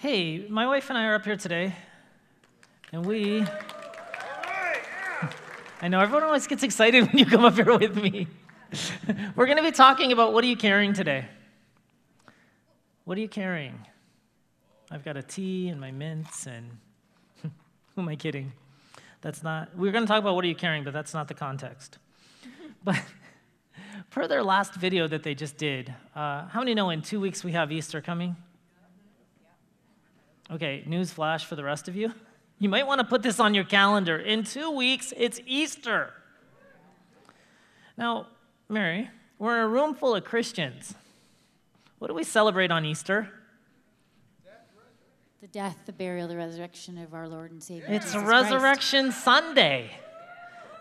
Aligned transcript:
Hey, 0.00 0.46
my 0.48 0.66
wife 0.66 0.88
and 0.88 0.96
I 0.96 1.04
are 1.04 1.16
up 1.16 1.26
here 1.26 1.36
today, 1.36 1.74
and 2.90 3.04
we. 3.04 3.42
I 5.82 5.88
know 5.88 6.00
everyone 6.00 6.22
always 6.22 6.46
gets 6.46 6.62
excited 6.62 7.06
when 7.06 7.18
you 7.18 7.26
come 7.26 7.44
up 7.44 7.56
here 7.56 7.76
with 7.76 7.96
me. 7.96 8.26
We're 9.36 9.44
going 9.44 9.58
to 9.58 9.62
be 9.62 9.72
talking 9.72 10.10
about 10.10 10.32
what 10.32 10.42
are 10.42 10.46
you 10.46 10.56
carrying 10.56 10.94
today? 10.94 11.26
What 13.04 13.18
are 13.18 13.20
you 13.20 13.28
carrying? 13.28 13.78
I've 14.90 15.04
got 15.04 15.18
a 15.18 15.22
tea 15.22 15.68
and 15.68 15.78
my 15.78 15.90
mints, 15.90 16.46
and 16.46 16.78
who 17.42 17.50
am 17.98 18.08
I 18.08 18.16
kidding? 18.16 18.54
That's 19.20 19.42
not, 19.42 19.76
we're 19.76 19.92
going 19.92 20.04
to 20.04 20.08
talk 20.08 20.20
about 20.20 20.34
what 20.34 20.46
are 20.46 20.48
you 20.48 20.54
carrying, 20.54 20.82
but 20.82 20.94
that's 20.94 21.12
not 21.12 21.28
the 21.28 21.34
context. 21.34 21.98
but 22.82 23.02
per 24.08 24.26
their 24.26 24.42
last 24.42 24.72
video 24.76 25.06
that 25.08 25.24
they 25.24 25.34
just 25.34 25.58
did, 25.58 25.92
uh, 26.16 26.46
how 26.46 26.60
many 26.60 26.72
know 26.72 26.88
in 26.88 27.02
two 27.02 27.20
weeks 27.20 27.44
we 27.44 27.52
have 27.52 27.70
Easter 27.70 28.00
coming? 28.00 28.36
Okay, 30.52 30.82
news 30.86 31.12
flash 31.12 31.44
for 31.44 31.54
the 31.54 31.62
rest 31.62 31.86
of 31.86 31.94
you. 31.94 32.12
You 32.58 32.68
might 32.68 32.86
want 32.86 33.00
to 33.00 33.06
put 33.06 33.22
this 33.22 33.38
on 33.38 33.54
your 33.54 33.64
calendar. 33.64 34.16
In 34.16 34.42
two 34.42 34.70
weeks, 34.70 35.12
it's 35.16 35.40
Easter. 35.46 36.12
Now, 37.96 38.26
Mary, 38.68 39.08
we're 39.38 39.56
in 39.56 39.62
a 39.62 39.68
room 39.68 39.94
full 39.94 40.14
of 40.14 40.24
Christians. 40.24 40.94
What 41.98 42.08
do 42.08 42.14
we 42.14 42.24
celebrate 42.24 42.70
on 42.70 42.84
Easter? 42.84 43.30
The 45.40 45.46
death, 45.46 45.78
the 45.86 45.92
burial, 45.92 46.28
the 46.28 46.36
resurrection 46.36 46.98
of 46.98 47.14
our 47.14 47.28
Lord 47.28 47.52
and 47.52 47.62
Savior. 47.62 47.86
It's 47.88 48.12
Jesus 48.12 48.28
Resurrection 48.28 49.06
Christ. 49.06 49.24
Sunday. 49.24 49.90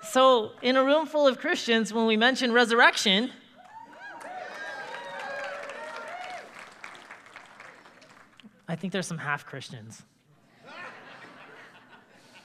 So, 0.02 0.52
in 0.62 0.76
a 0.76 0.84
room 0.84 1.06
full 1.06 1.28
of 1.28 1.40
Christians, 1.40 1.94
when 1.94 2.06
we 2.06 2.18
mention 2.18 2.52
resurrection, 2.52 3.32
I 8.70 8.76
think 8.76 8.94
there's 8.94 9.08
some 9.08 9.18
half 9.18 9.48
Christians. 9.48 10.04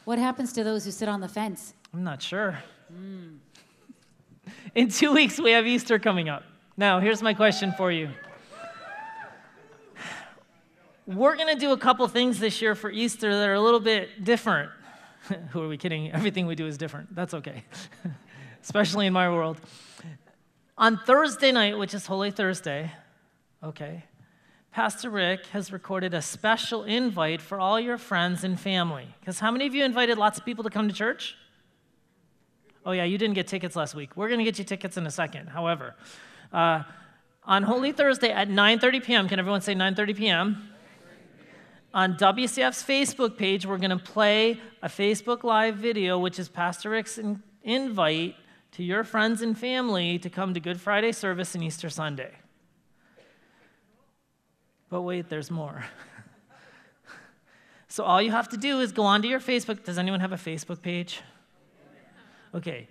What 0.06 0.18
happens 0.18 0.54
to 0.54 0.64
those 0.64 0.86
who 0.86 0.90
sit 0.90 1.06
on 1.06 1.20
the 1.20 1.28
fence? 1.28 1.74
I'm 1.92 2.02
not 2.02 2.22
sure. 2.22 2.58
Hmm. 2.88 3.36
In 4.74 4.88
two 4.88 5.12
weeks, 5.12 5.38
we 5.38 5.50
have 5.52 5.66
Easter 5.66 5.98
coming 5.98 6.30
up. 6.30 6.42
Now, 6.78 6.98
here's 6.98 7.22
my 7.22 7.34
question 7.34 7.72
for 7.76 7.92
you. 7.92 8.08
We're 11.06 11.36
going 11.36 11.54
to 11.54 11.60
do 11.60 11.72
a 11.72 11.76
couple 11.76 12.08
things 12.08 12.40
this 12.40 12.62
year 12.62 12.74
for 12.74 12.90
Easter 12.90 13.30
that 13.30 13.46
are 13.46 13.54
a 13.54 13.60
little 13.60 13.78
bit 13.80 14.24
different. 14.24 14.70
Who 15.50 15.62
are 15.62 15.68
we 15.68 15.76
kidding? 15.76 16.10
Everything 16.10 16.46
we 16.46 16.54
do 16.54 16.66
is 16.66 16.78
different. 16.78 17.14
That's 17.14 17.34
okay, 17.34 17.64
especially 18.62 19.06
in 19.06 19.12
my 19.12 19.28
world. 19.28 19.60
On 20.78 20.96
Thursday 20.96 21.52
night, 21.52 21.78
which 21.78 21.92
is 21.92 22.06
Holy 22.06 22.30
Thursday, 22.30 22.90
okay, 23.62 24.04
Pastor 24.74 25.08
Rick 25.08 25.46
has 25.52 25.72
recorded 25.72 26.14
a 26.14 26.20
special 26.20 26.82
invite 26.82 27.40
for 27.40 27.60
all 27.60 27.78
your 27.78 27.96
friends 27.96 28.42
and 28.42 28.58
family. 28.58 29.06
Because 29.20 29.38
how 29.38 29.52
many 29.52 29.68
of 29.68 29.74
you 29.76 29.84
invited 29.84 30.18
lots 30.18 30.36
of 30.36 30.44
people 30.44 30.64
to 30.64 30.70
come 30.70 30.88
to 30.88 30.94
church? 30.94 31.36
Oh, 32.84 32.90
yeah, 32.90 33.04
you 33.04 33.16
didn't 33.16 33.34
get 33.34 33.46
tickets 33.46 33.76
last 33.76 33.94
week. 33.94 34.16
We're 34.16 34.26
going 34.26 34.40
to 34.40 34.44
get 34.44 34.58
you 34.58 34.64
tickets 34.64 34.96
in 34.96 35.06
a 35.06 35.12
second. 35.12 35.46
However, 35.46 35.94
uh, 36.52 36.82
on 37.44 37.62
Holy 37.62 37.92
Thursday 37.92 38.32
at 38.32 38.48
9.30 38.48 39.04
p.m., 39.04 39.28
can 39.28 39.38
everyone 39.38 39.60
say 39.60 39.76
9.30 39.76 40.16
p.m.? 40.16 40.68
On 41.94 42.14
WCF's 42.14 42.82
Facebook 42.82 43.36
page, 43.36 43.64
we're 43.66 43.78
going 43.78 43.96
to 43.96 44.04
play 44.04 44.58
a 44.82 44.88
Facebook 44.88 45.44
Live 45.44 45.76
video, 45.76 46.18
which 46.18 46.40
is 46.40 46.48
Pastor 46.48 46.90
Rick's 46.90 47.16
in- 47.16 47.44
invite 47.62 48.34
to 48.72 48.82
your 48.82 49.04
friends 49.04 49.40
and 49.40 49.56
family 49.56 50.18
to 50.18 50.28
come 50.28 50.52
to 50.52 50.58
Good 50.58 50.80
Friday 50.80 51.12
service 51.12 51.54
and 51.54 51.62
Easter 51.62 51.88
Sunday. 51.88 52.32
But 54.94 55.02
wait, 55.02 55.28
there's 55.28 55.50
more. 55.50 55.84
so 57.88 58.04
all 58.04 58.22
you 58.22 58.30
have 58.30 58.48
to 58.50 58.56
do 58.56 58.78
is 58.78 58.92
go 58.92 59.02
onto 59.02 59.26
your 59.26 59.40
Facebook. 59.40 59.82
Does 59.82 59.98
anyone 59.98 60.20
have 60.20 60.30
a 60.30 60.36
Facebook 60.36 60.80
page? 60.82 61.20
Okay. 62.54 62.86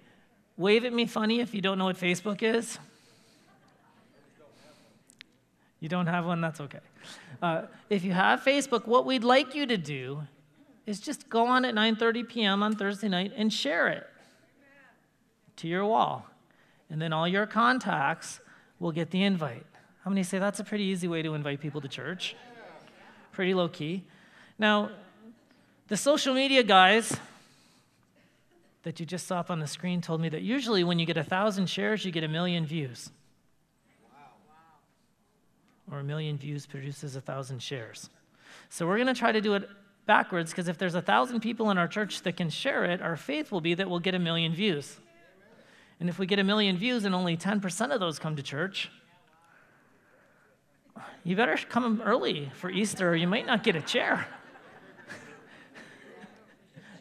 Wave 0.57 0.83
at 0.83 0.91
me 0.91 1.05
funny 1.05 1.39
if 1.39 1.55
you 1.55 1.61
don't 1.61 1.77
know 1.77 1.85
what 1.85 1.95
Facebook 1.95 2.43
is. 2.43 2.77
You 5.79 5.87
don't 5.87 6.07
have 6.07 6.25
one? 6.25 6.41
That's 6.41 6.59
okay. 6.59 6.81
Uh, 7.41 7.61
if 7.89 8.03
you 8.03 8.11
have 8.11 8.41
Facebook, 8.41 8.85
what 8.85 9.05
we'd 9.05 9.23
like 9.23 9.55
you 9.55 9.65
to 9.65 9.77
do 9.77 10.23
is 10.85 10.99
just 10.99 11.29
go 11.29 11.47
on 11.47 11.63
at 11.63 11.73
9:30 11.73 12.27
p.m. 12.27 12.63
on 12.63 12.75
Thursday 12.75 13.07
night 13.07 13.31
and 13.37 13.53
share 13.53 13.87
it 13.87 14.05
to 15.55 15.69
your 15.69 15.85
wall, 15.85 16.27
and 16.89 17.01
then 17.01 17.13
all 17.13 17.29
your 17.29 17.45
contacts 17.45 18.41
will 18.77 18.91
get 18.91 19.11
the 19.11 19.23
invite. 19.23 19.65
How 20.03 20.09
many 20.09 20.23
say 20.23 20.37
that's 20.37 20.59
a 20.59 20.65
pretty 20.65 20.83
easy 20.83 21.07
way 21.07 21.21
to 21.21 21.33
invite 21.33 21.61
people 21.61 21.79
to 21.79 21.87
church? 21.87 22.35
Pretty 23.31 23.53
low 23.53 23.69
key. 23.69 24.03
Now, 24.59 24.89
the 25.87 25.95
social 25.95 26.33
media 26.33 26.61
guys 26.61 27.17
that 28.83 28.99
you 28.99 29.05
just 29.05 29.27
saw 29.27 29.39
up 29.39 29.49
on 29.49 29.59
the 29.59 29.67
screen 29.67 30.01
told 30.01 30.19
me 30.19 30.27
that 30.27 30.41
usually 30.41 30.83
when 30.83 30.99
you 30.99 31.05
get 31.05 31.15
a 31.15 31.23
thousand 31.23 31.67
shares, 31.67 32.03
you 32.03 32.11
get 32.11 32.25
a 32.25 32.27
million 32.27 32.65
views. 32.65 33.11
Or 35.89 35.99
a 35.99 36.03
million 36.03 36.37
views 36.37 36.65
produces 36.65 37.15
a 37.15 37.21
thousand 37.21 37.61
shares. 37.61 38.09
So 38.69 38.85
we're 38.85 38.97
going 38.97 39.07
to 39.07 39.13
try 39.13 39.31
to 39.31 39.39
do 39.39 39.53
it 39.53 39.69
backwards 40.05 40.51
because 40.51 40.67
if 40.67 40.77
there's 40.77 40.95
a 40.95 41.01
thousand 41.01 41.39
people 41.39 41.71
in 41.71 41.77
our 41.77 41.87
church 41.87 42.23
that 42.23 42.35
can 42.35 42.49
share 42.49 42.83
it, 42.83 43.01
our 43.01 43.15
faith 43.15 43.53
will 43.53 43.61
be 43.61 43.73
that 43.75 43.89
we'll 43.89 43.99
get 43.99 44.15
a 44.15 44.19
million 44.19 44.53
views. 44.53 44.99
And 46.01 46.09
if 46.09 46.19
we 46.19 46.25
get 46.25 46.39
a 46.39 46.43
million 46.43 46.75
views 46.75 47.05
and 47.05 47.15
only 47.15 47.37
10% 47.37 47.91
of 47.91 48.01
those 48.01 48.19
come 48.19 48.35
to 48.35 48.43
church, 48.43 48.91
you 51.23 51.35
better 51.35 51.57
come 51.69 52.01
early 52.03 52.51
for 52.55 52.69
Easter 52.69 53.09
or 53.09 53.15
you 53.15 53.27
might 53.27 53.45
not 53.45 53.63
get 53.63 53.75
a 53.75 53.81
chair. 53.81 54.27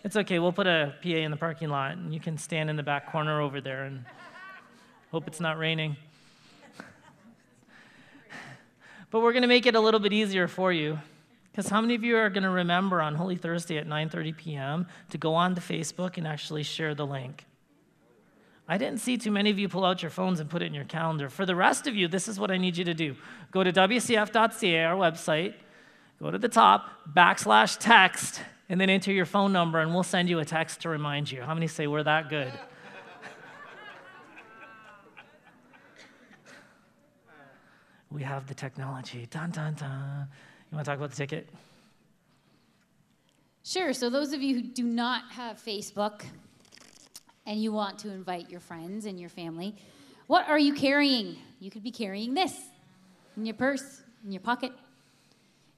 it's 0.05 0.17
okay, 0.17 0.39
we'll 0.39 0.53
put 0.53 0.67
a 0.67 0.95
PA 1.03 1.09
in 1.09 1.31
the 1.31 1.37
parking 1.37 1.69
lot 1.69 1.93
and 1.93 2.15
you 2.15 2.21
can 2.21 2.39
stand 2.39 2.71
in 2.71 2.77
the 2.77 2.83
back 2.83 3.11
corner 3.11 3.41
over 3.41 3.61
there 3.61 3.85
and 3.85 4.05
hope 5.11 5.27
it's 5.27 5.41
not 5.41 5.59
raining. 5.59 5.97
But 9.11 9.21
we're 9.21 9.33
going 9.33 9.43
to 9.43 9.49
make 9.49 9.67
it 9.67 9.75
a 9.75 9.81
little 9.81 10.01
bit 10.01 10.13
easier 10.13 10.49
for 10.49 10.73
you. 10.73 10.99
Because 11.51 11.69
how 11.69 11.83
many 11.83 11.95
of 11.95 12.03
you 12.03 12.17
are 12.17 12.31
going 12.31 12.45
to 12.45 12.51
remember 12.51 13.03
on 13.03 13.15
Holy 13.15 13.37
Thursday 13.37 13.77
at 13.77 13.87
9:30 13.87 14.35
p.m. 14.35 14.87
to 15.11 15.19
go 15.19 15.35
on 15.35 15.55
to 15.55 15.61
Facebook 15.61 16.17
and 16.17 16.27
actually 16.27 16.63
share 16.63 16.95
the 16.95 17.05
link? 17.05 17.45
I 18.69 18.79
didn't 18.79 19.01
see 19.01 19.19
too 19.19 19.33
many 19.33 19.51
of 19.51 19.59
you 19.59 19.69
pull 19.69 19.85
out 19.85 20.03
your 20.03 20.11
phones 20.11 20.41
and 20.41 20.49
put 20.49 20.63
it 20.63 20.67
in 20.67 20.75
your 20.75 20.85
calendar. 20.85 21.29
For 21.29 21.45
the 21.45 21.57
rest 21.57 21.87
of 21.87 21.97
you, 21.97 22.09
this 22.09 22.29
is 22.29 22.39
what 22.39 22.51
I 22.51 22.57
need 22.57 22.77
you 22.77 22.85
to 22.85 22.95
do. 22.95 23.17
Go 23.51 23.65
to 23.65 23.73
WCF.ca, 23.73 24.85
our 24.85 24.97
website, 24.97 25.55
go 26.23 26.31
to 26.31 26.39
the 26.39 26.49
top, 26.49 26.89
backslash 27.13 27.77
text, 27.79 28.41
and 28.69 28.81
then 28.81 28.89
enter 28.89 29.13
your 29.13 29.27
phone 29.27 29.53
number, 29.53 29.81
and 29.81 29.93
we'll 29.93 30.05
send 30.05 30.31
you 30.31 30.39
a 30.39 30.45
text 30.45 30.83
to 30.83 30.89
remind 30.89 31.29
you. 31.31 31.43
How 31.43 31.55
many 31.55 31.67
say 31.67 31.89
we're 31.89 32.05
that 32.05 32.31
good? 32.31 32.53
we 38.11 38.23
have 38.23 38.47
the 38.47 38.55
technology. 38.55 39.27
Dun, 39.31 39.51
dun, 39.51 39.75
dun. 39.75 40.29
You 40.71 40.77
want 40.77 40.87
to 40.87 40.91
talk 40.91 40.99
about 40.99 41.11
the 41.11 41.17
ticket? 41.17 41.49
Sure. 43.65 43.93
So, 43.93 44.09
those 44.09 44.33
of 44.33 44.41
you 44.41 44.55
who 44.55 44.63
do 44.63 44.85
not 44.85 45.33
have 45.33 45.61
Facebook 45.63 46.23
and 47.47 47.63
you 47.63 47.73
want 47.73 47.99
to 48.01 48.11
invite 48.11 48.51
your 48.51 48.61
friends 48.61 49.07
and 49.07 49.19
your 49.19 49.29
family, 49.29 49.75
what 50.27 50.49
are 50.49 50.59
you 50.59 50.75
carrying? 50.75 51.37
You 51.61 51.71
could 51.71 51.83
be 51.83 51.91
carrying 51.91 52.35
this 52.35 52.57
in 53.37 53.45
your 53.45 53.55
purse, 53.55 54.03
in 54.25 54.33
your 54.33 54.41
pocket, 54.41 54.73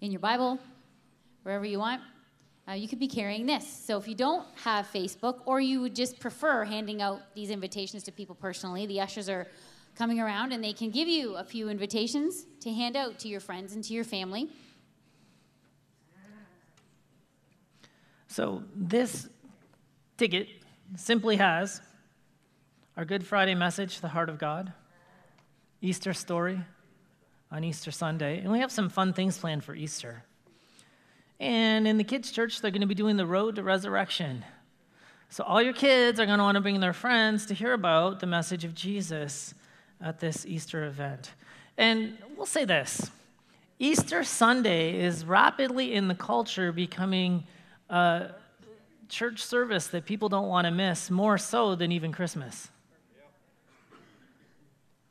in 0.01 0.11
your 0.11 0.21
Bible, 0.21 0.59
wherever 1.43 1.65
you 1.65 1.79
want. 1.79 2.03
Uh, 2.67 2.73
you 2.73 2.89
could 2.89 2.99
be 2.99 3.09
carrying 3.09 3.45
this. 3.45 3.67
So, 3.67 3.99
if 3.99 4.09
you 4.09 4.15
don't 4.15 4.47
have 4.63 4.87
Facebook 4.87 5.41
or 5.45 5.61
you 5.61 5.83
would 5.83 5.95
just 5.95 6.19
prefer 6.19 6.65
handing 6.65 7.03
out 7.03 7.21
these 7.35 7.51
invitations 7.51 8.03
to 8.05 8.13
people 8.13 8.35
personally, 8.35 8.87
the 8.87 9.01
ushers 9.01 9.29
are 9.29 9.47
coming 9.95 10.19
around 10.19 10.53
and 10.53 10.65
they 10.65 10.73
can 10.73 10.91
give 10.91 11.07
you 11.07 11.37
a 11.37 11.45
few 11.45 11.69
invitations 11.69 12.47
to 12.61 12.73
hand 12.73 12.97
out 12.97 13.19
to 13.21 13.29
your 13.29 13.41
friends 13.41 13.75
and 13.75 13.85
to 13.85 13.93
your 13.93 14.05
family. 14.05 14.49
So, 18.29 18.65
this 18.75 19.29
ticket 20.17 20.49
simply 20.97 21.37
has 21.37 21.81
our 22.97 23.05
Good 23.05 23.27
Friday 23.27 23.55
message, 23.55 24.01
The 24.01 24.09
Heart 24.09 24.29
of 24.29 24.39
God, 24.39 24.73
Easter 25.81 26.15
story 26.15 26.61
on 27.51 27.65
Easter 27.65 27.91
Sunday, 27.91 28.39
and 28.39 28.51
we 28.51 28.61
have 28.61 28.71
some 28.71 28.89
fun 28.89 29.13
things 29.13 29.39
planned 29.39 29.65
for 29.65 29.75
Easter. 29.75 30.25
And 31.41 31.87
in 31.87 31.99
the 31.99 32.05
kids' 32.05 32.31
church, 32.31 32.61
they're 32.61 32.71
going 32.71 32.81
to 32.81 32.87
be 32.87 32.95
doing 32.95 33.17
the 33.17 33.27
road 33.27 33.57
to 33.57 33.63
resurrection. 33.63 34.45
So 35.29 35.43
all 35.45 35.61
your 35.61 35.73
kids 35.73 36.21
are 36.21 36.27
going 36.27 36.39
to 36.39 36.45
want 36.45 36.57
to 36.57 36.61
bring 36.61 36.81
their 36.81 36.93
friends 36.93 37.47
to 37.47 37.55
hear 37.55 37.73
about 37.73 38.21
the 38.21 38.27
message 38.27 38.65
of 38.65 38.75
Jesus 38.75 39.55
at 40.01 40.21
this 40.21 40.47
Easter 40.47 40.85
event. 40.85 41.33
And 41.77 42.19
we'll 42.37 42.47
say 42.47 42.65
this 42.65 43.11
Easter 43.79 44.23
Sunday 44.23 45.01
is 45.01 45.25
rapidly 45.25 45.95
in 45.95 46.07
the 46.07 46.15
culture 46.15 46.71
becoming 46.71 47.45
a 47.91 48.31
church 49.09 49.43
service 49.43 49.87
that 49.89 50.05
people 50.05 50.29
don't 50.29 50.49
want 50.49 50.67
to 50.67 50.71
miss, 50.71 51.11
more 51.11 51.39
so 51.39 51.75
than 51.75 51.93
even 51.93 52.13
Christmas. 52.13 52.69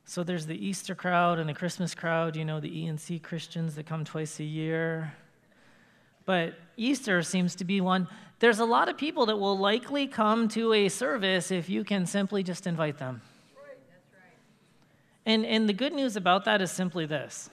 So 0.06 0.24
there's 0.24 0.46
the 0.46 0.66
Easter 0.66 0.96
crowd 0.96 1.40
and 1.40 1.50
the 1.50 1.54
Christmas 1.54 1.96
crowd, 1.96 2.36
you 2.36 2.46
know, 2.46 2.60
the 2.60 2.70
ENC 2.70 3.24
Christians 3.24 3.76
that 3.76 3.86
come 3.86 4.04
twice 4.04 4.40
a 4.40 4.44
year. 4.44 5.14
But 6.26 6.54
Easter 6.78 7.24
seems 7.24 7.56
to 7.56 7.66
be 7.66 7.82
one. 7.82 8.08
There's 8.40 8.60
a 8.60 8.66
lot 8.66 8.90
of 8.90 8.98
people 8.98 9.26
that 9.28 9.38
will 9.38 9.58
likely 9.58 10.08
come 10.08 10.48
to 10.50 10.74
a 10.74 10.90
service 10.90 11.52
if 11.52 11.70
you 11.70 11.84
can 11.84 12.06
simply 12.06 12.44
just 12.44 12.68
invite 12.68 12.98
them. 12.98 13.22
And, 15.26 15.46
and 15.46 15.70
the 15.70 15.74
good 15.74 15.94
news 15.94 16.16
about 16.16 16.46
that 16.46 16.62
is 16.62 16.72
simply 16.72 17.06
this 17.06 17.50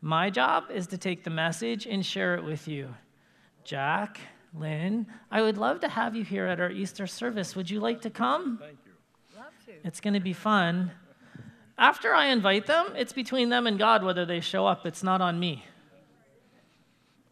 my 0.00 0.30
job 0.30 0.64
is 0.70 0.86
to 0.88 0.98
take 0.98 1.24
the 1.24 1.30
message 1.30 1.86
and 1.86 2.04
share 2.06 2.36
it 2.36 2.44
with 2.44 2.68
you. 2.68 2.94
Jack, 3.64 4.20
Lynn, 4.58 5.06
I 5.30 5.42
would 5.42 5.58
love 5.58 5.80
to 5.80 5.88
have 5.88 6.16
you 6.16 6.24
here 6.24 6.46
at 6.46 6.60
our 6.60 6.70
Easter 6.70 7.06
service. 7.06 7.54
Would 7.56 7.70
you 7.70 7.80
like 7.80 8.02
to 8.02 8.10
come? 8.10 8.58
Thank 8.58 8.78
you. 8.84 8.92
Love 9.36 9.52
to. 9.66 9.72
It's 9.86 10.00
going 10.00 10.14
to 10.14 10.20
be 10.20 10.32
fun. 10.32 10.90
After 11.78 12.14
I 12.14 12.26
invite 12.28 12.66
them, 12.66 12.86
it's 12.96 13.12
between 13.12 13.50
them 13.50 13.66
and 13.66 13.78
God 13.78 14.02
whether 14.02 14.24
they 14.24 14.40
show 14.40 14.66
up. 14.66 14.86
It's 14.86 15.02
not 15.02 15.20
on 15.20 15.38
me. 15.38 15.64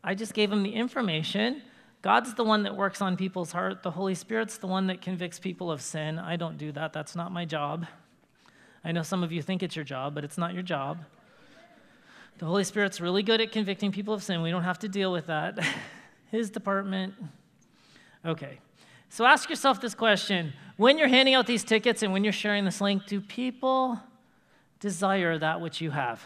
I 0.03 0.15
just 0.15 0.35
gave 0.35 0.51
them 0.51 0.63
the 0.63 0.75
information. 0.75 1.63
God's 2.03 2.35
the 2.35 2.45
one 2.45 2.65
that 2.65 2.77
works 2.77 3.01
on 3.01 3.17
people's 3.17 3.53
heart. 3.53 3.83
The 3.83 3.93
Holy 3.93 4.15
Spirit's 4.15 4.59
the 4.59 4.67
one 4.67 4.89
that 4.89 5.01
convicts 5.01 5.39
people 5.39 5.71
of 5.73 5.81
sin. 5.81 6.19
I 6.19 6.37
don't 6.37 6.59
do 6.59 6.71
that. 6.73 6.93
That's 6.93 7.17
not 7.17 7.33
my 7.33 7.47
job. 7.47 7.87
I 8.85 8.93
know 8.93 9.03
some 9.03 9.25
of 9.25 9.33
you 9.33 9.41
think 9.41 9.63
it's 9.63 9.75
your 9.75 9.87
job, 9.87 10.15
but 10.15 10.25
it's 10.25 10.37
not 10.37 10.53
your 10.53 10.63
job. 10.63 10.99
The 12.37 12.45
Holy 12.45 12.65
Spirit's 12.65 13.01
really 13.01 13.23
good 13.23 13.41
at 13.41 13.51
convicting 13.53 13.93
people 13.93 14.13
of 14.13 14.23
sin. 14.23 14.43
We 14.43 14.51
don't 14.51 14.65
have 14.65 14.81
to 14.81 14.89
deal 14.89 15.11
with 15.11 15.29
that. 15.29 15.59
His 16.35 16.51
department. 16.51 17.15
Okay. 18.25 18.59
So 19.09 19.25
ask 19.25 19.49
yourself 19.49 19.81
this 19.81 19.95
question 19.95 20.53
when 20.77 20.99
you're 20.99 21.07
handing 21.07 21.35
out 21.35 21.47
these 21.47 21.63
tickets 21.63 22.03
and 22.03 22.13
when 22.13 22.25
you're 22.25 22.33
sharing 22.33 22.65
this 22.65 22.81
link, 22.81 23.07
do 23.07 23.21
people 23.21 24.01
desire 24.81 25.39
that 25.39 25.61
which 25.61 25.81
you 25.81 25.93
have? 25.93 26.25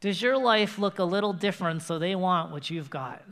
Does 0.00 0.20
your 0.20 0.36
life 0.36 0.78
look 0.78 0.98
a 0.98 1.04
little 1.04 1.32
different 1.32 1.80
so 1.80 1.98
they 1.98 2.14
want 2.14 2.52
what 2.52 2.68
you've 2.68 2.90
got? 2.90 3.22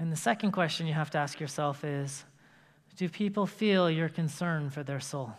And 0.00 0.10
the 0.10 0.16
second 0.16 0.50
question 0.50 0.88
you 0.88 0.94
have 0.94 1.10
to 1.10 1.18
ask 1.18 1.38
yourself 1.38 1.84
is 1.84 2.24
Do 2.96 3.08
people 3.08 3.46
feel 3.46 3.88
your 3.88 4.08
concern 4.08 4.68
for 4.70 4.82
their 4.82 4.98
soul? 4.98 5.34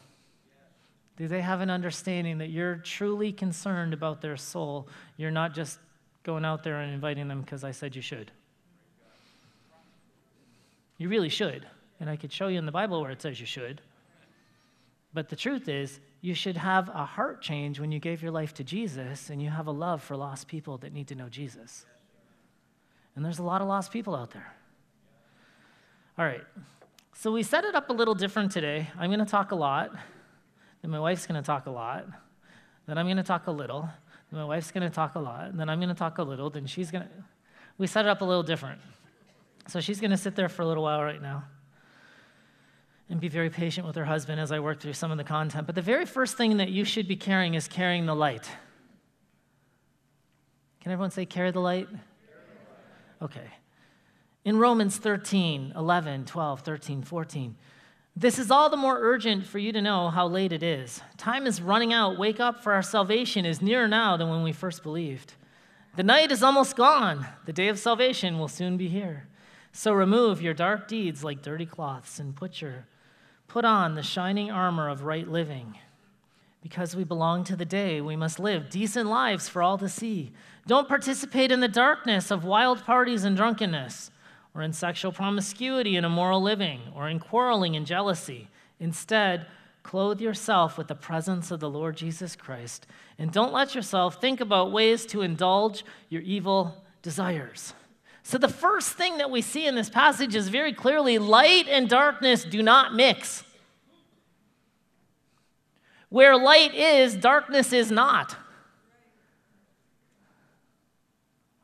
Do 1.17 1.27
they 1.27 1.41
have 1.41 1.61
an 1.61 1.69
understanding 1.69 2.37
that 2.37 2.49
you're 2.49 2.75
truly 2.75 3.31
concerned 3.31 3.93
about 3.93 4.21
their 4.21 4.37
soul? 4.37 4.87
You're 5.17 5.31
not 5.31 5.53
just 5.53 5.79
going 6.23 6.45
out 6.45 6.63
there 6.63 6.79
and 6.79 6.93
inviting 6.93 7.27
them 7.27 7.41
because 7.41 7.63
I 7.63 7.71
said 7.71 7.95
you 7.95 8.01
should. 8.01 8.31
You 10.97 11.09
really 11.09 11.29
should. 11.29 11.65
And 11.99 12.09
I 12.09 12.15
could 12.15 12.31
show 12.31 12.47
you 12.47 12.59
in 12.59 12.67
the 12.67 12.71
Bible 12.71 13.01
where 13.01 13.11
it 13.11 13.21
says 13.21 13.39
you 13.39 13.47
should. 13.47 13.81
But 15.13 15.29
the 15.29 15.35
truth 15.35 15.67
is, 15.67 15.99
you 16.21 16.35
should 16.35 16.57
have 16.57 16.89
a 16.89 17.05
heart 17.05 17.41
change 17.41 17.79
when 17.79 17.91
you 17.91 17.99
gave 17.99 18.21
your 18.21 18.31
life 18.31 18.53
to 18.55 18.63
Jesus 18.63 19.31
and 19.31 19.41
you 19.41 19.49
have 19.49 19.65
a 19.65 19.71
love 19.71 20.03
for 20.03 20.15
lost 20.15 20.47
people 20.47 20.77
that 20.79 20.93
need 20.93 21.07
to 21.07 21.15
know 21.15 21.29
Jesus. 21.29 21.85
And 23.15 23.25
there's 23.25 23.39
a 23.39 23.43
lot 23.43 23.61
of 23.61 23.67
lost 23.67 23.91
people 23.91 24.15
out 24.15 24.31
there. 24.31 24.53
All 26.19 26.25
right. 26.25 26.43
So 27.15 27.31
we 27.31 27.41
set 27.41 27.63
it 27.63 27.73
up 27.73 27.89
a 27.89 27.93
little 27.93 28.13
different 28.13 28.51
today. 28.51 28.89
I'm 28.99 29.09
going 29.09 29.19
to 29.19 29.25
talk 29.25 29.51
a 29.51 29.55
lot. 29.55 29.91
My 30.87 30.99
wife's 30.99 31.27
going 31.27 31.41
to 31.41 31.45
talk 31.45 31.65
a 31.65 31.71
lot. 31.71 32.05
Then 32.87 32.97
I'm 32.97 33.05
going 33.05 33.17
to 33.17 33.23
talk 33.23 33.47
a 33.47 33.51
little. 33.51 33.89
Then 34.31 34.39
my 34.39 34.45
wife's 34.45 34.71
going 34.71 34.83
to 34.83 34.89
talk 34.89 35.15
a 35.15 35.19
lot. 35.19 35.55
Then 35.55 35.69
I'm 35.69 35.79
going 35.79 35.89
to 35.89 35.95
talk 35.95 36.17
a 36.17 36.23
little. 36.23 36.49
Then 36.49 36.65
she's 36.65 36.91
going 36.91 37.03
to. 37.03 37.09
We 37.77 37.87
set 37.87 38.05
it 38.05 38.09
up 38.09 38.21
a 38.21 38.25
little 38.25 38.43
different. 38.43 38.79
So 39.67 39.81
she's 39.81 39.99
going 39.99 40.11
to 40.11 40.17
sit 40.17 40.35
there 40.35 40.47
for 40.49 40.61
a 40.61 40.65
little 40.65 40.83
while 40.83 41.03
right 41.03 41.21
now 41.21 41.43
and 43.09 43.19
be 43.19 43.27
very 43.27 43.49
patient 43.49 43.85
with 43.85 43.95
her 43.95 44.05
husband 44.05 44.39
as 44.39 44.51
I 44.51 44.59
work 44.59 44.79
through 44.79 44.93
some 44.93 45.11
of 45.11 45.17
the 45.17 45.23
content. 45.23 45.65
But 45.65 45.75
the 45.75 45.81
very 45.81 46.05
first 46.05 46.37
thing 46.37 46.57
that 46.57 46.69
you 46.69 46.85
should 46.85 47.07
be 47.07 47.15
carrying 47.15 47.53
is 47.53 47.67
carrying 47.67 48.05
the 48.05 48.15
light. 48.15 48.49
Can 50.81 50.91
everyone 50.91 51.11
say, 51.11 51.25
carry 51.25 51.51
the 51.51 51.59
light? 51.59 51.87
Okay. 53.21 53.49
In 54.45 54.57
Romans 54.57 54.97
13, 54.97 55.73
11, 55.75 56.25
12, 56.25 56.61
13, 56.61 57.03
14, 57.03 57.55
this 58.19 58.39
is 58.39 58.49
all 58.49 58.67
the 58.71 58.77
more 58.77 58.97
urgent 58.99 59.45
for 59.45 59.59
you 59.59 59.71
to 59.71 59.79
know 59.79 60.09
how 60.09 60.27
late 60.27 60.51
it 60.51 60.63
is. 60.63 61.03
Time 61.17 61.45
is 61.45 61.61
running 61.61 61.93
out. 61.93 62.17
Wake 62.17 62.39
up, 62.39 62.63
for 62.63 62.73
our 62.73 62.81
salvation 62.81 63.45
is 63.45 63.61
nearer 63.61 63.87
now 63.87 64.17
than 64.17 64.27
when 64.27 64.41
we 64.41 64.51
first 64.51 64.81
believed. 64.81 65.33
The 65.95 66.03
night 66.03 66.31
is 66.31 66.41
almost 66.41 66.75
gone. 66.75 67.27
The 67.45 67.53
day 67.53 67.67
of 67.67 67.77
salvation 67.77 68.39
will 68.39 68.47
soon 68.47 68.75
be 68.75 68.87
here. 68.87 69.27
So 69.71 69.93
remove 69.93 70.41
your 70.41 70.55
dark 70.55 70.87
deeds 70.87 71.23
like 71.23 71.43
dirty 71.43 71.67
cloths 71.67 72.19
and 72.19 72.35
put 72.35 72.59
your 72.59 72.87
put 73.47 73.63
on 73.63 73.93
the 73.93 74.01
shining 74.01 74.49
armor 74.49 74.89
of 74.89 75.03
right 75.03 75.27
living. 75.27 75.77
Because 76.63 76.95
we 76.95 77.03
belong 77.03 77.43
to 77.43 77.55
the 77.55 77.65
day, 77.65 78.01
we 78.01 78.15
must 78.15 78.39
live 78.39 78.71
decent 78.71 79.07
lives 79.07 79.47
for 79.47 79.61
all 79.61 79.77
to 79.77 79.87
see. 79.87 80.31
Don't 80.65 80.87
participate 80.87 81.51
in 81.51 81.59
the 81.59 81.67
darkness 81.67 82.31
of 82.31 82.43
wild 82.43 82.83
parties 82.83 83.23
and 83.23 83.37
drunkenness, 83.37 84.09
or 84.57 84.63
in 84.63 84.73
sexual 84.73 85.11
promiscuity 85.11 85.95
and 85.95 86.05
immoral 86.05 86.41
living, 86.41 86.81
or 86.95 87.07
in 87.07 87.19
quarreling 87.19 87.75
and 87.75 87.85
jealousy. 87.85 88.47
Instead, 88.79 89.45
clothe 89.83 90.19
yourself 90.19 90.79
with 90.79 90.87
the 90.87 90.95
presence 90.95 91.51
of 91.51 91.59
the 91.59 91.69
Lord 91.69 91.95
Jesus 91.95 92.35
Christ, 92.35 92.87
and 93.19 93.31
don't 93.31 93.53
let 93.53 93.75
yourself 93.75 94.19
think 94.19 94.41
about 94.41 94.71
ways 94.71 95.05
to 95.07 95.21
indulge 95.21 95.85
your 96.09 96.23
evil 96.23 96.83
desires. 97.03 97.75
So, 98.23 98.39
the 98.39 98.49
first 98.49 98.93
thing 98.93 99.19
that 99.19 99.29
we 99.29 99.43
see 99.43 99.67
in 99.67 99.75
this 99.75 99.91
passage 99.91 100.33
is 100.33 100.49
very 100.49 100.73
clearly 100.73 101.19
light 101.19 101.67
and 101.69 101.87
darkness 101.87 102.43
do 102.43 102.63
not 102.63 102.95
mix. 102.95 103.43
Where 106.09 106.35
light 106.35 106.73
is, 106.73 107.15
darkness 107.15 107.73
is 107.73 107.91
not. 107.91 108.35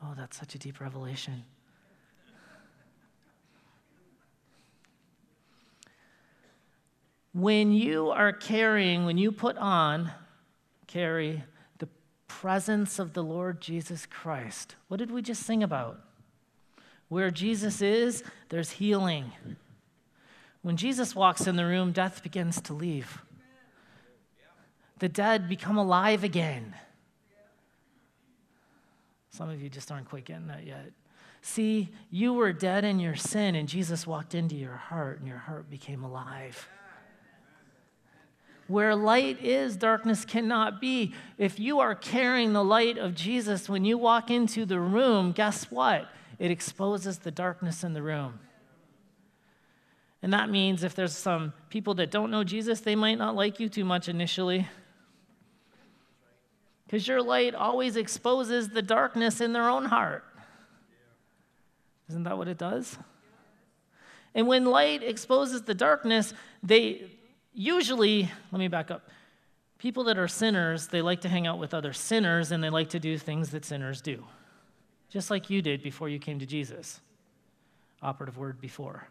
Oh, 0.04 0.14
that's 0.16 0.38
such 0.38 0.54
a 0.54 0.60
deep 0.60 0.80
revelation. 0.80 1.44
When 7.34 7.72
you 7.72 8.10
are 8.12 8.32
carrying, 8.32 9.06
when 9.06 9.18
you 9.18 9.32
put 9.32 9.58
on, 9.58 10.12
carry 10.86 11.44
the 11.80 11.90
presence 12.28 13.00
of 13.00 13.14
the 13.14 13.24
Lord 13.24 13.60
Jesus 13.60 14.06
Christ, 14.06 14.76
what 14.88 14.98
did 14.98 15.10
we 15.10 15.22
just 15.22 15.44
sing 15.44 15.64
about? 15.64 16.00
Where 17.10 17.32
Jesus 17.32 17.82
is, 17.82 18.24
there's 18.50 18.72
healing. 18.72 19.32
When 20.62 20.78
Jesus 20.78 21.16
walks 21.16 21.48
in 21.48 21.56
the 21.56 21.66
room, 21.66 21.92
death 21.92 22.22
begins 22.22 22.62
to 22.62 22.74
leave. 22.74 23.22
The 25.00 25.10
dead 25.10 25.50
become 25.50 25.78
alive 25.78 26.24
again. 26.24 26.76
Some 29.32 29.50
of 29.50 29.62
you 29.62 29.70
just 29.70 29.92
aren't 29.92 30.08
quite 30.08 30.26
getting 30.26 30.48
that 30.48 30.66
yet. 30.66 30.92
See, 31.42 31.90
you 32.12 32.34
were 32.34 32.54
dead 32.54 32.86
in 32.86 33.00
your 33.00 33.16
sin, 33.16 33.56
and 33.56 33.68
Jesus 33.68 34.08
walked 34.08 34.36
into 34.36 34.56
your 34.56 34.76
heart, 34.76 35.20
and 35.20 35.28
your 35.28 35.40
heart 35.40 35.70
became 35.70 36.04
alive. 36.04 36.70
Where 38.68 38.96
light 38.96 39.44
is, 39.44 39.76
darkness 39.76 40.26
cannot 40.26 40.80
be. 40.80 41.14
If 41.38 41.60
you 41.60 41.80
are 41.80 41.96
carrying 41.96 42.54
the 42.54 42.64
light 42.64 42.98
of 42.98 43.14
Jesus 43.14 43.68
when 43.68 43.86
you 43.86 43.98
walk 43.98 44.32
into 44.32 44.66
the 44.66 44.80
room, 44.80 45.32
guess 45.32 45.70
what? 45.70 46.10
it 46.40 46.52
exposes 46.52 47.20
the 47.20 47.32
darkness 47.32 47.84
in 47.86 47.94
the 47.94 48.02
room. 48.02 48.40
And 50.22 50.34
that 50.34 50.50
means 50.50 50.84
if 50.84 50.96
there's 50.96 51.16
some 51.16 51.54
people 51.70 51.94
that 51.96 52.12
don't 52.12 52.32
know 52.32 52.44
Jesus, 52.44 52.82
they 52.82 52.96
might 52.96 53.18
not 53.18 53.36
like 53.36 53.60
you 53.60 53.70
too 53.70 53.86
much 53.86 54.08
initially. 54.08 54.68
Because 56.86 57.08
your 57.08 57.22
light 57.22 57.56
always 57.56 57.96
exposes 57.96 58.70
the 58.70 58.82
darkness 58.82 59.42
in 59.42 59.54
their 59.54 59.70
own 59.70 59.86
heart. 59.86 60.24
Isn't 62.10 62.24
that 62.24 62.38
what 62.38 62.48
it 62.48 62.58
does? 62.58 62.98
And 64.36 64.48
when 64.48 64.66
light 64.66 65.04
exposes 65.04 65.64
the 65.64 65.74
darkness, 65.74 66.34
they 66.62 67.10
usually, 67.54 68.32
let 68.52 68.60
me 68.60 68.68
back 68.68 68.92
up. 68.92 69.10
People 69.78 70.06
that 70.06 70.18
are 70.18 70.28
sinners, 70.28 70.88
they 70.88 71.02
like 71.02 71.22
to 71.22 71.30
hang 71.30 71.46
out 71.46 71.60
with 71.60 71.74
other 71.74 71.94
sinners 71.94 72.52
and 72.52 72.64
they 72.64 72.70
like 72.70 72.90
to 72.90 73.00
do 73.00 73.18
things 73.18 73.52
that 73.52 73.66
sinners 73.66 74.02
do 74.02 74.24
just 75.14 75.30
like 75.30 75.48
you 75.48 75.62
did 75.62 75.84
before 75.84 76.10
you 76.10 76.18
came 76.18 76.40
to 76.40 76.46
Jesus. 76.48 77.00
Operative 78.02 78.36
word 78.36 78.60
before. 78.60 79.08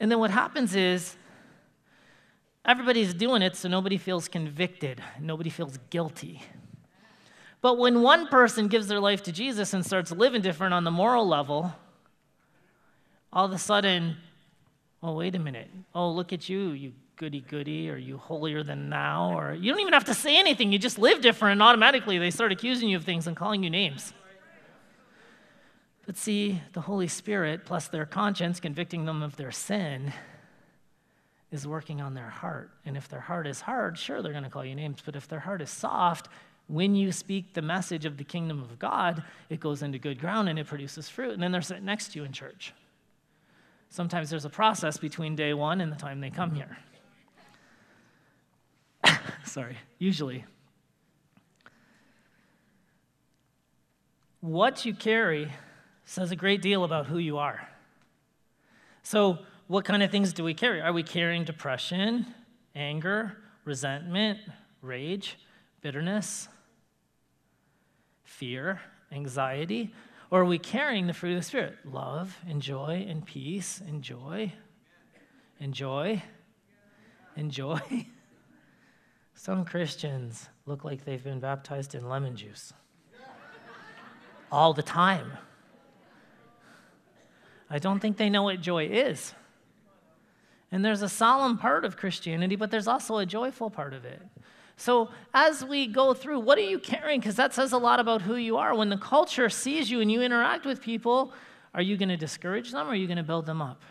And 0.00 0.10
then 0.10 0.18
what 0.18 0.30
happens 0.30 0.74
is 0.74 1.14
everybody's 2.64 3.12
doing 3.12 3.42
it 3.42 3.54
so 3.54 3.68
nobody 3.68 3.98
feels 3.98 4.28
convicted, 4.28 5.02
nobody 5.20 5.50
feels 5.50 5.78
guilty. 5.90 6.42
But 7.60 7.76
when 7.76 8.00
one 8.00 8.28
person 8.28 8.68
gives 8.68 8.88
their 8.88 9.00
life 9.00 9.22
to 9.24 9.32
Jesus 9.32 9.74
and 9.74 9.84
starts 9.84 10.10
living 10.10 10.40
different 10.40 10.72
on 10.72 10.84
the 10.84 10.90
moral 10.90 11.28
level, 11.28 11.74
all 13.30 13.44
of 13.44 13.52
a 13.52 13.58
sudden, 13.58 14.16
oh, 15.02 15.14
wait 15.14 15.34
a 15.34 15.38
minute. 15.38 15.68
Oh, 15.94 16.10
look 16.10 16.32
at 16.32 16.48
you, 16.48 16.70
you 16.70 16.92
goody 17.16 17.40
goody, 17.40 17.88
or 17.88 17.96
you 17.96 18.18
holier 18.18 18.62
than 18.62 18.90
thou, 18.90 19.38
or 19.38 19.54
you 19.54 19.70
don't 19.70 19.80
even 19.80 19.94
have 19.94 20.04
to 20.04 20.14
say 20.14 20.38
anything. 20.38 20.72
You 20.72 20.78
just 20.78 20.98
live 20.98 21.22
different, 21.22 21.52
and 21.52 21.62
automatically 21.62 22.18
they 22.18 22.30
start 22.30 22.52
accusing 22.52 22.88
you 22.88 22.96
of 22.96 23.04
things 23.04 23.26
and 23.26 23.36
calling 23.36 23.62
you 23.62 23.70
names. 23.70 24.12
But 26.06 26.16
see, 26.16 26.62
the 26.72 26.82
Holy 26.82 27.08
Spirit, 27.08 27.64
plus 27.64 27.88
their 27.88 28.06
conscience 28.06 28.60
convicting 28.60 29.06
them 29.06 29.22
of 29.22 29.36
their 29.36 29.50
sin, 29.50 30.12
is 31.50 31.66
working 31.66 32.00
on 32.00 32.14
their 32.14 32.28
heart. 32.28 32.70
And 32.84 32.96
if 32.96 33.08
their 33.08 33.20
heart 33.20 33.46
is 33.46 33.60
hard, 33.60 33.98
sure, 33.98 34.22
they're 34.22 34.32
going 34.32 34.44
to 34.44 34.50
call 34.50 34.64
you 34.64 34.74
names. 34.74 35.02
But 35.04 35.16
if 35.16 35.26
their 35.26 35.40
heart 35.40 35.62
is 35.62 35.70
soft, 35.70 36.28
when 36.68 36.94
you 36.94 37.12
speak 37.12 37.54
the 37.54 37.62
message 37.62 38.04
of 38.04 38.18
the 38.18 38.24
kingdom 38.24 38.62
of 38.62 38.78
God, 38.78 39.22
it 39.50 39.58
goes 39.58 39.82
into 39.82 39.98
good 39.98 40.20
ground 40.20 40.48
and 40.48 40.58
it 40.58 40.66
produces 40.66 41.08
fruit. 41.08 41.32
And 41.32 41.42
then 41.42 41.50
they're 41.50 41.62
sitting 41.62 41.84
next 41.84 42.12
to 42.12 42.18
you 42.18 42.24
in 42.24 42.32
church. 42.32 42.72
Sometimes 43.90 44.30
there's 44.30 44.44
a 44.44 44.50
process 44.50 44.96
between 44.96 45.36
day 45.36 45.54
one 45.54 45.80
and 45.80 45.90
the 45.90 45.96
time 45.96 46.20
they 46.20 46.30
come 46.30 46.50
mm-hmm. 46.50 46.68
here. 49.04 49.20
Sorry, 49.44 49.76
usually. 49.98 50.44
What 54.40 54.84
you 54.84 54.94
carry 54.94 55.52
says 56.04 56.30
a 56.30 56.36
great 56.36 56.62
deal 56.62 56.84
about 56.84 57.06
who 57.06 57.18
you 57.18 57.38
are. 57.38 57.68
So, 59.02 59.38
what 59.66 59.84
kind 59.84 60.02
of 60.02 60.10
things 60.10 60.32
do 60.32 60.44
we 60.44 60.54
carry? 60.54 60.80
Are 60.80 60.92
we 60.92 61.02
carrying 61.02 61.44
depression, 61.44 62.26
anger, 62.74 63.36
resentment, 63.64 64.38
rage, 64.82 65.38
bitterness, 65.80 66.48
fear, 68.22 68.80
anxiety? 69.10 69.92
Or 70.30 70.40
are 70.40 70.44
we 70.44 70.58
carrying 70.58 71.06
the 71.06 71.14
fruit 71.14 71.32
of 71.32 71.38
the 71.38 71.42
Spirit? 71.42 71.76
Love 71.84 72.36
and 72.48 72.60
joy 72.60 73.06
and 73.08 73.24
peace 73.24 73.80
and 73.86 74.02
joy 74.02 74.52
and 75.60 75.72
joy 75.72 76.22
and 77.36 77.50
joy. 77.50 78.06
Some 79.34 79.64
Christians 79.64 80.48
look 80.64 80.84
like 80.84 81.04
they've 81.04 81.22
been 81.22 81.40
baptized 81.40 81.94
in 81.94 82.08
lemon 82.08 82.36
juice 82.36 82.72
all 84.50 84.72
the 84.72 84.82
time. 84.82 85.32
I 87.68 87.78
don't 87.78 88.00
think 88.00 88.16
they 88.16 88.30
know 88.30 88.44
what 88.44 88.60
joy 88.60 88.86
is. 88.86 89.34
And 90.72 90.84
there's 90.84 91.02
a 91.02 91.08
solemn 91.08 91.58
part 91.58 91.84
of 91.84 91.96
Christianity, 91.96 92.56
but 92.56 92.70
there's 92.70 92.88
also 92.88 93.18
a 93.18 93.26
joyful 93.26 93.70
part 93.70 93.92
of 93.92 94.04
it. 94.04 94.22
So, 94.76 95.08
as 95.32 95.64
we 95.64 95.86
go 95.86 96.12
through, 96.12 96.40
what 96.40 96.58
are 96.58 96.62
you 96.62 96.78
carrying? 96.78 97.20
Because 97.20 97.36
that 97.36 97.54
says 97.54 97.72
a 97.72 97.78
lot 97.78 97.98
about 97.98 98.22
who 98.22 98.36
you 98.36 98.58
are. 98.58 98.74
When 98.74 98.90
the 98.90 98.98
culture 98.98 99.48
sees 99.48 99.90
you 99.90 100.00
and 100.00 100.12
you 100.12 100.20
interact 100.20 100.66
with 100.66 100.82
people, 100.82 101.32
are 101.74 101.80
you 101.82 101.96
going 101.96 102.10
to 102.10 102.16
discourage 102.16 102.72
them 102.72 102.86
or 102.86 102.90
are 102.90 102.94
you 102.94 103.06
going 103.06 103.16
to 103.16 103.22
build 103.22 103.46
them 103.46 103.62
up? 103.62 103.82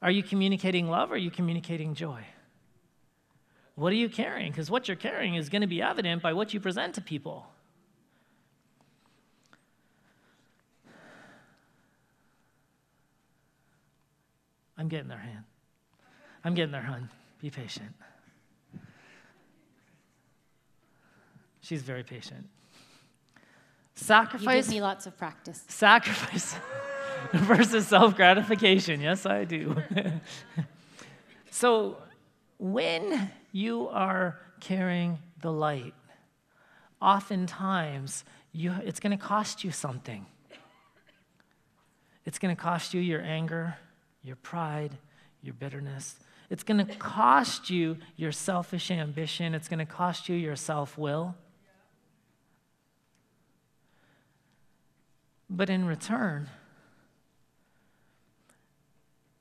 Are 0.00 0.10
you 0.10 0.22
communicating 0.22 0.88
love 0.88 1.10
or 1.10 1.14
are 1.14 1.18
you 1.18 1.30
communicating 1.30 1.94
joy? 1.94 2.24
What 3.74 3.92
are 3.92 3.96
you 3.96 4.08
carrying? 4.08 4.50
Because 4.50 4.70
what 4.70 4.88
you're 4.88 4.96
carrying 4.96 5.34
is 5.34 5.48
going 5.48 5.62
to 5.62 5.68
be 5.68 5.82
evident 5.82 6.22
by 6.22 6.32
what 6.32 6.52
you 6.52 6.60
present 6.60 6.94
to 6.94 7.00
people. 7.00 7.46
I'm 14.76 14.88
getting 14.88 15.08
their 15.08 15.18
hand. 15.18 15.44
I'm 16.44 16.54
getting 16.54 16.72
their 16.72 16.82
hand. 16.82 17.08
Be 17.40 17.50
patient. 17.50 17.92
She's 21.62 21.82
very 21.82 22.02
patient. 22.02 22.48
Sacrifice. 23.94 24.56
You 24.56 24.62
give 24.62 24.68
me 24.68 24.80
lots 24.82 25.06
of 25.06 25.16
practice. 25.16 25.64
Sacrifice 25.68 26.56
versus 27.32 27.86
self 27.86 28.16
gratification. 28.16 29.00
Yes, 29.00 29.26
I 29.26 29.44
do. 29.44 29.76
so, 31.50 31.98
when 32.58 33.30
you 33.52 33.88
are 33.88 34.38
carrying 34.60 35.18
the 35.40 35.52
light, 35.52 35.94
oftentimes 37.00 38.24
you, 38.52 38.74
it's 38.84 39.00
going 39.00 39.16
to 39.16 39.22
cost 39.22 39.62
you 39.62 39.70
something. 39.70 40.26
It's 42.24 42.38
going 42.38 42.54
to 42.54 42.60
cost 42.60 42.94
you 42.94 43.00
your 43.00 43.20
anger, 43.20 43.76
your 44.22 44.36
pride, 44.36 44.96
your 45.42 45.54
bitterness. 45.54 46.16
It's 46.50 46.62
going 46.62 46.84
to 46.84 46.94
cost 46.96 47.70
you 47.70 47.98
your 48.16 48.32
selfish 48.32 48.90
ambition. 48.90 49.54
It's 49.54 49.68
going 49.68 49.78
to 49.78 49.86
cost 49.86 50.28
you 50.28 50.36
your 50.36 50.56
self 50.56 50.96
will. 50.98 51.34
But 55.54 55.68
in 55.68 55.84
return, 55.84 56.48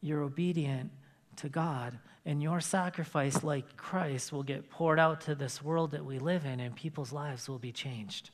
you're 0.02 0.24
obedient 0.24 0.92
to 1.38 1.48
God, 1.48 1.98
and 2.26 2.44
your 2.44 2.60
sacrifice, 2.60 3.46
like 3.46 3.78
Christ, 3.78 4.34
will 4.34 4.44
get 4.44 4.70
poured 4.70 5.00
out 5.00 5.22
to 5.22 5.36
this 5.36 5.64
world 5.64 5.92
that 5.92 6.04
we 6.04 6.20
live 6.20 6.44
in, 6.44 6.60
and 6.60 6.76
people's 6.76 7.14
lives 7.14 7.48
will 7.48 7.60
be 7.60 7.72
changed. 7.72 8.30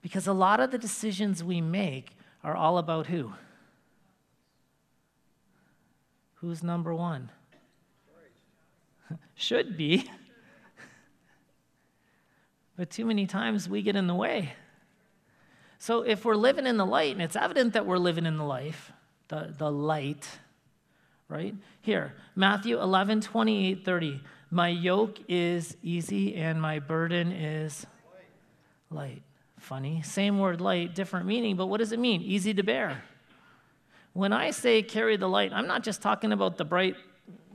Because 0.00 0.26
a 0.26 0.32
lot 0.32 0.58
of 0.58 0.70
the 0.70 0.78
decisions 0.78 1.44
we 1.44 1.60
make 1.60 2.16
are 2.42 2.56
all 2.56 2.78
about 2.78 3.08
who? 3.08 3.34
Who's 6.36 6.62
number 6.62 6.94
one? 6.94 7.30
Should 9.34 9.76
be. 9.76 10.10
but 12.76 12.88
too 12.88 13.04
many 13.04 13.26
times 13.26 13.68
we 13.68 13.82
get 13.82 13.94
in 13.94 14.06
the 14.06 14.14
way. 14.14 14.54
So 15.78 16.02
if 16.02 16.24
we're 16.24 16.36
living 16.36 16.66
in 16.66 16.76
the 16.76 16.86
light, 16.86 17.12
and 17.12 17.22
it's 17.22 17.36
evident 17.36 17.74
that 17.74 17.86
we're 17.86 17.98
living 17.98 18.26
in 18.26 18.36
the 18.36 18.44
life, 18.44 18.92
the, 19.28 19.54
the 19.56 19.70
light, 19.70 20.28
right? 21.28 21.54
Here, 21.82 22.14
Matthew 22.34 22.80
11, 22.80 23.20
28, 23.20 23.84
30. 23.84 24.20
My 24.50 24.68
yoke 24.68 25.18
is 25.28 25.76
easy 25.82 26.34
and 26.34 26.60
my 26.60 26.78
burden 26.78 27.32
is 27.32 27.86
light. 28.90 29.22
Funny. 29.58 30.02
Same 30.02 30.38
word 30.38 30.60
light, 30.60 30.94
different 30.94 31.26
meaning, 31.26 31.56
but 31.56 31.66
what 31.66 31.78
does 31.78 31.92
it 31.92 31.98
mean? 31.98 32.22
Easy 32.22 32.54
to 32.54 32.62
bear. 32.62 33.02
When 34.14 34.32
I 34.32 34.50
say 34.50 34.82
carry 34.82 35.16
the 35.16 35.28
light, 35.28 35.52
I'm 35.52 35.66
not 35.66 35.82
just 35.82 36.00
talking 36.00 36.32
about 36.32 36.56
the 36.56 36.64
bright, 36.64 36.96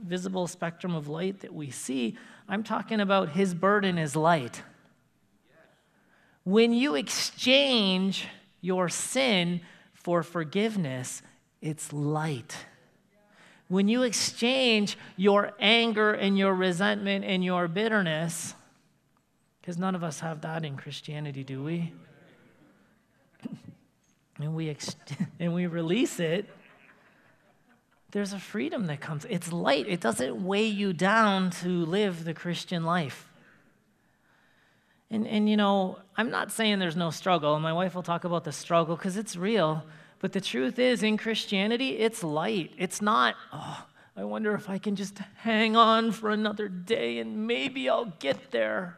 visible 0.02 0.46
spectrum 0.46 0.94
of 0.94 1.08
light 1.08 1.40
that 1.40 1.52
we 1.52 1.70
see, 1.70 2.16
I'm 2.48 2.62
talking 2.62 3.00
about 3.00 3.30
his 3.30 3.54
burden 3.54 3.98
is 3.98 4.14
light. 4.14 4.62
When 6.44 6.72
you 6.72 6.94
exchange 6.94 8.28
your 8.60 8.88
sin 8.88 9.62
for 9.92 10.22
forgiveness, 10.22 11.22
it's 11.62 11.92
light. 11.92 12.56
When 13.68 13.88
you 13.88 14.02
exchange 14.02 14.98
your 15.16 15.52
anger 15.58 16.12
and 16.12 16.38
your 16.38 16.54
resentment 16.54 17.24
and 17.24 17.42
your 17.42 17.66
bitterness, 17.66 18.54
because 19.60 19.78
none 19.78 19.94
of 19.94 20.04
us 20.04 20.20
have 20.20 20.42
that 20.42 20.64
in 20.64 20.76
Christianity, 20.76 21.42
do 21.42 21.64
we? 21.64 21.94
and 24.38 24.54
we, 24.54 24.68
ex- 24.68 24.96
and 25.40 25.54
we 25.54 25.66
release 25.66 26.20
it, 26.20 26.46
there's 28.10 28.34
a 28.34 28.38
freedom 28.38 28.86
that 28.86 29.00
comes. 29.00 29.24
It's 29.24 29.50
light, 29.50 29.86
it 29.88 30.00
doesn't 30.00 30.44
weigh 30.44 30.66
you 30.66 30.92
down 30.92 31.50
to 31.62 31.86
live 31.86 32.24
the 32.24 32.34
Christian 32.34 32.84
life. 32.84 33.30
And, 35.10 35.26
and 35.26 35.48
you 35.48 35.56
know, 35.56 35.98
I'm 36.16 36.30
not 36.30 36.50
saying 36.50 36.78
there's 36.78 36.96
no 36.96 37.10
struggle, 37.10 37.54
and 37.54 37.62
my 37.62 37.72
wife 37.72 37.94
will 37.94 38.02
talk 38.02 38.24
about 38.24 38.44
the 38.44 38.52
struggle 38.52 38.96
because 38.96 39.16
it's 39.16 39.36
real. 39.36 39.84
But 40.20 40.32
the 40.32 40.40
truth 40.40 40.78
is, 40.78 41.02
in 41.02 41.16
Christianity, 41.16 41.98
it's 41.98 42.24
light. 42.24 42.72
It's 42.78 43.02
not, 43.02 43.36
oh, 43.52 43.86
I 44.16 44.24
wonder 44.24 44.54
if 44.54 44.70
I 44.70 44.78
can 44.78 44.96
just 44.96 45.18
hang 45.36 45.76
on 45.76 46.12
for 46.12 46.30
another 46.30 46.68
day 46.68 47.18
and 47.18 47.46
maybe 47.46 47.88
I'll 47.88 48.12
get 48.20 48.50
there. 48.50 48.96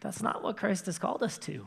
That's 0.00 0.22
not 0.22 0.42
what 0.42 0.56
Christ 0.56 0.86
has 0.86 0.98
called 0.98 1.22
us 1.22 1.38
to. 1.38 1.66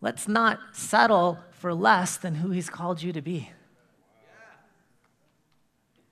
Let's 0.00 0.28
not 0.28 0.58
settle 0.72 1.38
for 1.52 1.72
less 1.72 2.18
than 2.18 2.34
who 2.34 2.50
He's 2.50 2.68
called 2.68 3.02
you 3.02 3.12
to 3.12 3.22
be. 3.22 3.50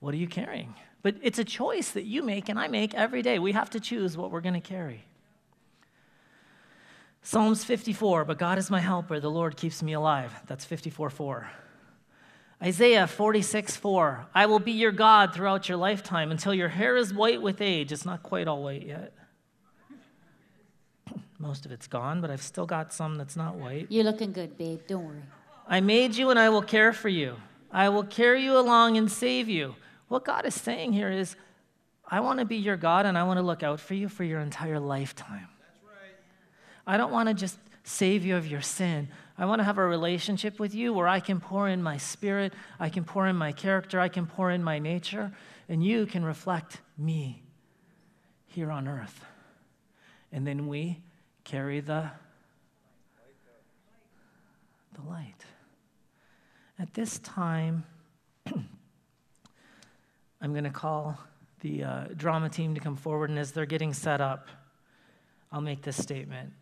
What 0.00 0.14
are 0.14 0.18
you 0.18 0.26
carrying? 0.26 0.75
But 1.02 1.16
it's 1.21 1.38
a 1.38 1.44
choice 1.44 1.90
that 1.90 2.04
you 2.04 2.23
make 2.23 2.49
and 2.49 2.59
I 2.59 2.68
make 2.68 2.94
every 2.94 3.23
day. 3.23 3.38
We 3.38 3.52
have 3.52 3.71
to 3.71 3.80
choose 3.80 4.16
what 4.16 4.30
we're 4.30 4.40
going 4.40 4.54
to 4.54 4.61
carry. 4.61 5.04
Psalms 7.23 7.64
54, 7.64 8.25
but 8.25 8.38
God 8.38 8.59
is 8.59 8.71
my 8.71 8.80
helper, 8.80 9.21
the 9.21 9.30
Lord 9.30 9.56
keeps 9.56 9.82
me 9.82 9.92
alive. 9.92 10.32
That's 10.47 10.64
54 10.64 11.11
4. 11.11 11.50
Isaiah 12.61 13.06
46 13.06 13.76
4, 13.76 14.26
I 14.35 14.47
will 14.47 14.59
be 14.59 14.73
your 14.73 14.92
God 14.92 15.35
throughout 15.35 15.68
your 15.68 15.78
lifetime 15.78 16.30
until 16.30 16.54
your 16.54 16.68
hair 16.68 16.97
is 16.97 17.14
white 17.14 17.40
with 17.40 17.61
age. 17.61 17.92
It's 17.92 18.04
not 18.04 18.23
quite 18.23 18.49
all 18.49 18.62
white 18.62 18.87
yet. 18.87 19.12
Most 21.38 21.64
of 21.64 21.73
it's 21.73 21.87
gone, 21.87 22.21
but 22.21 22.30
I've 22.30 22.42
still 22.42 22.66
got 22.66 22.92
some 22.92 23.16
that's 23.16 23.37
not 23.37 23.54
white. 23.56 23.87
You're 23.88 24.04
looking 24.04 24.32
good, 24.32 24.59
babe. 24.59 24.80
Don't 24.87 25.04
worry. 25.04 25.23
I 25.68 25.80
made 25.80 26.16
you 26.16 26.30
and 26.30 26.38
I 26.38 26.49
will 26.49 26.62
care 26.62 26.92
for 26.92 27.09
you. 27.09 27.37
I 27.71 27.88
will 27.88 28.04
carry 28.04 28.44
you 28.44 28.59
along 28.59 28.97
and 28.97 29.11
save 29.11 29.49
you. 29.49 29.76
What 30.12 30.26
God 30.26 30.45
is 30.45 30.54
saying 30.54 30.92
here 30.92 31.11
is, 31.11 31.37
I 32.07 32.21
want 32.21 32.38
to 32.40 32.45
be 32.45 32.57
your 32.57 32.76
God 32.76 33.07
and 33.07 33.16
I 33.16 33.23
want 33.23 33.38
to 33.38 33.42
look 33.42 33.62
out 33.62 33.81
for 33.81 33.95
you 33.95 34.11
for 34.11 34.25
your 34.25 34.40
entire 34.40 34.78
lifetime. 34.78 35.49
I 36.87 36.99
don't 36.99 37.11
want 37.11 37.31
to 37.31 37.35
just 37.35 37.57
save 37.83 38.23
you 38.23 38.37
of 38.37 38.47
your 38.47 38.61
sin. 38.61 39.09
I 39.38 39.47
want 39.47 39.61
to 39.61 39.64
have 39.64 39.78
a 39.78 39.87
relationship 39.87 40.61
with 40.61 40.75
you 40.75 40.92
where 40.92 41.09
I 41.09 41.19
can 41.19 41.40
pour 41.40 41.66
in 41.66 41.83
my 41.83 41.97
spirit, 41.97 42.52
I 42.78 42.90
can 42.90 43.04
pour 43.04 43.26
in 43.26 43.37
my 43.37 43.52
character, 43.52 43.99
I 43.99 44.09
can 44.09 44.26
pour 44.26 44.50
in 44.50 44.62
my 44.62 44.78
nature, 44.78 45.33
and 45.66 45.83
you 45.83 46.04
can 46.04 46.26
reflect 46.26 46.83
me 46.99 47.42
here 48.49 48.71
on 48.71 48.87
earth. 48.87 49.25
And 50.31 50.47
then 50.47 50.69
we 50.69 51.00
carry 51.45 51.81
the, 51.81 52.11
the 54.92 55.09
light. 55.09 55.47
At 56.78 56.92
this 56.92 57.19
time, 57.21 57.85
I'm 60.42 60.52
going 60.52 60.64
to 60.64 60.70
call 60.70 61.18
the 61.61 61.84
uh, 61.84 62.04
drama 62.16 62.49
team 62.49 62.75
to 62.75 62.80
come 62.80 62.96
forward, 62.96 63.30
and 63.30 63.38
as 63.38 63.52
they're 63.52 63.64
getting 63.64 63.94
set 63.94 64.20
up, 64.20 64.49
I'll 65.52 65.61
make 65.61 65.82
this 65.82 66.02
statement. 66.02 66.52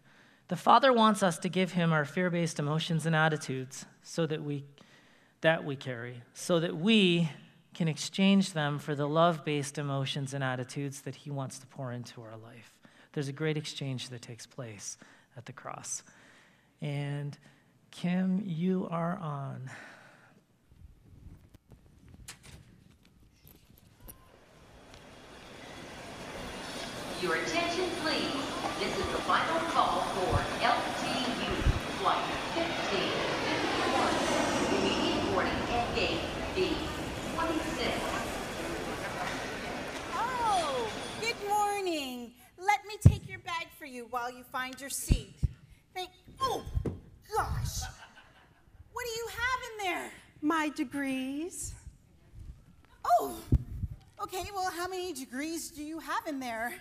The 0.48 0.56
Father 0.56 0.92
wants 0.92 1.22
us 1.22 1.38
to 1.38 1.48
give 1.48 1.72
him 1.72 1.90
our 1.90 2.04
fear-based 2.04 2.58
emotions 2.58 3.06
and 3.06 3.16
attitudes 3.16 3.86
so 4.02 4.26
that 4.26 4.42
we 4.42 4.64
that 5.40 5.64
we 5.64 5.74
carry, 5.74 6.22
so 6.34 6.60
that 6.60 6.76
we 6.76 7.30
can 7.72 7.88
exchange 7.88 8.52
them 8.52 8.78
for 8.78 8.94
the 8.94 9.08
love-based 9.08 9.78
emotions 9.78 10.34
and 10.34 10.44
attitudes 10.44 11.00
that 11.02 11.14
he 11.14 11.30
wants 11.30 11.58
to 11.58 11.66
pour 11.66 11.92
into 11.92 12.20
our 12.20 12.36
life. 12.36 12.74
There's 13.14 13.28
a 13.28 13.32
great 13.32 13.56
exchange 13.56 14.10
that 14.10 14.20
takes 14.20 14.44
place 14.44 14.98
at 15.38 15.46
the 15.46 15.52
cross. 15.52 16.02
And 16.82 17.38
Kim, 17.90 18.42
you 18.44 18.86
are 18.90 19.16
on. 19.16 19.70
Your 27.22 27.34
attention, 27.34 27.84
please. 28.02 28.32
This 28.78 28.96
is 28.96 29.04
the 29.12 29.18
final 29.28 29.60
call 29.72 30.00
for 30.14 30.38
LTU 30.64 31.52
Flight 32.00 32.24
1551. 32.56 34.80
Immediate 34.80 35.20
boarding 35.30 35.52
at 35.52 35.94
gate 35.94 36.16
B26. 36.56 37.92
Oh, 40.14 40.88
good 41.20 41.36
morning. 41.46 42.32
Let 42.58 42.86
me 42.86 42.96
take 43.06 43.28
your 43.28 43.40
bag 43.40 43.66
for 43.78 43.84
you 43.84 44.06
while 44.08 44.32
you 44.32 44.42
find 44.44 44.80
your 44.80 44.88
seat. 44.88 45.34
Thank. 45.92 46.08
Oh, 46.40 46.64
gosh. 47.36 47.82
What 48.94 49.04
do 49.04 49.10
you 49.10 49.28
have 49.28 49.60
in 49.70 49.76
there? 49.84 50.10
My 50.40 50.70
degrees. 50.70 51.74
Oh, 53.04 53.36
okay. 54.22 54.44
Well, 54.54 54.70
how 54.70 54.88
many 54.88 55.12
degrees 55.12 55.70
do 55.70 55.82
you 55.82 55.98
have 55.98 56.26
in 56.26 56.40
there? 56.40 56.72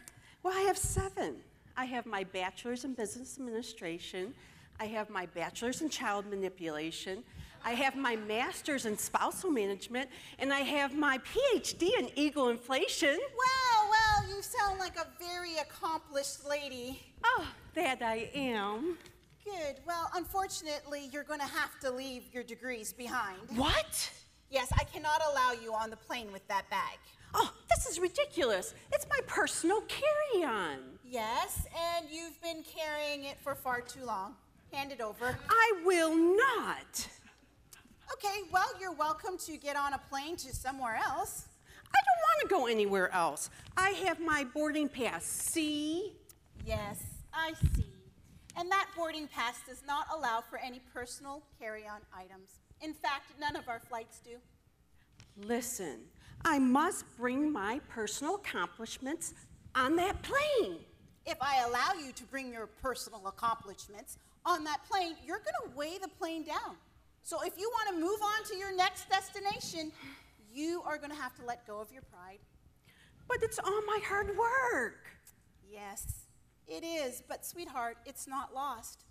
Well, 0.43 0.57
I 0.57 0.61
have 0.61 0.77
seven. 0.77 1.35
I 1.75 1.85
have 1.85 2.05
my 2.05 2.23
bachelor's 2.23 2.85
in 2.85 2.93
business 2.93 3.37
administration. 3.37 4.33
I 4.79 4.85
have 4.85 5.09
my 5.09 5.25
bachelor's 5.25 5.81
in 5.81 5.89
child 5.89 6.25
manipulation. 6.27 7.23
I 7.63 7.71
have 7.71 7.97
my 7.97 8.15
master's 8.15 8.85
in 8.85 8.97
spousal 8.97 9.51
management. 9.51 10.09
And 10.39 10.53
I 10.53 10.59
have 10.59 10.95
my 10.95 11.19
PhD 11.19 11.89
in 11.99 12.09
eagle 12.15 12.49
inflation. 12.49 13.17
Well, 13.19 13.89
well, 13.89 14.29
you 14.29 14.41
sound 14.41 14.79
like 14.79 14.97
a 14.97 15.07
very 15.19 15.57
accomplished 15.57 16.47
lady. 16.47 17.01
Oh, 17.23 17.45
that 17.75 18.01
I 18.01 18.29
am. 18.33 18.97
Good. 19.43 19.81
Well, 19.85 20.09
unfortunately, 20.15 21.09
you're 21.11 21.23
going 21.23 21.39
to 21.39 21.45
have 21.45 21.79
to 21.81 21.91
leave 21.91 22.23
your 22.31 22.43
degrees 22.43 22.93
behind. 22.93 23.39
What? 23.55 24.09
Yes, 24.49 24.71
I 24.79 24.83
cannot 24.85 25.21
allow 25.31 25.51
you 25.51 25.73
on 25.73 25.89
the 25.89 25.97
plane 25.97 26.31
with 26.31 26.47
that 26.47 26.69
bag. 26.69 26.97
Oh, 27.33 27.51
this 27.69 27.85
is 27.85 27.99
ridiculous. 27.99 28.73
It's 28.91 29.05
my 29.09 29.19
personal 29.27 29.81
carry 29.81 30.43
on. 30.43 30.77
Yes, 31.03 31.65
and 31.97 32.07
you've 32.11 32.39
been 32.41 32.63
carrying 32.63 33.25
it 33.25 33.37
for 33.41 33.55
far 33.55 33.81
too 33.81 34.05
long. 34.05 34.35
Hand 34.71 34.91
it 34.91 35.01
over. 35.01 35.37
I 35.49 35.81
will 35.83 36.15
not. 36.15 37.07
Okay, 38.13 38.41
well, 38.51 38.69
you're 38.79 38.91
welcome 38.93 39.37
to 39.45 39.57
get 39.57 39.75
on 39.75 39.93
a 39.93 39.99
plane 40.09 40.35
to 40.37 40.55
somewhere 40.55 40.99
else. 41.03 41.47
I 41.87 41.99
don't 42.05 42.21
want 42.21 42.41
to 42.41 42.47
go 42.55 42.67
anywhere 42.67 43.13
else. 43.13 43.49
I 43.77 43.91
have 44.05 44.19
my 44.19 44.45
boarding 44.53 44.89
pass. 44.89 45.23
See? 45.25 46.13
Yes, 46.65 47.03
I 47.33 47.53
see. 47.75 47.85
And 48.57 48.69
that 48.71 48.87
boarding 48.95 49.27
pass 49.27 49.61
does 49.67 49.81
not 49.87 50.05
allow 50.13 50.41
for 50.41 50.59
any 50.59 50.81
personal 50.93 51.43
carry 51.59 51.87
on 51.87 52.01
items. 52.13 52.59
In 52.81 52.93
fact, 52.93 53.31
none 53.39 53.55
of 53.55 53.67
our 53.69 53.79
flights 53.79 54.19
do. 54.19 54.37
Listen, 55.47 56.01
I 56.45 56.59
must 56.59 57.05
bring 57.17 57.51
my 57.51 57.79
personal 57.89 58.35
accomplishments 58.35 59.33
on 59.75 59.95
that 59.97 60.21
plane. 60.21 60.79
If 61.25 61.37
I 61.41 61.63
allow 61.67 61.93
you 62.03 62.11
to 62.13 62.23
bring 62.25 62.51
your 62.51 62.67
personal 62.67 63.27
accomplishments 63.27 64.17
on 64.45 64.63
that 64.63 64.79
plane, 64.89 65.15
you're 65.25 65.39
going 65.39 65.71
to 65.71 65.77
weigh 65.77 65.97
the 66.01 66.07
plane 66.07 66.43
down. 66.43 66.75
So 67.23 67.41
if 67.43 67.53
you 67.57 67.69
want 67.69 67.95
to 67.95 68.01
move 68.01 68.19
on 68.21 68.43
to 68.49 68.57
your 68.57 68.75
next 68.75 69.09
destination, 69.09 69.91
you 70.51 70.81
are 70.85 70.97
going 70.97 71.11
to 71.11 71.15
have 71.15 71.35
to 71.35 71.45
let 71.45 71.67
go 71.67 71.79
of 71.79 71.91
your 71.91 72.01
pride. 72.03 72.39
But 73.27 73.43
it's 73.43 73.59
all 73.59 73.81
my 73.85 73.99
hard 74.03 74.35
work. 74.35 75.05
Yes, 75.71 76.25
it 76.67 76.83
is, 76.83 77.21
but 77.27 77.45
sweetheart, 77.45 77.97
it's 78.05 78.27
not 78.27 78.55
lost. 78.55 79.03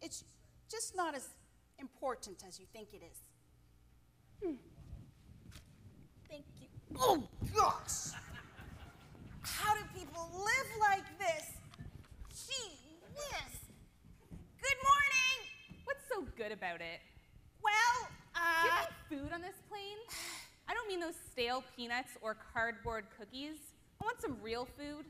It's 0.00 0.24
just 0.70 0.94
not 0.94 1.16
as 1.16 1.30
important 1.80 2.44
as 2.46 2.60
you 2.60 2.66
think 2.72 2.88
it 2.92 3.02
is. 3.10 3.18
Hmm. 4.42 4.54
Oh, 6.98 7.22
gosh! 7.54 8.12
How 9.42 9.74
do 9.74 9.80
people 9.98 10.28
live 10.34 10.70
like 10.80 11.04
this? 11.18 11.50
Gee 12.30 12.78
whiz! 13.14 13.58
Good 14.60 14.78
morning! 14.82 15.80
What's 15.84 16.04
so 16.08 16.24
good 16.36 16.52
about 16.52 16.80
it? 16.80 17.00
Well, 17.62 18.08
Do 18.34 18.68
you 18.68 19.20
uh, 19.20 19.22
food 19.26 19.32
on 19.32 19.40
this 19.42 19.56
plane? 19.68 19.98
I 20.68 20.74
don't 20.74 20.88
mean 20.88 21.00
those 21.00 21.16
stale 21.30 21.62
peanuts 21.76 22.12
or 22.22 22.36
cardboard 22.52 23.04
cookies. 23.18 23.56
I 24.00 24.04
want 24.04 24.20
some 24.20 24.36
real 24.42 24.64
food. 24.78 25.04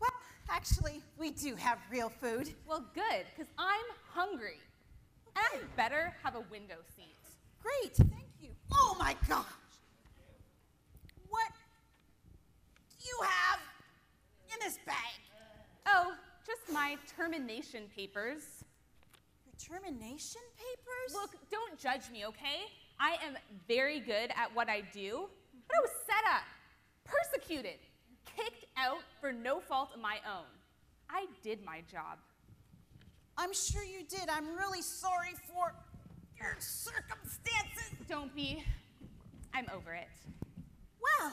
well, 0.00 0.10
actually, 0.50 1.02
we 1.18 1.30
do 1.30 1.54
have 1.56 1.78
real 1.90 2.08
food. 2.20 2.52
Well, 2.68 2.84
good, 2.94 3.24
because 3.34 3.50
I'm 3.58 3.84
hungry. 4.12 4.58
And 5.34 5.36
I 5.36 5.58
better 5.76 6.14
have 6.22 6.34
a 6.34 6.44
window 6.50 6.76
seat. 6.96 7.14
Great, 7.62 7.94
thank 7.96 8.26
you. 8.40 8.50
Oh 8.72 8.96
my 8.98 9.16
gosh! 9.28 9.46
What 11.30 11.52
do 12.90 12.91
you 13.04 13.18
have 13.22 13.60
in 14.52 14.58
this 14.60 14.78
bag? 14.86 15.20
Oh, 15.86 16.12
just 16.46 16.72
my 16.72 16.96
termination 17.16 17.84
papers. 17.94 18.64
Your 19.44 19.54
termination 19.80 20.42
papers? 20.56 21.14
Look, 21.14 21.36
don't 21.50 21.78
judge 21.78 22.10
me, 22.10 22.26
okay? 22.26 22.66
I 23.00 23.16
am 23.24 23.36
very 23.66 24.00
good 24.00 24.30
at 24.36 24.54
what 24.54 24.68
I 24.68 24.82
do, 24.92 25.28
but 25.68 25.76
I 25.76 25.80
was 25.80 25.90
set 26.06 26.24
up, 26.32 26.42
persecuted, 27.04 27.78
kicked 28.36 28.66
out 28.76 29.02
for 29.20 29.32
no 29.32 29.60
fault 29.60 29.90
of 29.94 30.00
my 30.00 30.16
own. 30.26 30.46
I 31.10 31.26
did 31.42 31.64
my 31.64 31.82
job. 31.90 32.18
I'm 33.36 33.52
sure 33.52 33.82
you 33.82 34.04
did. 34.08 34.28
I'm 34.28 34.56
really 34.56 34.82
sorry 34.82 35.34
for 35.48 35.74
your 36.38 36.56
circumstances. 36.58 37.90
Don't 38.08 38.34
be. 38.34 38.64
I'm 39.54 39.66
over 39.74 39.94
it. 39.94 40.08
Well, 41.00 41.32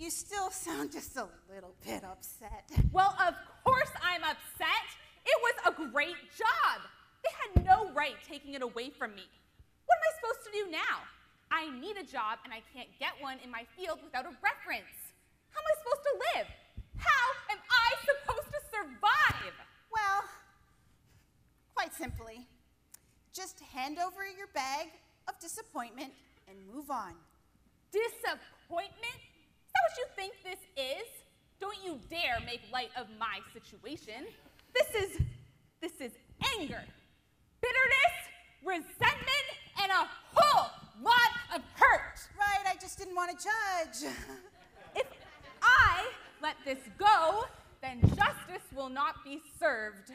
you 0.00 0.08
still 0.08 0.50
sound 0.50 0.90
just 0.90 1.14
a 1.18 1.28
little 1.52 1.74
bit 1.84 2.02
upset. 2.04 2.64
Well, 2.90 3.14
of 3.20 3.34
course 3.64 3.90
I'm 4.02 4.22
upset. 4.24 4.86
It 5.26 5.38
was 5.44 5.54
a 5.68 5.92
great 5.92 6.16
job. 6.38 6.80
They 7.22 7.28
had 7.36 7.66
no 7.66 7.92
right 7.92 8.16
taking 8.26 8.54
it 8.54 8.62
away 8.62 8.88
from 8.88 9.14
me. 9.14 9.28
What 9.84 9.98
am 10.00 10.04
I 10.08 10.12
supposed 10.16 10.46
to 10.48 10.52
do 10.56 10.70
now? 10.70 11.04
I 11.50 11.68
need 11.78 11.98
a 11.98 12.02
job 12.02 12.38
and 12.44 12.54
I 12.54 12.62
can't 12.72 12.88
get 12.98 13.12
one 13.20 13.36
in 13.44 13.50
my 13.50 13.66
field 13.76 13.98
without 14.02 14.24
a 14.24 14.32
reference. 14.40 15.12
How 15.52 15.60
am 15.60 15.68
I 15.68 15.74
supposed 15.84 16.04
to 16.08 16.14
live? 16.32 16.46
How 16.96 17.26
am 17.52 17.58
I 17.60 17.88
supposed 18.00 18.48
to 18.56 18.60
survive? 18.72 19.54
Well, 19.92 20.24
quite 21.74 21.92
simply, 21.92 22.46
just 23.34 23.60
hand 23.60 23.98
over 23.98 24.24
your 24.24 24.48
bag 24.54 24.88
of 25.28 25.38
disappointment 25.40 26.12
and 26.48 26.56
move 26.72 26.90
on. 26.90 27.12
Disappointment? 27.92 29.29
That 29.80 29.90
what 29.90 29.98
you 29.98 30.06
think 30.16 30.32
this 30.44 30.60
is? 30.76 31.08
Don't 31.60 31.76
you 31.84 31.98
dare 32.08 32.38
make 32.44 32.60
light 32.72 32.90
of 32.96 33.06
my 33.18 33.40
situation. 33.52 34.26
This 34.74 35.02
is 35.02 35.20
this 35.80 35.92
is 36.00 36.12
anger, 36.58 36.82
bitterness, 37.62 38.16
resentment, 38.64 39.46
and 39.82 39.90
a 39.90 40.08
whole 40.34 40.70
lot 41.02 41.30
of 41.54 41.62
hurt. 41.74 42.20
Right, 42.38 42.70
I 42.70 42.76
just 42.80 42.98
didn't 42.98 43.14
want 43.14 43.38
to 43.38 43.44
judge. 43.44 44.12
If 44.96 45.06
I 45.62 46.04
let 46.42 46.56
this 46.64 46.80
go, 46.98 47.44
then 47.80 48.00
justice 48.00 48.66
will 48.74 48.88
not 48.88 49.22
be 49.24 49.40
served. 49.56 50.10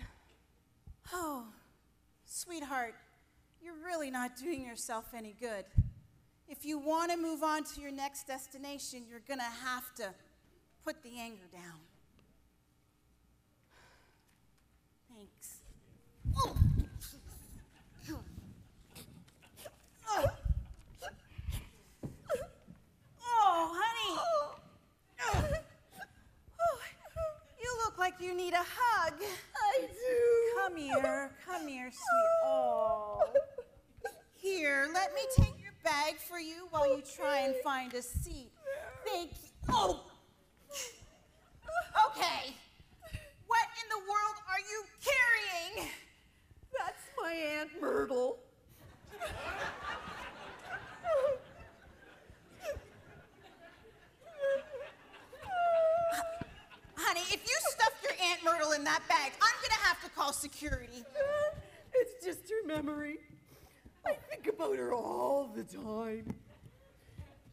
Oh, 1.13 1.45
sweetheart, 2.25 2.93
you're 3.63 3.81
really 3.85 4.11
not 4.11 4.35
doing 4.35 4.65
yourself 4.65 5.05
any 5.15 5.33
good. 5.39 5.63
If 6.47 6.65
you 6.65 6.77
want 6.77 7.11
to 7.11 7.17
move 7.17 7.43
on 7.43 7.63
to 7.63 7.81
your 7.81 7.91
next 7.91 8.27
destination, 8.27 9.03
you're 9.09 9.21
going 9.27 9.39
to 9.39 9.43
have 9.43 9.93
to 9.95 10.13
put 10.83 11.01
the 11.03 11.19
anger 11.19 11.47
down. 11.51 11.79
Thanks. 15.15 15.61
Oh. 16.37 16.55
Oh, 23.37 23.81
honey. 23.81 24.19
Oh, 25.21 26.79
you 27.61 27.77
look 27.83 27.97
like 27.97 28.19
you 28.19 28.33
need 28.33 28.53
a 28.53 28.63
hug. 28.63 29.13
I 29.55 29.81
do. 29.81 30.61
Come 30.61 30.77
here. 30.77 31.31
Come 31.45 31.67
here, 31.67 31.89
sweet. 31.91 32.29
Oh. 32.45 33.23
Here, 34.35 34.87
let 34.93 35.13
me 35.15 35.21
take 35.35 35.54
bag 35.95 36.17
for 36.17 36.39
you 36.39 36.67
while 36.71 36.87
you 36.93 37.01
try 37.15 37.39
and 37.39 37.55
find 37.63 37.93
a 37.93 38.01
seat. 38.01 38.51
Thank 39.05 39.31
you. 39.31 39.49
Oh. 39.69 40.01
Okay. 42.07 42.53
What 43.47 43.67
in 43.81 43.89
the 43.89 43.99
world 43.99 44.37
are 44.49 44.59
you 44.59 44.83
carrying? 45.01 45.89
That's 46.77 47.03
my 47.21 47.31
Aunt 47.31 47.69
Myrtle. 47.79 48.39
Honey, 56.97 57.21
if 57.31 57.41
you 57.47 57.57
stuffed 57.69 58.03
your 58.03 58.13
Aunt 58.21 58.43
Myrtle 58.43 58.73
in 58.73 58.83
that 58.83 59.01
bag, 59.07 59.31
I'm 59.41 59.55
gonna 59.61 59.81
have 59.83 60.01
to 60.03 60.09
call 60.09 60.33
security. 60.33 61.05
It's 61.93 62.25
just 62.25 62.49
her 62.49 62.67
memory. 62.67 63.19
I 64.07 64.13
think 64.29 64.47
about 64.47 64.77
her 64.77 64.93
all 64.93 65.49
the 65.55 65.63
time. 65.63 66.35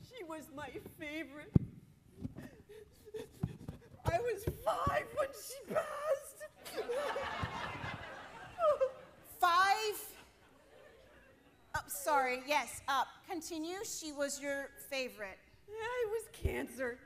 She 0.09 0.25
was 0.25 0.51
my 0.55 0.71
favorite. 0.99 1.53
I 4.05 4.19
was 4.19 4.45
five 4.65 5.07
when 5.17 5.29
she 5.33 5.75
passed. 5.75 6.39
Five. 9.41 9.99
Oh, 11.75 11.81
sorry. 11.89 12.43
Yes. 12.47 12.83
Up. 12.89 13.09
Continue. 13.29 13.85
She 13.85 14.13
was 14.13 14.41
your 14.41 14.71
favorite. 14.91 15.39
Yeah, 15.69 15.75
it 16.05 16.11
was 16.11 16.25
cancer. 16.33 16.99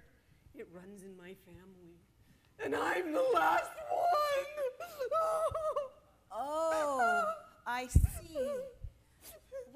It 0.54 0.68
runs 0.74 1.02
in 1.02 1.16
my 1.16 1.34
family. 1.46 2.00
And 2.64 2.74
I'm 2.74 3.12
the 3.12 3.24
last 3.32 3.70
one. 3.90 4.46
Oh, 6.32 7.24
I 7.66 7.86
see. 7.86 8.38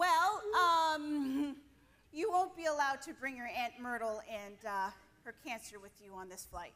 Well, 0.00 0.40
um, 0.56 1.56
you 2.12 2.30
won't 2.30 2.56
be 2.56 2.64
allowed 2.64 3.02
to 3.02 3.12
bring 3.12 3.36
your 3.36 3.48
Aunt 3.54 3.74
Myrtle 3.78 4.22
and 4.32 4.56
uh, 4.66 4.88
her 5.24 5.34
cancer 5.44 5.78
with 5.78 5.92
you 6.02 6.14
on 6.14 6.30
this 6.30 6.46
flight. 6.50 6.72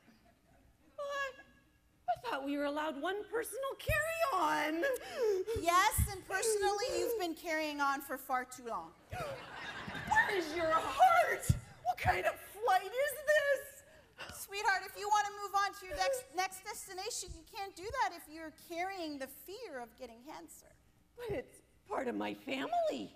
What? 0.96 1.32
I 2.04 2.28
thought 2.28 2.44
we 2.44 2.58
were 2.58 2.66
allowed 2.66 3.00
one 3.00 3.24
personal 3.32 3.72
carry-on. 3.78 4.84
Yes, 5.62 6.00
and 6.12 6.20
personally, 6.28 6.84
you've 6.98 7.18
been 7.18 7.34
carrying 7.34 7.80
on 7.80 8.02
for 8.02 8.18
far 8.18 8.44
too 8.44 8.68
long. 8.68 8.90
Where 9.16 10.36
is 10.36 10.44
your 10.54 10.68
heart? 10.68 11.48
What 11.84 11.96
kind 11.96 12.26
of 12.26 12.34
flight 12.52 12.84
is 12.84 13.14
this? 13.24 14.44
Sweetheart, 14.44 14.82
if 14.84 15.00
you 15.00 15.08
want 15.08 15.24
to 15.26 15.32
move 15.40 15.54
on 15.64 15.72
to 15.80 15.86
your 15.86 15.96
next, 15.96 16.24
next 16.36 16.64
destination, 16.64 17.30
you 17.32 17.44
can't 17.48 17.74
do 17.74 17.84
that 18.02 18.12
if 18.14 18.28
you're 18.28 18.52
carrying 18.68 19.18
the 19.18 19.28
fear 19.46 19.80
of 19.80 19.88
getting 19.98 20.18
cancer. 20.28 20.68
But 21.16 21.38
it's 21.38 21.63
part 21.88 22.08
of 22.08 22.14
my 22.14 22.34
family. 22.34 23.14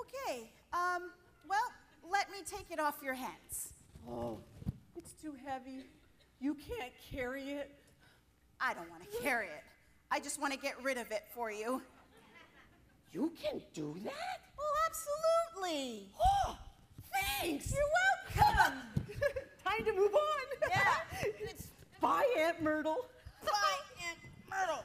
Okay, 0.00 0.50
um, 0.72 1.10
well, 1.48 1.72
let 2.10 2.30
me 2.30 2.38
take 2.44 2.70
it 2.70 2.78
off 2.78 2.96
your 3.02 3.14
hands. 3.14 3.72
Oh, 4.08 4.38
it's 4.96 5.12
too 5.12 5.34
heavy. 5.46 5.84
You 6.40 6.54
can't 6.54 6.92
carry 7.10 7.52
it. 7.52 7.70
I 8.60 8.74
don't 8.74 8.88
want 8.90 9.02
to 9.10 9.18
carry 9.22 9.46
it. 9.46 9.62
I 10.10 10.20
just 10.20 10.40
want 10.40 10.52
to 10.52 10.58
get 10.58 10.74
rid 10.82 10.98
of 10.98 11.10
it 11.10 11.24
for 11.34 11.50
you. 11.50 11.82
You 13.12 13.32
can 13.40 13.60
do 13.72 13.96
that? 14.04 14.40
Well, 14.58 14.66
absolutely. 14.86 16.08
Oh, 16.20 16.58
thanks. 17.12 17.72
You're 17.72 18.42
welcome. 18.42 18.78
Time 19.64 19.84
to 19.84 19.92
move 19.92 20.14
on. 20.14 20.68
Yeah. 20.68 20.94
Bye, 22.00 22.26
Aunt 22.38 22.62
Myrtle. 22.62 23.06
Bye, 23.44 23.50
Aunt 24.08 24.18
Myrtle. 24.50 24.84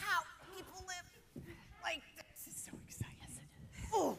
How 0.00 0.22
people 0.56 0.84
live 0.86 1.44
like 1.82 2.02
this. 2.16 2.44
This 2.44 2.54
is 2.54 2.62
so 2.62 2.72
exciting. 2.86 3.12
Oh. 3.94 4.18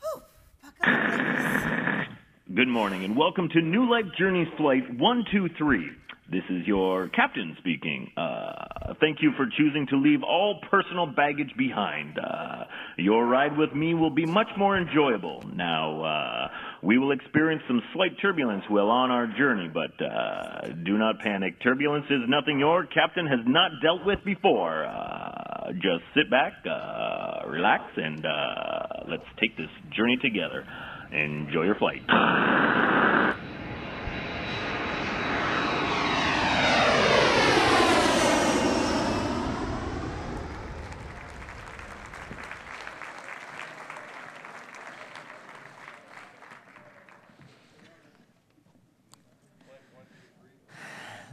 Whew, 0.00 0.22
buckle 0.62 0.92
up, 0.92 1.10
ladies. 1.10 2.08
Good 2.54 2.68
morning 2.68 3.02
and 3.02 3.16
welcome 3.16 3.48
to 3.48 3.62
New 3.62 3.90
Life 3.90 4.12
Journeys 4.18 4.48
Flight 4.58 4.82
123. 4.98 5.90
This 6.30 6.42
is 6.50 6.66
your 6.66 7.08
captain 7.08 7.56
speaking. 7.58 8.10
Uh, 8.14 8.92
thank 9.00 9.22
you 9.22 9.32
for 9.38 9.46
choosing 9.56 9.86
to 9.88 9.96
leave 9.96 10.22
all 10.22 10.60
personal 10.70 11.06
baggage 11.06 11.50
behind. 11.56 12.18
Uh, 12.18 12.64
your 12.98 13.26
ride 13.26 13.56
with 13.56 13.72
me 13.74 13.94
will 13.94 14.10
be 14.10 14.26
much 14.26 14.48
more 14.58 14.76
enjoyable. 14.76 15.42
Now, 15.54 16.02
uh, 16.04 16.48
we 16.82 16.98
will 16.98 17.12
experience 17.12 17.62
some 17.66 17.80
slight 17.94 18.20
turbulence 18.20 18.64
while 18.68 18.90
on 18.90 19.10
our 19.10 19.28
journey, 19.28 19.70
but 19.72 19.92
uh, 20.04 20.68
do 20.84 20.98
not 20.98 21.20
panic. 21.20 21.54
Turbulence 21.62 22.06
is 22.10 22.20
nothing 22.28 22.58
your 22.58 22.84
captain 22.84 23.26
has 23.28 23.40
not 23.46 23.70
dealt 23.82 24.04
with 24.04 24.22
before. 24.26 24.84
Uh, 24.84 25.72
just 25.74 26.04
sit 26.14 26.28
back, 26.30 26.52
uh, 26.66 27.48
relax, 27.48 27.84
and 27.96 28.26
let's 29.08 29.24
take 29.40 29.56
this 29.56 29.70
journey 29.96 30.18
together. 30.20 30.66
Enjoy 31.12 31.64
your 31.64 31.74
flight. 31.74 32.02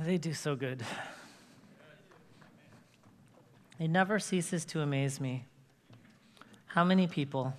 They 0.02 0.18
do 0.18 0.34
so 0.34 0.56
good. 0.56 0.84
It 3.80 3.89
never 3.89 4.20
ceases 4.20 4.65
to 4.65 4.82
amaze 4.82 5.22
me 5.22 5.46
how 6.68 6.84
many 6.84 7.08
people 7.08 7.54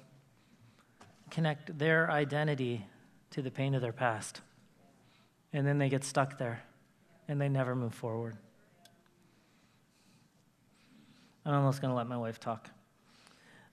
connect 1.31 1.79
their 1.79 2.11
identity 2.11 2.87
to 3.31 3.43
the 3.43 3.51
pain 3.51 3.75
of 3.75 3.83
their 3.83 3.93
past, 3.93 4.41
and 5.53 5.67
then 5.67 5.79
they 5.79 5.89
get 5.89 6.05
stuck 6.05 6.39
there 6.39 6.63
and 7.29 7.41
they 7.41 7.49
never 7.49 7.77
move 7.77 7.95
forward. 7.95 8.37
I'm 11.47 11.55
almost 11.55 11.81
going 11.81 11.91
to 11.91 11.97
let 11.97 12.09
my 12.09 12.17
wife 12.17 12.41
talk. 12.41 12.69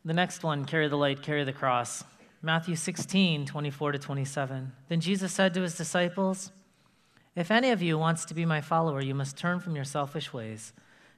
The 0.06 0.14
next 0.14 0.44
one 0.44 0.64
carry 0.64 0.88
the 0.88 0.96
light, 0.96 1.22
carry 1.22 1.44
the 1.44 1.52
cross. 1.52 2.04
Matthew 2.42 2.76
16, 2.76 3.48
24 3.48 3.94
to 3.94 3.98
27. 3.98 4.72
Then 4.90 5.02
Jesus 5.02 5.34
said 5.34 5.54
to 5.56 5.62
his 5.62 5.76
disciples, 5.76 6.52
If 7.36 7.50
any 7.50 7.72
of 7.72 7.82
you 7.82 7.98
wants 7.98 8.26
to 8.26 8.36
be 8.36 8.46
my 8.46 8.62
follower, 8.62 9.02
you 9.02 9.16
must 9.16 9.38
turn 9.38 9.60
from 9.60 9.76
your 9.76 9.86
selfish 9.86 10.32
ways. 10.32 10.72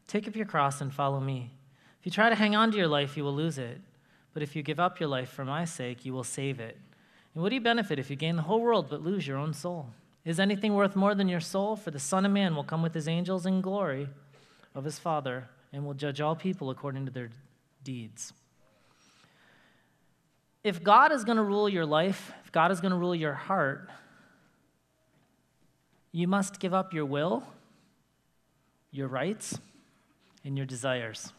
Take 0.08 0.28
up 0.28 0.36
your 0.36 0.45
cross 0.45 0.80
and 0.82 0.93
follow 0.93 1.19
me. 1.19 1.52
If 1.99 2.06
you 2.06 2.12
try 2.12 2.30
to 2.30 2.36
hang 2.36 2.56
on 2.56 2.71
to 2.71 2.78
your 2.78 2.88
life, 2.88 3.17
you 3.17 3.23
will 3.25 3.36
lose 3.36 3.58
it. 3.58 3.82
But 4.34 4.44
if 4.44 4.56
you 4.56 4.63
give 4.63 4.80
up 4.80 5.00
your 5.00 5.10
life 5.10 5.30
for 5.30 5.44
my 5.44 5.65
sake, 5.65 6.06
you 6.06 6.13
will 6.13 6.24
save 6.24 6.60
it. 6.60 6.78
And 7.34 7.44
what 7.44 7.50
do 7.50 7.56
you 7.56 7.62
benefit 7.62 8.00
if 8.00 8.10
you 8.10 8.15
gain 8.15 8.36
the 8.36 8.44
whole 8.44 8.62
world 8.62 8.88
but 8.89 9.04
lose 9.04 9.28
your 9.28 9.38
own 9.38 9.54
soul? 9.54 9.88
Is 10.26 10.39
anything 10.39 10.76
worth 10.76 10.96
more 10.96 11.15
than 11.15 11.28
your 11.28 11.39
soul? 11.39 11.76
For 11.76 11.92
the 11.92 12.00
Son 12.00 12.26
of 12.26 12.32
Man 12.32 12.56
will 12.56 12.63
come 12.63 12.82
with 12.82 12.94
his 12.94 13.08
angels 13.08 13.46
in 13.46 13.62
glory 13.62 14.10
of 14.76 14.84
his 14.84 15.00
Father 15.00 15.48
and 15.72 15.86
will 15.86 15.94
judge 15.94 16.22
all 16.22 16.36
people 16.36 16.70
according 16.70 17.06
to 17.06 17.12
their 17.12 17.30
deeds. 17.84 18.34
If 20.63 20.84
God 20.84 21.12
is 21.12 21.24
going 21.24 21.38
to 21.38 21.44
rule 21.44 21.70
your 21.70 21.86
life, 21.86 22.32
if 22.44 22.52
God 22.52 22.72
is 22.72 22.82
going 22.82 22.92
to 22.92 22.98
rule 22.98 23.15
your 23.15 23.34
heart, 23.34 23.89
you 26.12 26.28
must 26.28 26.60
give 26.60 26.74
up 26.74 26.94
your 26.94 27.06
will, 27.06 27.44
your 28.92 29.08
rights, 29.08 29.60
and 30.44 30.58
your 30.58 30.65
desires. 30.65 31.32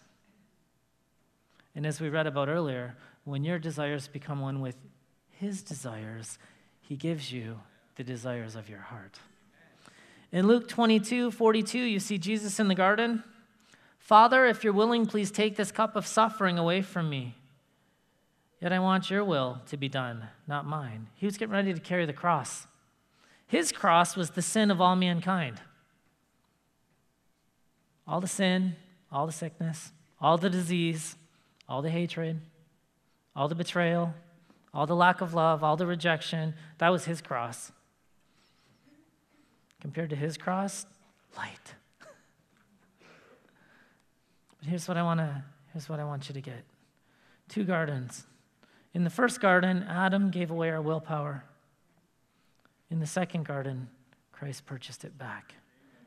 And 1.75 1.87
as 1.87 2.01
we 2.01 2.09
read 2.09 2.27
about 2.27 2.49
earlier, 2.49 2.97
when 3.25 3.45
your 3.45 3.59
desires 3.59 4.09
become 4.09 4.41
one 4.41 4.61
with 4.61 4.77
His 5.31 5.63
desires, 5.63 6.39
He 6.81 6.97
gives 6.97 7.33
you 7.33 7.61
the 7.97 8.05
desires 8.05 8.57
of 8.57 8.69
your 8.69 8.81
heart. 8.81 9.19
In 10.33 10.47
Luke 10.47 10.69
22 10.69 11.31
42, 11.31 11.79
you 11.79 11.99
see 11.99 12.19
Jesus 12.19 12.61
in 12.61 12.69
the 12.69 12.75
garden. 12.75 13.25
Father, 13.99 14.47
if 14.47 14.65
you're 14.65 14.73
willing, 14.73 15.07
please 15.07 15.31
take 15.31 15.57
this 15.57 15.71
cup 15.71 15.97
of 15.97 16.07
suffering 16.07 16.59
away 16.59 16.83
from 16.83 17.09
me. 17.09 17.37
Yet 18.61 18.73
I 18.73 18.79
want 18.79 19.11
your 19.11 19.25
will 19.25 19.61
to 19.67 19.77
be 19.77 19.89
done, 19.89 20.25
not 20.47 20.67
mine. 20.67 21.09
He 21.15 21.27
was 21.27 21.39
getting 21.39 21.53
ready 21.53 21.73
to 21.73 21.81
carry 21.81 22.07
the 22.07 22.13
cross. 22.13 22.67
His 23.47 23.73
cross 23.73 24.17
was 24.17 24.31
the 24.31 24.43
sin 24.43 24.71
of 24.71 24.81
all 24.81 24.97
mankind. 24.97 25.61
All 28.07 28.21
the 28.21 28.29
sin, 28.29 28.77
all 29.11 29.27
the 29.27 29.33
sickness, 29.33 29.93
all 30.21 30.37
the 30.37 30.51
disease, 30.51 31.17
all 31.71 31.81
the 31.83 31.91
hatred, 31.91 32.41
all 33.37 33.47
the 33.47 33.55
betrayal, 33.55 34.13
all 34.75 34.87
the 34.87 34.97
lack 34.97 35.21
of 35.21 35.33
love, 35.33 35.63
all 35.63 35.77
the 35.77 35.87
rejection. 35.87 36.55
That 36.79 36.89
was 36.89 37.05
his 37.05 37.23
cross. 37.23 37.71
Compared 39.81 40.11
to 40.11 40.17
his 40.17 40.37
cross, 40.37 40.85
light. 41.37 41.75
But 44.59 44.69
here's 44.69 44.89
what 44.89 44.97
I 44.97 45.03
want 45.03 45.21
to 45.21 45.45
here's 45.73 45.89
what 45.89 46.01
I 46.01 46.05
want 46.05 46.29
you 46.29 46.35
to 46.35 46.41
get. 46.41 46.65
Two 47.49 47.65
gardens. 47.65 48.27
In 48.93 49.05
the 49.05 49.11
first 49.11 49.41
garden, 49.41 49.85
Adam 49.89 50.31
gave 50.31 50.51
away 50.51 50.71
our 50.71 50.83
willpower. 50.83 51.45
In 52.91 52.99
the 52.99 53.07
second 53.07 53.47
garden, 53.47 53.89
Christ 54.33 54.67
purchased 54.67 55.05
it 55.05 55.17
back 55.17 55.55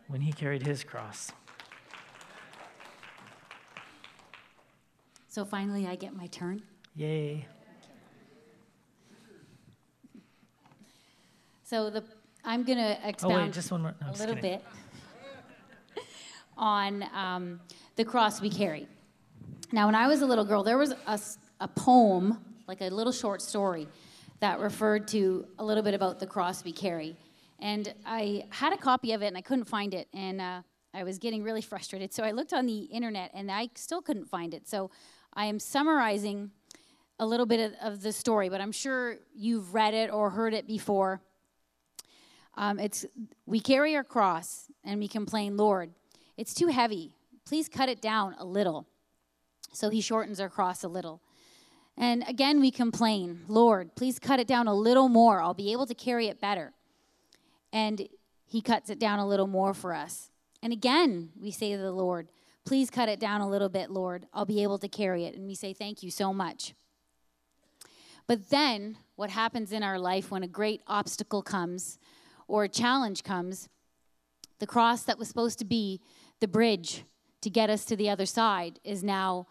when 0.08 0.22
he 0.22 0.34
carried 0.34 0.68
his 0.68 0.84
cross. 0.84 1.32
So 5.34 5.44
finally, 5.44 5.88
I 5.88 5.96
get 5.96 6.16
my 6.16 6.28
turn. 6.28 6.62
Yay. 6.96 7.48
So 11.64 11.90
the 11.90 12.04
I'm 12.46 12.64
going 12.64 12.78
to 12.78 13.16
Oh, 13.24 13.30
wait, 13.30 13.52
just 13.52 13.72
one 13.72 13.82
more. 13.82 13.96
No, 14.00 14.10
a 14.10 14.12
little 14.12 14.36
kidding. 14.36 14.60
bit 14.60 14.64
on 16.56 17.04
um, 17.16 17.60
the 17.96 18.06
cross 18.06 18.42
we 18.42 18.52
carry. 18.52 18.88
Now, 19.72 19.88
when 19.88 19.96
I 19.96 20.06
was 20.06 20.22
a 20.22 20.26
little 20.28 20.46
girl, 20.46 20.62
there 20.62 20.78
was 20.78 20.94
a, 21.08 21.20
a 21.60 21.68
poem, 21.68 22.38
like 22.68 22.82
a 22.82 22.90
little 22.92 23.12
short 23.12 23.42
story, 23.42 23.88
that 24.40 24.60
referred 24.60 25.08
to 25.08 25.48
a 25.58 25.66
little 25.66 25.82
bit 25.82 25.96
about 25.96 26.20
the 26.20 26.28
cross 26.28 26.64
we 26.64 26.72
carry. 26.72 27.18
And 27.60 27.92
I 28.06 28.44
had 28.52 28.72
a 28.72 28.78
copy 28.78 29.14
of 29.14 29.24
it 29.24 29.30
and 29.30 29.38
I 29.38 29.42
couldn't 29.42 29.66
find 29.66 29.96
it. 29.96 30.08
And 30.14 30.40
uh, 30.40 30.62
I 30.94 31.04
was 31.04 31.18
getting 31.18 31.42
really 31.42 31.62
frustrated. 31.62 32.14
So 32.14 32.24
I 32.24 32.30
looked 32.30 32.54
on 32.54 32.68
the 32.68 32.82
internet 32.82 33.32
and 33.34 33.52
I 33.52 33.70
still 33.74 34.04
couldn't 34.04 34.26
find 34.26 34.54
it. 34.54 34.68
So 34.68 34.92
I 35.36 35.46
am 35.46 35.60
summarizing 35.60 36.52
a 37.20 37.26
little 37.26 37.46
bit 37.46 37.60
of, 37.60 37.94
of 37.94 38.02
the 38.02 38.12
story, 38.12 38.50
but 38.50 38.62
I'm 38.62 38.72
sure 38.72 39.18
you've 39.36 39.74
read 39.74 39.94
it 39.94 40.12
or 40.12 40.30
heard 40.30 40.54
it 40.54 40.68
before. 40.68 41.22
Um, 42.56 42.80
it's 42.80 43.06
we 43.46 43.60
carry 43.60 43.96
our 43.96 44.04
cross 44.04 44.66
and 44.84 45.00
we 45.00 45.08
complain, 45.08 45.58
Lord, 45.58 45.92
it's 46.38 46.54
too 46.54 46.68
heavy. 46.68 47.16
Please 47.46 47.68
cut 47.68 47.90
it 47.90 48.02
down 48.02 48.36
a 48.38 48.46
little. 48.46 48.88
So 49.72 49.90
he 49.90 50.02
shortens 50.02 50.40
our 50.40 50.50
cross 50.50 50.84
a 50.84 50.88
little. 50.88 51.22
And 51.98 52.24
again, 52.28 52.60
we 52.60 52.72
complain, 52.72 53.42
Lord, 53.48 53.96
please 53.96 54.20
cut 54.20 54.40
it 54.40 54.48
down 54.48 54.68
a 54.68 54.74
little 54.74 55.10
more. 55.10 55.42
I'll 55.42 55.54
be 55.54 55.72
able 55.72 55.86
to 55.88 55.96
carry 55.96 56.28
it 56.28 56.40
better. 56.40 56.74
And 57.72 58.08
he 58.46 58.62
cuts 58.62 58.90
it 58.90 59.00
down 59.00 59.20
a 59.20 59.28
little 59.28 59.48
more 59.48 59.74
for 59.74 59.94
us. 59.94 60.30
And 60.62 60.72
again, 60.72 61.30
we 61.40 61.52
say 61.52 61.72
to 61.72 61.78
the 61.78 61.92
Lord, 61.92 62.28
please 62.66 62.90
cut 62.90 63.10
it 63.10 63.20
down 63.20 63.42
a 63.42 63.50
little 63.50 63.70
bit, 63.70 63.90
Lord. 63.90 64.26
I'll 64.34 64.46
be 64.46 64.64
able 64.64 64.78
to 64.80 64.88
carry 64.88 65.26
it. 65.26 65.36
And 65.36 65.46
we 65.46 65.56
say, 65.56 65.74
thank 65.74 66.04
you 66.04 66.12
so 66.12 66.34
much. 66.34 66.74
But 68.28 68.50
then, 68.50 68.98
what 69.16 69.30
happens 69.30 69.72
in 69.72 69.84
our 69.84 70.00
life 70.00 70.32
when 70.32 70.44
a 70.44 70.48
great 70.48 70.82
obstacle 70.88 71.42
comes 71.42 72.00
or 72.48 72.64
a 72.64 72.70
challenge 72.70 73.24
comes, 73.24 73.68
the 74.60 74.68
cross 74.68 75.04
that 75.04 75.20
was 75.20 75.28
supposed 75.28 75.60
to 75.60 75.66
be 75.66 76.02
the 76.40 76.48
bridge 76.48 77.04
to 77.42 77.50
get 77.50 77.70
us 77.70 77.84
to 77.86 77.96
the 77.96 78.10
other 78.10 78.26
side 78.26 78.80
is 78.84 79.04
now 79.04 79.48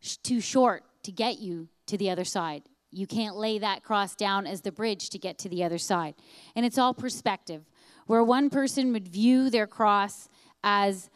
sh- 0.00 0.16
too 0.16 0.40
short 0.40 0.84
to 1.02 1.12
get 1.12 1.38
you 1.38 1.68
to 1.86 1.98
the 1.98 2.10
other 2.10 2.24
side. 2.24 2.62
You 2.90 3.06
can't 3.06 3.36
lay 3.36 3.58
that 3.58 3.82
cross 3.82 4.14
down 4.14 4.46
as 4.46 4.62
the 4.62 4.72
bridge 4.72 5.10
to 5.10 5.18
get 5.18 5.38
to 5.38 5.48
the 5.50 5.62
other 5.62 5.78
side. 5.78 6.14
And 6.54 6.64
it's 6.64 6.78
all 6.78 6.94
perspective. 6.94 7.64
Where 8.06 8.24
one 8.24 8.48
person 8.48 8.92
would 8.92 9.08
view 9.08 9.50
their 9.50 9.66
cross 9.66 10.28
as 10.64 11.10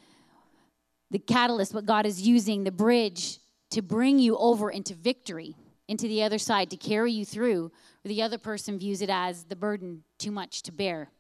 the 1.11 1.19
catalyst, 1.19 1.75
what 1.75 1.87
God 1.87 2.07
is 2.07 2.23
using, 2.23 2.65
the 2.65 2.71
bridge 2.71 3.39
to 3.71 3.83
bring 3.83 4.19
you 4.19 4.37
over 4.37 4.71
into 4.71 4.95
victory, 4.95 5.57
into 5.89 6.07
the 6.07 6.23
other 6.23 6.39
side, 6.39 6.71
to 6.71 6.77
carry 6.77 7.13
you 7.13 7.25
through, 7.25 7.73
the 8.05 8.23
other 8.23 8.39
person 8.39 8.79
views 8.79 9.03
it 9.03 9.11
as 9.11 9.45
the 9.45 9.57
burden 9.57 10.05
too 10.19 10.31
much 10.31 10.63
to 10.63 10.73
bear 10.73 11.11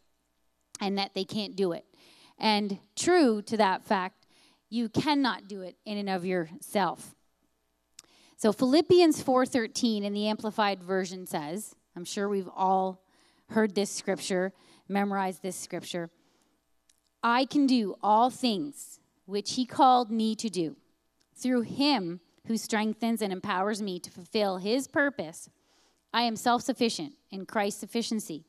and 0.81 0.97
that 0.97 1.15
they 1.15 1.25
can't 1.25 1.57
do 1.57 1.73
it. 1.73 1.85
And 2.39 2.79
true 2.97 3.43
to 3.43 3.57
that 3.57 3.85
fact, 3.85 4.27
you 4.71 4.89
cannot 4.89 5.49
do 5.49 5.63
it 5.63 5.77
in 5.85 5.99
and 5.99 6.09
of 6.09 6.25
yourself. 6.25 7.15
So 8.37 8.53
Philippians 8.53 9.23
4:13 9.23 10.05
in 10.05 10.15
the 10.15 10.29
amplified 10.29 10.83
version 10.83 11.27
says, 11.27 11.75
I'm 11.95 12.05
sure 12.05 12.29
we've 12.29 12.49
all 12.55 13.03
heard 13.51 13.75
this 13.75 13.91
scripture, 13.91 14.53
memorized 14.89 15.43
this 15.43 15.57
scripture. 15.57 16.09
I 17.23 17.45
can 17.45 17.67
do 17.67 17.97
all 18.03 18.31
things 18.31 19.00
which 19.31 19.55
he 19.55 19.65
called 19.65 20.11
me 20.11 20.35
to 20.35 20.51
do 20.51 20.77
through 21.35 21.63
him 21.63 22.21
who 22.47 22.57
strengthens 22.57 23.23
and 23.23 23.33
empowers 23.33 23.81
me 23.81 23.99
to 24.01 24.11
fulfill 24.11 24.59
his 24.59 24.89
purpose. 24.89 25.49
I 26.13 26.23
am 26.23 26.37
self-sufficient 26.37 27.15
in 27.31 27.47
Christ's 27.47 27.81
sufficiency. 27.81 28.45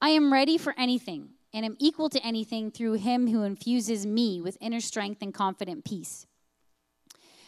I 0.00 0.10
am 0.10 0.32
ready 0.32 0.58
for 0.58 0.74
anything 0.78 1.30
and 1.52 1.64
am 1.64 1.76
equal 1.78 2.08
to 2.10 2.24
anything 2.24 2.70
through 2.70 2.94
him 2.94 3.28
who 3.28 3.42
infuses 3.42 4.06
me 4.06 4.40
with 4.40 4.58
inner 4.60 4.80
strength 4.80 5.22
and 5.22 5.34
confident 5.34 5.84
peace. 5.84 6.26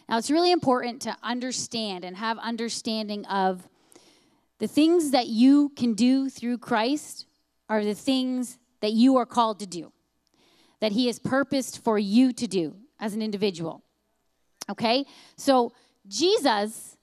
Now, 0.09 0.19
it's 0.19 0.31
really 0.31 0.51
important 0.51 1.01
to 1.03 1.17
understand 1.23 2.05
and 2.05 2.17
have 2.17 2.39
understanding 2.39 3.25
of 3.27 3.69
the 4.59 4.67
things 4.67 5.11
that 5.11 5.29
you 5.29 5.71
can 5.77 5.95
do 5.95 6.29
through 6.29 6.59
Christ 6.59 7.27
are 7.69 7.85
the 7.85 7.95
things 7.95 8.59
that 8.81 8.93
you 8.93 9.17
are 9.17 9.27
called 9.27 9.61
to 9.61 9.67
do, 9.67 9.93
that 10.83 10.91
he 10.91 11.07
has 11.07 11.21
purposed 11.21 11.83
for 11.85 11.97
you 11.97 12.33
to 12.33 12.49
do 12.49 12.75
as 12.99 13.15
an 13.15 13.23
individual. 13.23 13.85
Okay? 14.69 15.07
So, 15.37 15.73
Jesus 16.09 16.97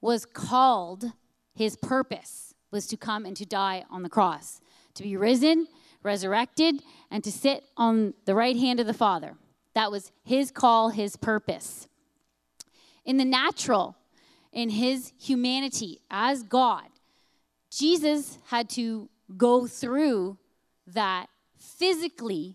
was 0.00 0.24
called, 0.24 1.10
his 1.52 1.74
purpose 1.74 2.54
was 2.70 2.86
to 2.86 2.96
come 2.96 3.26
and 3.26 3.36
to 3.36 3.44
die 3.44 3.84
on 3.90 4.04
the 4.04 4.08
cross, 4.08 4.60
to 4.94 5.02
be 5.02 5.16
risen, 5.16 5.66
resurrected, 6.04 6.76
and 7.10 7.24
to 7.24 7.32
sit 7.32 7.64
on 7.76 8.14
the 8.26 8.34
right 8.36 8.56
hand 8.56 8.78
of 8.78 8.86
the 8.86 8.94
Father. 8.94 9.34
That 9.74 9.90
was 9.90 10.12
his 10.22 10.52
call, 10.52 10.90
his 10.90 11.16
purpose. 11.16 11.88
In 13.04 13.16
the 13.16 13.24
natural, 13.24 13.96
in 14.52 14.68
his 14.68 15.12
humanity 15.18 15.98
as 16.12 16.44
God, 16.44 16.86
Jesus 17.72 18.38
had 18.50 18.70
to 18.70 19.08
go 19.36 19.66
through 19.66 20.38
that 20.86 21.26
physically, 21.58 22.54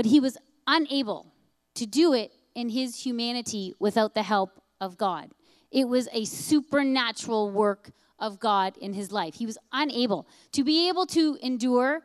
but 0.00 0.06
he 0.06 0.18
was 0.18 0.38
unable 0.66 1.26
to 1.74 1.84
do 1.84 2.14
it 2.14 2.32
in 2.54 2.70
his 2.70 3.04
humanity 3.04 3.74
without 3.78 4.14
the 4.14 4.22
help 4.22 4.58
of 4.80 4.96
God. 4.96 5.30
It 5.70 5.88
was 5.88 6.08
a 6.14 6.24
supernatural 6.24 7.50
work 7.50 7.90
of 8.18 8.40
God 8.40 8.78
in 8.78 8.94
his 8.94 9.12
life. 9.12 9.34
He 9.34 9.44
was 9.44 9.58
unable 9.74 10.26
to 10.52 10.64
be 10.64 10.88
able 10.88 11.04
to 11.08 11.36
endure 11.42 12.00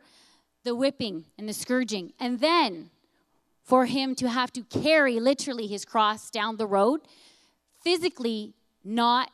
the 0.62 0.74
whipping 0.74 1.24
and 1.38 1.48
the 1.48 1.54
scourging, 1.54 2.12
and 2.20 2.38
then 2.40 2.90
for 3.62 3.86
him 3.86 4.14
to 4.16 4.28
have 4.28 4.52
to 4.52 4.62
carry 4.64 5.18
literally 5.18 5.66
his 5.66 5.86
cross 5.86 6.28
down 6.28 6.58
the 6.58 6.66
road, 6.66 7.00
physically 7.82 8.52
not 8.84 9.30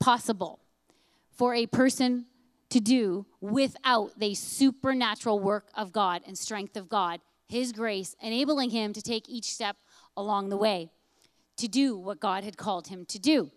possible 0.00 0.58
for 1.30 1.54
a 1.54 1.66
person 1.66 2.26
to 2.70 2.80
do 2.80 3.24
without 3.40 4.18
the 4.18 4.34
supernatural 4.34 5.38
work 5.38 5.68
of 5.76 5.92
God 5.92 6.22
and 6.26 6.36
strength 6.36 6.76
of 6.76 6.88
God, 6.88 7.20
his 7.50 7.72
grace, 7.72 8.16
enabling 8.22 8.70
him 8.70 8.92
to 8.92 9.02
take 9.02 9.28
each 9.28 9.52
step 9.52 9.76
along 10.16 10.48
the 10.48 10.56
way 10.56 10.90
to 11.56 11.68
do 11.68 11.96
what 11.96 12.20
God 12.20 12.42
had 12.42 12.56
called 12.56 12.88
him 12.88 13.04
to 13.06 13.18
do. 13.18 13.50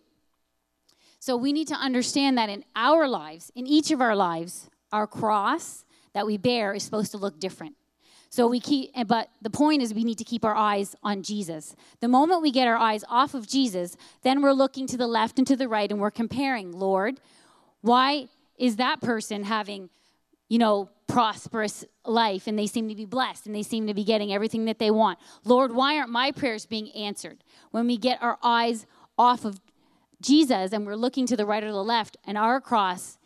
So 1.20 1.38
we 1.38 1.54
need 1.54 1.70
to 1.70 1.76
understand 1.76 2.38
that 2.38 2.50
in 2.50 2.66
our 2.76 3.08
lives, 3.08 3.52
in 3.56 3.66
each 3.66 3.92
of 3.92 4.02
our 4.02 4.16
lives, 4.16 4.70
our 4.92 5.08
cross 5.08 5.86
that 6.14 6.26
we 6.26 6.38
bear 6.38 6.74
is 6.74 6.84
supposed 6.84 7.12
to 7.12 7.18
look 7.18 7.40
different. 7.40 7.76
So 8.30 8.48
we 8.48 8.60
keep, 8.60 8.92
but 9.08 9.30
the 9.42 9.50
point 9.50 9.82
is 9.82 9.94
we 9.94 10.04
need 10.04 10.18
to 10.18 10.24
keep 10.24 10.44
our 10.44 10.56
eyes 10.56 10.96
on 11.04 11.22
Jesus. 11.22 11.76
The 12.00 12.08
moment 12.08 12.42
we 12.42 12.52
get 12.52 12.68
our 12.68 12.78
eyes 12.78 13.04
off 13.08 13.36
of 13.36 13.48
Jesus, 13.48 13.96
then 14.24 14.42
we're 14.42 14.54
looking 14.54 14.88
to 14.88 14.98
the 14.98 15.08
left 15.08 15.38
and 15.38 15.48
to 15.48 15.56
the 15.56 15.70
right 15.70 15.90
and 15.90 16.02
we're 16.02 16.12
comparing, 16.12 16.72
Lord, 16.72 17.20
why 17.82 18.28
is 18.58 18.78
that 18.78 19.02
person 19.02 19.44
having, 19.44 19.90
you 20.54 20.60
know, 20.60 20.88
prosperous 21.08 21.84
life 22.06 22.46
and 22.46 22.60
they 22.60 22.68
seem 22.68 22.88
to 22.88 22.94
be 22.94 23.06
blessed 23.06 23.48
and 23.48 23.56
they 23.56 23.64
seem 23.64 23.88
to 23.88 23.94
be 23.96 24.04
getting 24.04 24.32
everything 24.32 24.66
that 24.66 24.78
they 24.78 24.92
want? 24.92 25.18
Lord, 25.44 25.74
why 25.74 25.98
aren't 25.98 26.12
my 26.12 26.32
prayers 26.32 26.68
being 26.68 26.92
answered? 26.92 27.44
When 27.72 27.88
we 27.88 27.98
get 27.98 28.22
our 28.22 28.38
eyes 28.44 28.86
off 29.18 29.46
of 29.46 29.60
Jesus 30.22 30.72
and 30.72 30.86
we're 30.86 30.94
looking 30.94 31.26
to 31.26 31.36
the 31.36 31.48
right 31.48 31.64
or 31.64 31.72
the 31.72 31.84
left, 31.84 32.18
and 32.24 32.38
our 32.38 32.62
cross 32.62 33.18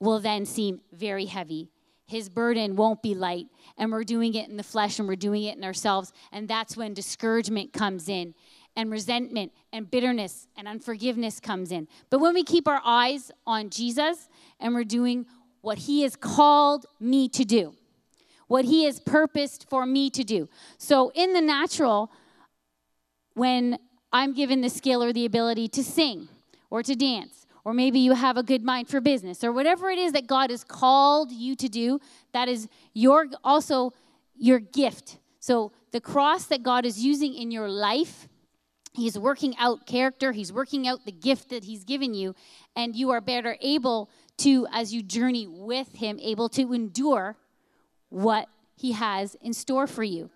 will 0.00 0.18
then 0.18 0.46
seem 0.46 0.80
very 0.92 1.26
heavy. 1.26 1.68
His 2.06 2.30
burden 2.30 2.74
won't 2.74 3.02
be 3.02 3.14
light, 3.14 3.48
and 3.76 3.92
we're 3.92 4.04
doing 4.04 4.32
it 4.32 4.48
in 4.48 4.56
the 4.56 4.62
flesh 4.62 4.98
and 4.98 5.06
we're 5.06 5.14
doing 5.14 5.42
it 5.42 5.58
in 5.58 5.64
ourselves. 5.64 6.10
And 6.32 6.48
that's 6.48 6.74
when 6.74 6.94
discouragement 6.94 7.74
comes 7.74 8.08
in, 8.08 8.34
and 8.76 8.90
resentment, 8.90 9.52
and 9.74 9.90
bitterness, 9.90 10.48
and 10.56 10.66
unforgiveness 10.66 11.38
comes 11.38 11.70
in. 11.70 11.86
But 12.08 12.20
when 12.20 12.32
we 12.32 12.44
keep 12.44 12.66
our 12.66 12.80
eyes 12.82 13.30
on 13.46 13.68
Jesus 13.68 14.28
and 14.58 14.74
we're 14.74 14.84
doing 14.84 15.26
what 15.66 15.78
He 15.78 16.02
has 16.02 16.14
called 16.14 16.86
me 17.00 17.28
to 17.30 17.44
do, 17.44 17.74
what 18.46 18.64
He 18.64 18.84
has 18.84 19.00
purposed 19.00 19.68
for 19.68 19.84
me 19.84 20.08
to 20.10 20.22
do. 20.22 20.48
So 20.78 21.10
in 21.12 21.32
the 21.32 21.40
natural, 21.40 22.12
when 23.34 23.76
I'm 24.12 24.32
given 24.32 24.60
the 24.60 24.70
skill 24.70 25.02
or 25.02 25.12
the 25.12 25.24
ability 25.24 25.66
to 25.70 25.82
sing 25.82 26.28
or 26.70 26.84
to 26.84 26.94
dance, 26.94 27.46
or 27.64 27.74
maybe 27.74 27.98
you 27.98 28.12
have 28.12 28.36
a 28.36 28.44
good 28.44 28.62
mind 28.62 28.86
for 28.86 29.00
business, 29.00 29.42
or 29.42 29.50
whatever 29.50 29.90
it 29.90 29.98
is 29.98 30.12
that 30.12 30.28
God 30.28 30.50
has 30.50 30.62
called 30.62 31.32
you 31.32 31.56
to 31.56 31.68
do, 31.68 31.98
that 32.32 32.48
is 32.48 32.68
your 32.94 33.26
also 33.42 33.92
your 34.36 34.60
gift. 34.60 35.18
So 35.40 35.72
the 35.90 36.00
cross 36.00 36.44
that 36.44 36.62
God 36.62 36.86
is 36.86 37.04
using 37.04 37.34
in 37.34 37.50
your 37.50 37.68
life, 37.68 38.28
He's 38.92 39.18
working 39.18 39.56
out 39.58 39.84
character, 39.84 40.30
He's 40.30 40.52
working 40.52 40.86
out 40.86 41.04
the 41.06 41.12
gift 41.12 41.48
that 41.50 41.64
He's 41.64 41.82
given 41.82 42.14
you, 42.14 42.36
and 42.76 42.94
you 42.94 43.10
are 43.10 43.20
better 43.20 43.56
able 43.60 44.08
to, 44.38 44.66
as 44.72 44.92
you 44.92 45.02
journey 45.02 45.46
with 45.46 45.94
Him, 45.94 46.18
able 46.20 46.48
to 46.50 46.72
endure 46.72 47.36
what 48.08 48.48
He 48.76 48.92
has 48.92 49.36
in 49.40 49.52
store 49.52 49.86
for 49.86 50.04
you. 50.04 50.30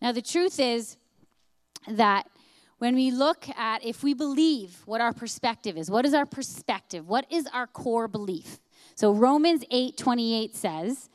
Now, 0.00 0.12
the 0.12 0.22
truth 0.22 0.58
is 0.58 0.96
that 1.88 2.26
when 2.78 2.96
we 2.96 3.12
look 3.12 3.48
at 3.50 3.84
if 3.84 4.02
we 4.02 4.12
believe 4.12 4.82
what 4.86 5.00
our 5.00 5.12
perspective 5.12 5.76
is, 5.78 5.90
what 5.90 6.04
is 6.04 6.14
our 6.14 6.26
perspective? 6.26 7.08
What 7.08 7.26
is 7.30 7.46
our 7.52 7.68
core 7.68 8.08
belief? 8.08 8.58
So 8.96 9.12
Romans 9.12 9.64
8 9.70 9.96
28 9.96 10.56
says, 10.56 11.08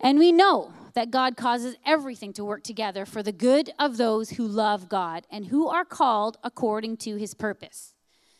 and 0.00 0.18
we 0.18 0.32
know 0.32 0.72
that 0.94 1.10
God 1.10 1.36
causes 1.36 1.76
everything 1.86 2.32
to 2.32 2.44
work 2.44 2.64
together 2.64 3.04
for 3.04 3.22
the 3.22 3.32
good 3.32 3.70
of 3.78 3.98
those 3.98 4.30
who 4.30 4.46
love 4.46 4.88
God 4.88 5.26
and 5.30 5.46
who 5.46 5.68
are 5.68 5.84
called 5.84 6.38
according 6.42 6.96
to 6.98 7.16
his 7.16 7.34
purpose. 7.34 7.94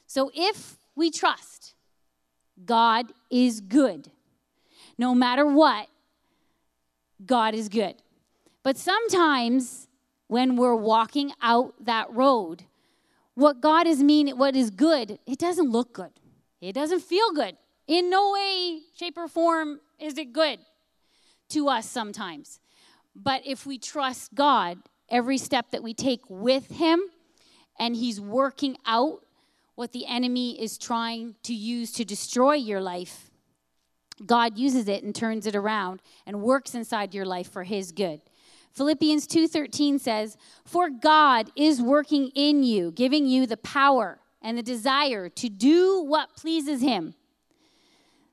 So 0.07 0.31
if 0.35 0.79
we 0.97 1.11
trust 1.11 1.75
God 2.65 3.13
is 3.31 3.61
good, 3.61 4.11
no 4.99 5.15
matter 5.15 5.47
what, 5.47 5.89
God 7.25 7.55
is 7.55 7.69
good. 7.69 7.95
But 8.63 8.77
sometimes 8.77 9.89
when 10.27 10.57
we're 10.57 10.75
walking 10.75 11.33
out 11.43 11.75
that 11.85 12.13
road, 12.13 12.65
what 13.35 13.61
God 13.61 13.87
is 13.87 14.03
mean, 14.03 14.29
what 14.37 14.55
is 14.55 14.71
good, 14.71 15.19
it 15.27 15.39
doesn't 15.39 15.71
look 15.71 15.93
good. 15.93 16.11
It 16.61 16.75
doesn't 16.75 17.01
feel 17.01 17.33
good. 17.33 17.57
In 17.87 18.11
no 18.11 18.33
way, 18.33 18.81
shape, 18.97 19.17
or 19.17 19.29
form 19.29 19.81
is 19.99 20.19
it 20.19 20.33
good 20.33 20.61
to 21.51 21.69
us 21.69 21.89
sometimes. 21.89 22.61
But 23.17 23.43
if 23.47 23.67
we 23.67 23.79
trust 23.79 24.35
God, 24.35 24.79
every 25.09 25.39
step 25.39 25.71
that 25.73 25.83
we 25.83 25.95
take 25.95 26.21
with 26.29 26.69
Him, 26.69 27.01
and 27.79 27.97
He's 27.97 28.21
working 28.21 28.77
out 28.87 29.25
what 29.81 29.93
the 29.93 30.05
enemy 30.05 30.61
is 30.61 30.77
trying 30.77 31.35
to 31.43 31.55
use 31.55 31.91
to 31.91 32.05
destroy 32.05 32.53
your 32.53 32.83
life, 32.83 33.31
God 34.27 34.59
uses 34.59 34.89
it 34.89 35.03
and 35.03 35.15
turns 35.15 35.47
it 35.47 35.57
around 35.57 36.03
and 36.27 36.43
works 36.43 36.75
inside 36.75 37.15
your 37.15 37.25
life 37.25 37.51
for 37.51 37.65
His 37.65 37.91
good. 37.91 38.21
Philippians 38.73 39.27
2:13 39.27 39.99
says, 39.99 40.37
"For 40.67 40.91
God 40.91 41.51
is 41.57 41.81
working 41.81 42.29
in 42.35 42.63
you, 42.63 42.91
giving 42.91 43.27
you 43.27 43.47
the 43.47 43.57
power 43.57 44.21
and 44.43 44.59
the 44.59 44.63
desire 44.63 45.31
to 45.31 45.49
do 45.49 46.03
what 46.03 46.37
pleases 46.37 46.83
him." 46.83 47.15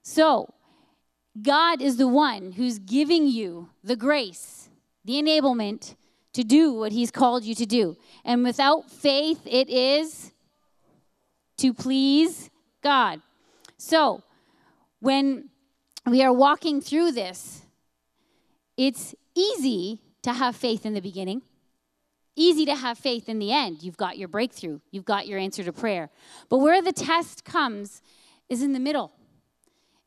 So, 0.04 0.54
God 1.42 1.82
is 1.82 1.96
the 1.96 2.10
one 2.10 2.52
who's 2.58 2.78
giving 2.78 3.26
you 3.26 3.70
the 3.82 3.96
grace, 3.96 4.68
the 5.06 5.14
enablement 5.14 5.96
to 6.34 6.44
do 6.44 6.74
what 6.74 6.92
He's 6.92 7.10
called 7.10 7.46
you 7.46 7.56
to 7.56 7.66
do. 7.66 7.96
And 8.26 8.44
without 8.44 8.92
faith, 8.92 9.40
it 9.46 9.70
is 9.70 10.34
to 11.58 11.74
please 11.74 12.50
God. 12.84 13.22
So, 13.78 14.24
when 15.00 15.50
we 16.06 16.24
are 16.24 16.34
walking 16.34 16.82
through 16.82 17.12
this, 17.12 17.64
it's 18.76 19.14
easy 19.36 20.02
to 20.24 20.34
have 20.34 20.56
faith 20.56 20.86
in 20.86 20.94
the 20.94 21.02
beginning, 21.02 21.42
easy 22.36 22.66
to 22.66 22.76
have 22.76 22.98
faith 22.98 23.30
in 23.30 23.40
the 23.40 23.52
end. 23.52 23.84
You've 23.84 23.98
got 23.98 24.18
your 24.18 24.28
breakthrough, 24.28 24.80
you've 24.92 25.06
got 25.06 25.28
your 25.28 25.40
answer 25.40 25.64
to 25.64 25.74
prayer. 25.74 26.10
But 26.50 26.60
where 26.60 26.82
the 26.82 26.94
test 26.94 27.44
comes 27.44 28.02
is 28.50 28.62
in 28.62 28.74
the 28.74 28.80
middle 28.80 29.12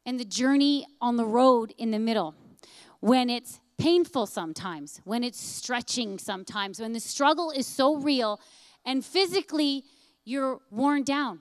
and 0.06 0.18
the 0.18 0.24
journey 0.24 0.86
on 1.00 1.16
the 1.16 1.26
road 1.26 1.72
in 1.78 1.90
the 1.90 1.98
middle. 1.98 2.34
When 3.00 3.30
it's 3.30 3.60
painful 3.78 4.26
sometimes, 4.26 5.00
when 5.04 5.24
it's 5.24 5.40
stretching 5.40 6.18
sometimes, 6.18 6.80
when 6.80 6.92
the 6.92 7.00
struggle 7.00 7.50
is 7.50 7.66
so 7.66 7.96
real 7.96 8.40
and 8.84 9.04
physically 9.04 9.84
you're 10.24 10.60
worn 10.70 11.02
down, 11.02 11.40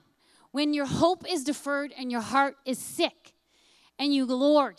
when 0.52 0.74
your 0.74 0.86
hope 0.86 1.24
is 1.30 1.44
deferred 1.44 1.92
and 1.96 2.10
your 2.10 2.20
heart 2.20 2.56
is 2.64 2.78
sick, 2.78 3.34
and 3.98 4.14
you, 4.14 4.24
Lord, 4.24 4.76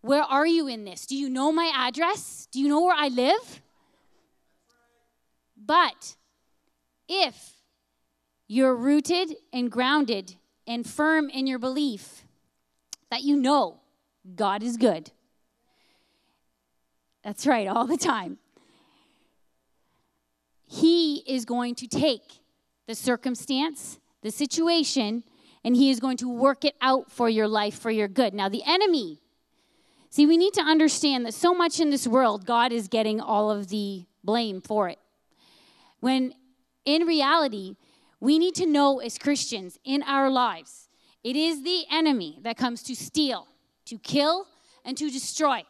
where 0.00 0.22
are 0.22 0.46
you 0.46 0.68
in 0.68 0.84
this? 0.84 1.06
Do 1.06 1.16
you 1.16 1.28
know 1.28 1.50
my 1.50 1.72
address? 1.74 2.46
Do 2.52 2.60
you 2.60 2.68
know 2.68 2.82
where 2.82 2.96
I 2.96 3.08
live? 3.08 3.62
But 5.56 6.14
if 7.08 7.54
you're 8.46 8.74
rooted 8.74 9.34
and 9.52 9.70
grounded 9.70 10.36
and 10.66 10.86
firm 10.86 11.28
in 11.28 11.46
your 11.46 11.58
belief, 11.58 12.22
that 13.10 13.22
you 13.22 13.36
know 13.36 13.80
God 14.34 14.62
is 14.62 14.76
good. 14.76 15.10
That's 17.24 17.46
right, 17.46 17.66
all 17.66 17.86
the 17.86 17.96
time. 17.96 18.38
He 20.68 21.24
is 21.26 21.44
going 21.44 21.74
to 21.76 21.88
take 21.88 22.40
the 22.86 22.94
circumstance, 22.94 23.98
the 24.22 24.30
situation, 24.30 25.24
and 25.64 25.76
He 25.76 25.90
is 25.90 26.00
going 26.00 26.16
to 26.18 26.28
work 26.28 26.64
it 26.64 26.74
out 26.80 27.10
for 27.10 27.28
your 27.28 27.48
life, 27.48 27.78
for 27.78 27.90
your 27.90 28.08
good. 28.08 28.34
Now, 28.34 28.48
the 28.48 28.62
enemy, 28.66 29.20
see, 30.10 30.26
we 30.26 30.36
need 30.36 30.54
to 30.54 30.62
understand 30.62 31.26
that 31.26 31.34
so 31.34 31.54
much 31.54 31.80
in 31.80 31.90
this 31.90 32.06
world, 32.06 32.46
God 32.46 32.72
is 32.72 32.88
getting 32.88 33.20
all 33.20 33.50
of 33.50 33.68
the 33.68 34.04
blame 34.22 34.60
for 34.60 34.88
it. 34.88 34.98
When 36.00 36.34
in 36.84 37.02
reality, 37.02 37.76
we 38.20 38.38
need 38.38 38.54
to 38.56 38.66
know 38.66 39.00
as 39.00 39.18
Christians 39.18 39.78
in 39.84 40.02
our 40.02 40.30
lives 40.30 40.88
it 41.24 41.34
is 41.34 41.64
the 41.64 41.84
enemy 41.90 42.38
that 42.42 42.56
comes 42.56 42.84
to 42.84 42.94
steal, 42.94 43.48
to 43.86 43.98
kill, 43.98 44.46
and 44.84 44.96
to 44.96 45.10
destroy. 45.10 45.64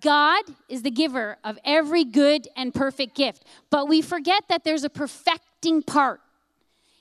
God 0.00 0.44
is 0.68 0.82
the 0.82 0.90
giver 0.90 1.38
of 1.44 1.58
every 1.64 2.04
good 2.04 2.48
and 2.56 2.74
perfect 2.74 3.14
gift, 3.14 3.44
but 3.70 3.88
we 3.88 4.02
forget 4.02 4.44
that 4.48 4.64
there's 4.64 4.84
a 4.84 4.90
perfecting 4.90 5.82
part. 5.82 6.20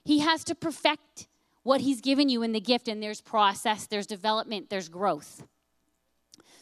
He 0.04 0.20
has 0.20 0.44
to 0.46 0.56
perfect 0.56 1.28
what 1.64 1.82
He's 1.82 2.02
given 2.02 2.30
you 2.30 2.44
in 2.44 2.52
the 2.52 2.60
gift, 2.60 2.88
and 2.88 3.02
there's 3.02 3.22
process, 3.22 3.88
there's 3.88 4.08
development, 4.08 4.70
there's 4.70 4.88
growth. 4.88 5.44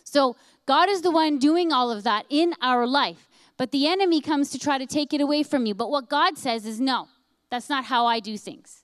So, 0.03 0.35
God 0.65 0.89
is 0.89 1.01
the 1.01 1.11
one 1.11 1.39
doing 1.39 1.73
all 1.73 1.91
of 1.91 2.03
that 2.03 2.25
in 2.29 2.53
our 2.61 2.87
life, 2.87 3.27
but 3.57 3.71
the 3.71 3.87
enemy 3.87 4.21
comes 4.21 4.49
to 4.51 4.59
try 4.59 4.77
to 4.77 4.85
take 4.85 5.13
it 5.13 5.19
away 5.19 5.43
from 5.43 5.65
you. 5.65 5.73
But 5.75 5.91
what 5.91 6.09
God 6.09 6.37
says 6.37 6.65
is, 6.65 6.79
no, 6.79 7.09
that's 7.49 7.69
not 7.69 7.85
how 7.85 8.05
I 8.05 8.19
do 8.19 8.37
things. 8.37 8.83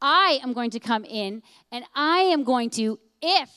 I 0.00 0.38
am 0.42 0.52
going 0.52 0.70
to 0.70 0.80
come 0.80 1.04
in 1.04 1.42
and 1.72 1.84
I 1.94 2.18
am 2.18 2.44
going 2.44 2.70
to, 2.70 2.98
if 3.20 3.50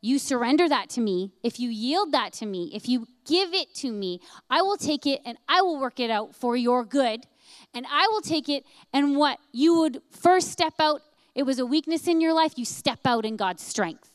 you 0.00 0.18
surrender 0.18 0.68
that 0.68 0.88
to 0.90 1.00
me, 1.00 1.32
if 1.42 1.58
you 1.58 1.70
yield 1.70 2.12
that 2.12 2.32
to 2.34 2.46
me, 2.46 2.70
if 2.72 2.88
you 2.88 3.06
give 3.26 3.52
it 3.52 3.74
to 3.76 3.90
me, 3.90 4.20
I 4.48 4.62
will 4.62 4.76
take 4.76 5.06
it 5.06 5.20
and 5.24 5.36
I 5.48 5.60
will 5.62 5.80
work 5.80 5.98
it 5.98 6.10
out 6.10 6.34
for 6.34 6.56
your 6.56 6.84
good. 6.84 7.26
And 7.74 7.86
I 7.90 8.06
will 8.08 8.20
take 8.20 8.48
it 8.48 8.64
and 8.92 9.16
what 9.16 9.38
you 9.52 9.78
would 9.80 10.02
first 10.10 10.50
step 10.50 10.74
out, 10.78 11.02
it 11.34 11.44
was 11.44 11.58
a 11.58 11.66
weakness 11.66 12.06
in 12.06 12.20
your 12.20 12.32
life, 12.32 12.54
you 12.56 12.64
step 12.64 13.00
out 13.04 13.24
in 13.24 13.36
God's 13.36 13.62
strength. 13.62 14.10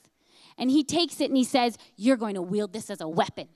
And 0.57 0.69
He 0.69 0.83
takes 0.83 1.19
it 1.19 1.25
and 1.25 1.37
He 1.37 1.43
says, 1.43 1.77
You're 1.97 2.17
going 2.17 2.35
to 2.35 2.41
wield 2.41 2.73
this 2.73 2.89
as 2.89 3.01
a 3.01 3.07
weapon 3.07 3.47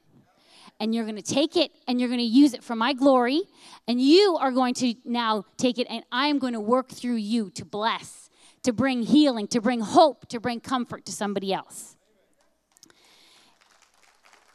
and 0.79 0.93
you're 0.93 1.05
going 1.05 1.15
to 1.15 1.21
take 1.21 1.55
it 1.55 1.71
and 1.87 1.99
you're 1.99 2.09
going 2.09 2.19
to 2.19 2.25
use 2.25 2.53
it 2.53 2.63
for 2.63 2.75
my 2.75 2.93
glory. 2.93 3.41
And 3.87 4.01
you 4.01 4.37
are 4.39 4.51
going 4.51 4.73
to 4.75 4.93
now 5.05 5.45
take 5.57 5.77
it 5.79 5.87
and 5.89 6.03
I 6.11 6.27
am 6.27 6.39
going 6.39 6.53
to 6.53 6.59
work 6.59 6.89
through 6.89 7.15
you 7.15 7.49
to 7.51 7.65
bless, 7.65 8.29
to 8.63 8.73
bring 8.73 9.03
healing, 9.03 9.47
to 9.49 9.61
bring 9.61 9.79
hope, 9.79 10.27
to 10.29 10.39
bring 10.39 10.59
comfort 10.59 11.05
to 11.05 11.11
somebody 11.11 11.53
else. 11.53 11.96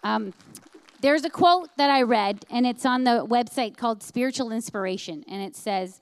Um, 0.02 0.34
there's 1.00 1.24
a 1.24 1.30
quote 1.30 1.68
that 1.76 1.90
I 1.90 2.02
read, 2.02 2.44
and 2.50 2.66
it's 2.66 2.86
on 2.86 3.04
the 3.04 3.26
website 3.26 3.76
called 3.76 4.02
Spiritual 4.02 4.52
Inspiration, 4.52 5.24
and 5.28 5.42
it 5.42 5.56
says, 5.56 6.00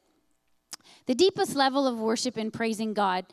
The 1.07 1.15
deepest 1.15 1.57
level 1.57 1.87
of 1.87 1.99
worship 1.99 2.37
and 2.37 2.53
praising 2.53 2.93
God 2.93 3.27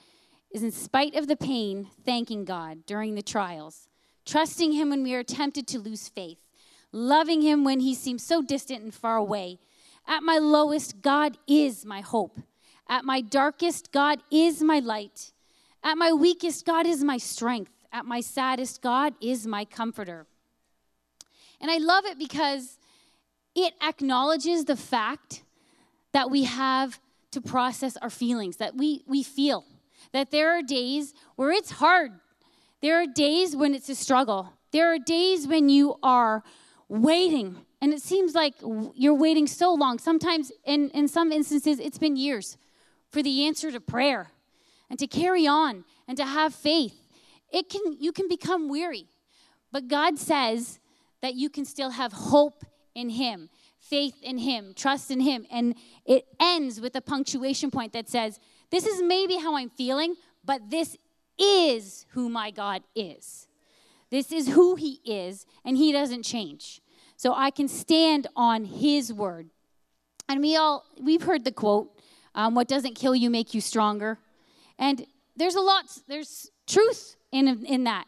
is 0.49 0.63
in 0.63 0.72
spite 0.72 1.15
of 1.15 1.28
the 1.28 1.36
pain, 1.36 1.89
thanking 2.05 2.45
God 2.45 2.86
during 2.86 3.15
the 3.15 3.22
trials, 3.22 3.89
trusting 4.26 4.72
Him 4.72 4.89
when 4.89 5.03
we 5.03 5.13
are 5.13 5.24
tempted 5.24 5.68
to 5.68 5.80
lose 5.80 6.07
faith, 6.07 6.39
loving 6.91 7.41
Him 7.41 7.63
when 7.63 7.82
He 7.82 7.93
seems 7.93 8.24
so 8.24 8.41
distant 8.41 8.84
and 8.84 8.93
far 8.93 9.18
away. 9.18 9.59
At 10.07 10.24
my 10.24 10.38
lowest, 10.38 11.01
God 11.01 11.38
is 11.47 11.86
my 11.86 11.99
hope. 11.99 12.39
At 12.88 13.03
my 13.03 13.20
darkest, 13.20 13.91
God 13.91 14.20
is 14.32 14.61
my 14.63 14.80
light. 14.80 15.34
At 15.84 15.97
my 15.97 16.13
weakest, 16.13 16.65
God 16.65 16.86
is 16.86 17.03
my 17.03 17.18
strength. 17.18 17.74
At 17.91 18.05
my 18.05 18.22
saddest, 18.22 18.82
God 18.82 19.15
is 19.22 19.45
my 19.45 19.65
comforter. 19.65 20.28
And 21.60 21.72
I 21.72 21.78
love 21.78 22.05
it 22.05 22.18
because 22.20 22.78
it 23.55 23.74
acknowledges 23.82 24.66
the 24.66 24.76
fact 24.76 25.43
that 26.14 26.30
we 26.30 26.43
have 26.43 26.99
to 27.32 27.41
process 27.41 27.97
our 27.97 28.10
feelings, 28.10 28.58
that 28.58 28.76
we, 28.76 29.03
we 29.08 29.24
feel, 29.24 29.66
that 30.14 30.32
there 30.32 30.58
are 30.58 30.62
days 30.62 31.14
where 31.36 31.51
it's 31.51 31.72
hard. 31.72 32.12
There 32.82 33.01
are 33.01 33.08
days 33.08 33.55
when 33.55 33.74
it's 33.74 33.89
a 33.89 33.95
struggle. 33.95 34.53
There 34.72 34.93
are 34.93 34.99
days 34.99 35.47
when 35.47 35.70
you 35.70 35.97
are 36.03 36.43
waiting 36.88 37.66
and 37.82 37.93
it 37.93 38.01
seems 38.01 38.34
like 38.34 38.55
you're 38.95 39.14
waiting 39.14 39.47
so 39.47 39.74
long. 39.74 39.99
Sometimes, 39.99 40.51
in, 40.66 40.89
in 40.91 41.08
some 41.08 41.32
instances, 41.32 41.80
it's 41.80 41.97
been 41.97 42.16
years 42.16 42.58
for 43.12 43.22
the 43.22 43.45
answer 43.45 43.72
to 43.72 43.80
prayer 43.80 44.32
and 44.89 44.97
to 44.99 45.08
carry 45.08 45.45
on 45.45 45.86
and 46.08 46.18
to 46.18 46.26
have 46.26 46.55
faith. 46.55 47.08
It 47.51 47.70
can, 47.70 47.95
you 47.99 48.12
can 48.12 48.28
become 48.28 48.68
weary, 48.68 49.05
but 49.72 49.88
God 49.88 50.18
says 50.18 50.80
that 51.22 51.36
you 51.36 51.49
can 51.49 51.65
still 51.65 51.91
have 51.91 52.13
hope 52.13 52.63
in 52.95 53.09
Him, 53.09 53.49
faith 53.80 54.15
in 54.22 54.39
Him, 54.39 54.74
trust 54.76 55.11
in 55.11 55.20
Him. 55.20 55.45
And 55.51 55.76
it 56.05 56.26
ends 56.39 56.82
with 56.82 56.95
a 56.95 57.01
punctuation 57.01 57.72
point 57.72 57.93
that 57.93 58.09
says, 58.09 58.39
This 58.72 58.86
is 58.86 59.01
maybe 59.01 59.38
how 59.38 59.55
I'm 59.55 59.70
feeling, 59.70 60.15
but 60.43 60.70
this 60.70 60.97
is 61.38 62.05
who 62.11 62.30
my 62.30 62.51
God 62.51 62.84
is. 62.95 63.47
This 64.09 64.32
is 64.32 64.49
who 64.49 64.76
He 64.76 64.99
is, 65.05 65.45
and 65.65 65.78
He 65.78 65.91
doesn't 65.91 66.24
change. 66.24 66.82
So 67.18 67.34
I 67.34 67.51
can 67.51 67.68
stand 67.68 68.28
on 68.36 68.65
His 68.65 69.11
word. 69.11 69.49
And 70.30 70.41
we 70.41 70.55
all, 70.55 70.86
we've 71.01 71.24
heard 71.24 71.45
the 71.45 71.51
quote, 71.51 71.89
um, 72.36 72.55
What 72.55 72.68
doesn't 72.68 72.95
kill 72.95 73.15
you 73.15 73.30
make 73.30 73.53
you 73.53 73.61
stronger. 73.61 74.18
And 74.80 75.05
there's 75.36 75.55
a 75.55 75.61
lot, 75.61 75.86
there's 76.07 76.51
truth 76.68 77.15
in, 77.32 77.65
in 77.65 77.84
that. 77.86 78.05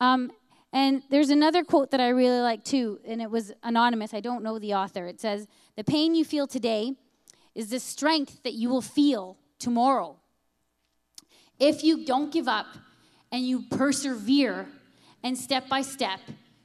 Um, 0.00 0.32
and 0.74 1.02
there's 1.08 1.30
another 1.30 1.62
quote 1.62 1.92
that 1.92 2.00
I 2.00 2.08
really 2.08 2.40
like 2.40 2.64
too, 2.64 2.98
and 3.06 3.22
it 3.22 3.30
was 3.30 3.52
anonymous. 3.62 4.12
I 4.12 4.20
don't 4.20 4.42
know 4.42 4.58
the 4.58 4.74
author. 4.74 5.06
It 5.06 5.20
says, 5.20 5.46
The 5.76 5.84
pain 5.84 6.16
you 6.16 6.24
feel 6.24 6.48
today 6.48 6.94
is 7.54 7.70
the 7.70 7.78
strength 7.78 8.42
that 8.42 8.54
you 8.54 8.68
will 8.68 8.82
feel 8.82 9.38
tomorrow. 9.60 10.16
If 11.60 11.84
you 11.84 12.04
don't 12.04 12.32
give 12.32 12.48
up 12.48 12.66
and 13.30 13.46
you 13.46 13.62
persevere, 13.70 14.66
and 15.22 15.38
step 15.38 15.68
by 15.68 15.80
step, 15.80 16.20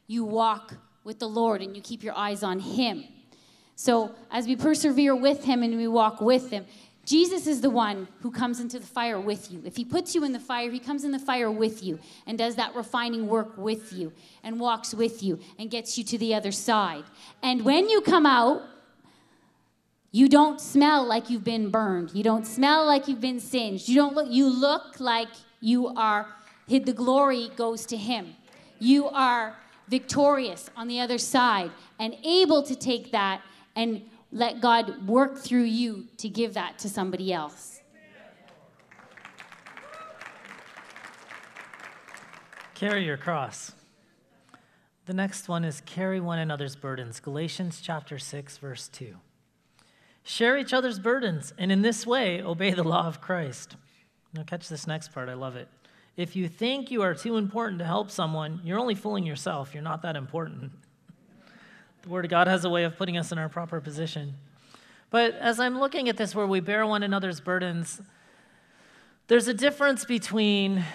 you 0.07 0.23
walk 0.25 0.73
with 1.03 1.19
the 1.19 1.29
Lord 1.29 1.61
and 1.61 1.75
you 1.75 1.81
keep 1.81 2.03
your 2.03 2.15
eyes 2.15 2.43
on 2.43 2.59
Him. 2.59 3.03
So, 3.75 4.13
as 4.31 4.47
we 4.47 4.55
persevere 4.55 5.15
with 5.15 5.45
Him 5.45 5.61
and 5.61 5.77
we 5.77 5.87
walk 5.87 6.19
with 6.19 6.49
Him, 6.49 6.65
Jesus 7.09 7.47
is 7.47 7.61
the 7.61 7.71
one 7.71 8.07
who 8.21 8.29
comes 8.29 8.59
into 8.59 8.77
the 8.77 8.85
fire 8.85 9.19
with 9.19 9.51
you. 9.51 9.63
If 9.65 9.75
He 9.75 9.83
puts 9.83 10.13
you 10.13 10.23
in 10.23 10.31
the 10.31 10.39
fire, 10.39 10.69
He 10.69 10.77
comes 10.77 11.03
in 11.03 11.09
the 11.09 11.17
fire 11.17 11.49
with 11.49 11.81
you 11.83 11.97
and 12.27 12.37
does 12.37 12.55
that 12.57 12.75
refining 12.75 13.27
work 13.27 13.57
with 13.57 13.91
you 13.91 14.13
and 14.43 14.59
walks 14.59 14.93
with 14.93 15.23
you 15.23 15.39
and 15.57 15.71
gets 15.71 15.97
you 15.97 16.03
to 16.03 16.19
the 16.19 16.35
other 16.35 16.51
side. 16.51 17.05
And 17.41 17.65
when 17.65 17.89
you 17.89 18.01
come 18.01 18.27
out, 18.27 18.61
you 20.11 20.29
don't 20.29 20.61
smell 20.61 21.03
like 21.03 21.31
you've 21.31 21.43
been 21.43 21.71
burned. 21.71 22.11
You 22.13 22.23
don't 22.23 22.45
smell 22.45 22.85
like 22.85 23.07
you've 23.07 23.19
been 23.19 23.39
singed. 23.39 23.89
You 23.89 23.95
don't 23.95 24.13
look 24.13 24.27
you 24.29 24.47
look 24.47 24.99
like 24.99 25.29
you 25.61 25.87
are 25.87 26.27
the 26.67 26.93
glory 26.93 27.49
goes 27.55 27.87
to 27.87 27.97
him. 27.97 28.35
You 28.77 29.07
are 29.09 29.55
victorious 29.87 30.69
on 30.77 30.87
the 30.87 30.99
other 30.99 31.17
side 31.17 31.71
and 31.97 32.15
able 32.23 32.61
to 32.61 32.75
take 32.75 33.11
that 33.13 33.41
and 33.75 34.03
let 34.31 34.61
God 34.61 35.07
work 35.07 35.39
through 35.39 35.63
you 35.63 36.05
to 36.17 36.29
give 36.29 36.53
that 36.53 36.77
to 36.79 36.89
somebody 36.89 37.33
else. 37.33 37.81
Carry 42.75 43.05
your 43.05 43.17
cross. 43.17 43.73
The 45.05 45.13
next 45.13 45.49
one 45.49 45.65
is 45.65 45.81
carry 45.81 46.19
one 46.19 46.39
another's 46.39 46.75
burdens. 46.75 47.19
Galatians 47.19 47.81
chapter 47.81 48.19
6 48.19 48.57
verse 48.57 48.87
2. 48.87 49.15
Share 50.23 50.57
each 50.57 50.71
other's 50.73 50.99
burdens 50.99 51.51
and 51.57 51.71
in 51.71 51.81
this 51.81 52.05
way 52.05 52.41
obey 52.41 52.71
the 52.71 52.83
law 52.83 53.07
of 53.07 53.19
Christ. 53.19 53.75
Now 54.33 54.43
catch 54.43 54.69
this 54.69 54.85
next 54.85 55.11
part, 55.11 55.27
I 55.27 55.33
love 55.33 55.55
it. 55.55 55.67
If 56.15 56.35
you 56.35 56.47
think 56.47 56.91
you 56.91 57.01
are 57.01 57.15
too 57.15 57.37
important 57.37 57.79
to 57.79 57.85
help 57.85 58.11
someone, 58.11 58.61
you're 58.63 58.79
only 58.79 58.95
fooling 58.95 59.25
yourself. 59.25 59.73
You're 59.73 59.83
not 59.83 60.03
that 60.03 60.15
important. 60.15 60.71
The 62.01 62.09
Word 62.09 62.25
of 62.25 62.31
God 62.31 62.47
has 62.47 62.63
a 62.63 62.69
way 62.69 62.85
of 62.85 62.97
putting 62.97 63.17
us 63.17 63.31
in 63.31 63.37
our 63.37 63.49
proper 63.49 63.81
position. 63.81 64.35
But 65.09 65.33
as 65.35 65.59
I'm 65.59 65.79
looking 65.79 66.07
at 66.07 66.17
this, 66.17 66.33
where 66.33 66.47
we 66.47 66.59
bear 66.59 66.85
one 66.85 67.03
another's 67.03 67.41
burdens, 67.41 68.01
there's 69.27 69.47
a 69.47 69.53
difference 69.53 70.05
between 70.05 70.85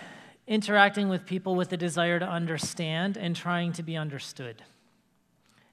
interacting 0.47 1.09
with 1.09 1.27
people 1.27 1.55
with 1.55 1.73
a 1.73 1.77
desire 1.77 2.19
to 2.19 2.29
understand 2.29 3.17
and 3.17 3.37
trying 3.37 3.73
to 3.73 3.83
be 3.83 3.97
understood. 3.97 4.63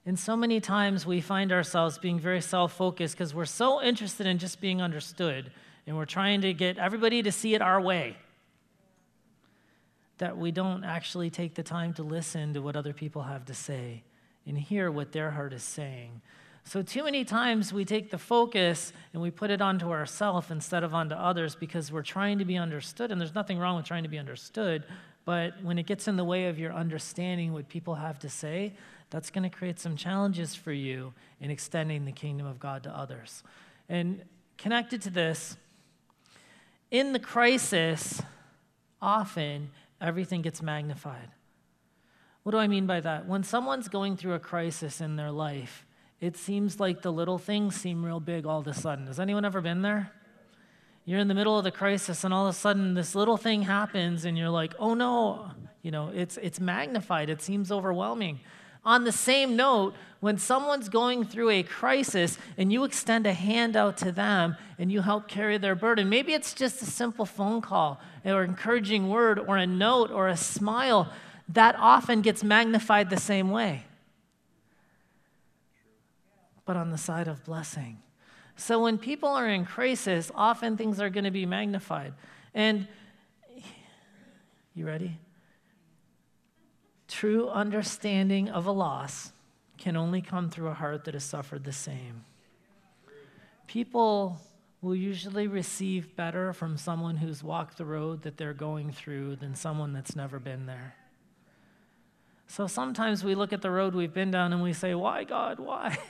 And 0.04 0.18
so 0.18 0.36
many 0.36 0.60
times 0.60 1.06
we 1.06 1.20
find 1.20 1.52
ourselves 1.52 1.98
being 1.98 2.18
very 2.18 2.40
self 2.40 2.72
focused 2.72 3.14
because 3.14 3.34
we're 3.34 3.44
so 3.44 3.82
interested 3.82 4.26
in 4.26 4.38
just 4.38 4.60
being 4.60 4.82
understood 4.82 5.50
and 5.86 5.96
we're 5.96 6.04
trying 6.04 6.40
to 6.42 6.52
get 6.52 6.78
everybody 6.78 7.22
to 7.22 7.32
see 7.32 7.54
it 7.54 7.62
our 7.62 7.80
way 7.80 8.16
that 10.18 10.36
we 10.36 10.50
don't 10.50 10.84
actually 10.84 11.30
take 11.30 11.54
the 11.54 11.62
time 11.62 11.92
to 11.94 12.02
listen 12.02 12.54
to 12.54 12.62
what 12.62 12.76
other 12.76 12.92
people 12.92 13.22
have 13.22 13.44
to 13.46 13.54
say 13.54 14.02
and 14.46 14.58
hear 14.58 14.90
what 14.90 15.12
their 15.12 15.30
heart 15.30 15.52
is 15.52 15.62
saying. 15.62 16.20
So, 16.64 16.82
too 16.82 17.04
many 17.04 17.24
times 17.24 17.72
we 17.72 17.84
take 17.84 18.10
the 18.10 18.18
focus 18.18 18.92
and 19.12 19.20
we 19.20 19.30
put 19.30 19.50
it 19.50 19.60
onto 19.60 19.90
ourselves 19.90 20.50
instead 20.50 20.84
of 20.84 20.94
onto 20.94 21.14
others 21.14 21.54
because 21.54 21.90
we're 21.90 22.02
trying 22.02 22.38
to 22.38 22.44
be 22.44 22.56
understood. 22.56 23.10
And 23.10 23.20
there's 23.20 23.34
nothing 23.34 23.58
wrong 23.58 23.76
with 23.76 23.84
trying 23.84 24.04
to 24.04 24.08
be 24.08 24.18
understood. 24.18 24.84
But 25.24 25.62
when 25.62 25.78
it 25.78 25.86
gets 25.86 26.08
in 26.08 26.16
the 26.16 26.24
way 26.24 26.46
of 26.46 26.58
your 26.58 26.72
understanding 26.72 27.52
what 27.52 27.68
people 27.68 27.96
have 27.96 28.18
to 28.20 28.28
say, 28.28 28.74
that's 29.10 29.30
going 29.30 29.48
to 29.48 29.54
create 29.54 29.78
some 29.78 29.96
challenges 29.96 30.54
for 30.54 30.72
you 30.72 31.12
in 31.40 31.50
extending 31.50 32.04
the 32.04 32.12
kingdom 32.12 32.46
of 32.46 32.58
God 32.58 32.84
to 32.84 32.96
others. 32.96 33.42
And 33.88 34.22
connected 34.56 35.02
to 35.02 35.10
this, 35.10 35.56
in 36.90 37.12
the 37.12 37.18
crisis, 37.18 38.22
often 39.00 39.70
everything 40.00 40.42
gets 40.42 40.62
magnified. 40.62 41.28
What 42.42 42.52
do 42.52 42.58
I 42.58 42.66
mean 42.66 42.86
by 42.86 43.00
that? 43.00 43.26
When 43.26 43.44
someone's 43.44 43.88
going 43.88 44.16
through 44.16 44.34
a 44.34 44.38
crisis 44.38 45.00
in 45.00 45.16
their 45.16 45.30
life, 45.30 45.86
it 46.20 46.36
seems 46.36 46.80
like 46.80 47.02
the 47.02 47.12
little 47.12 47.38
things 47.38 47.76
seem 47.76 48.04
real 48.04 48.20
big 48.20 48.46
all 48.46 48.60
of 48.60 48.66
a 48.66 48.74
sudden. 48.74 49.06
Has 49.06 49.20
anyone 49.20 49.44
ever 49.44 49.60
been 49.60 49.82
there? 49.82 50.12
You're 51.04 51.18
in 51.18 51.28
the 51.28 51.34
middle 51.34 51.58
of 51.58 51.64
the 51.64 51.72
crisis, 51.72 52.22
and 52.22 52.32
all 52.32 52.46
of 52.46 52.54
a 52.54 52.58
sudden, 52.58 52.94
this 52.94 53.14
little 53.14 53.36
thing 53.36 53.62
happens, 53.62 54.24
and 54.24 54.38
you're 54.38 54.50
like, 54.50 54.72
oh 54.78 54.94
no, 54.94 55.50
you 55.82 55.90
know, 55.90 56.10
it's, 56.14 56.36
it's 56.36 56.60
magnified. 56.60 57.28
It 57.28 57.42
seems 57.42 57.72
overwhelming. 57.72 58.38
On 58.84 59.04
the 59.04 59.12
same 59.12 59.54
note, 59.54 59.94
when 60.20 60.38
someone's 60.38 60.88
going 60.88 61.24
through 61.24 61.50
a 61.50 61.62
crisis 61.62 62.38
and 62.56 62.72
you 62.72 62.82
extend 62.84 63.26
a 63.26 63.32
hand 63.32 63.76
out 63.76 63.96
to 63.98 64.10
them 64.10 64.56
and 64.78 64.90
you 64.90 65.02
help 65.02 65.28
carry 65.28 65.58
their 65.58 65.76
burden, 65.76 66.08
maybe 66.08 66.32
it's 66.34 66.52
just 66.52 66.82
a 66.82 66.86
simple 66.86 67.24
phone 67.24 67.60
call 67.60 68.00
or 68.24 68.42
encouraging 68.42 69.08
word 69.08 69.38
or 69.38 69.56
a 69.56 69.66
note 69.66 70.10
or 70.10 70.28
a 70.28 70.36
smile, 70.36 71.12
that 71.52 71.76
often 71.78 72.22
gets 72.22 72.42
magnified 72.42 73.10
the 73.10 73.16
same 73.16 73.50
way. 73.50 73.84
But 76.64 76.76
on 76.76 76.90
the 76.90 76.98
side 76.98 77.28
of 77.28 77.44
blessing. 77.44 77.98
So 78.56 78.82
when 78.82 78.98
people 78.98 79.30
are 79.30 79.48
in 79.48 79.64
crisis, 79.64 80.30
often 80.34 80.76
things 80.76 81.00
are 81.00 81.10
going 81.10 81.24
to 81.24 81.30
be 81.30 81.46
magnified. 81.46 82.14
And 82.54 82.86
you 84.74 84.86
ready? 84.86 85.18
True 87.08 87.48
understanding 87.48 88.48
of 88.48 88.66
a 88.66 88.70
loss 88.70 89.32
can 89.76 89.96
only 89.96 90.22
come 90.22 90.48
through 90.48 90.68
a 90.68 90.74
heart 90.74 91.04
that 91.04 91.14
has 91.14 91.24
suffered 91.24 91.64
the 91.64 91.72
same. 91.72 92.24
People 93.66 94.40
will 94.80 94.94
usually 94.94 95.46
receive 95.46 96.14
better 96.16 96.52
from 96.52 96.76
someone 96.76 97.16
who's 97.16 97.42
walked 97.42 97.78
the 97.78 97.84
road 97.84 98.22
that 98.22 98.36
they're 98.36 98.54
going 98.54 98.92
through 98.92 99.36
than 99.36 99.54
someone 99.54 99.92
that's 99.92 100.16
never 100.16 100.38
been 100.38 100.66
there. 100.66 100.94
So 102.52 102.66
sometimes 102.66 103.24
we 103.24 103.34
look 103.34 103.54
at 103.54 103.62
the 103.62 103.70
road 103.70 103.94
we've 103.94 104.12
been 104.12 104.30
down 104.30 104.52
and 104.52 104.62
we 104.62 104.74
say, 104.74 104.94
Why, 104.94 105.24
God, 105.24 105.58
why? 105.58 105.96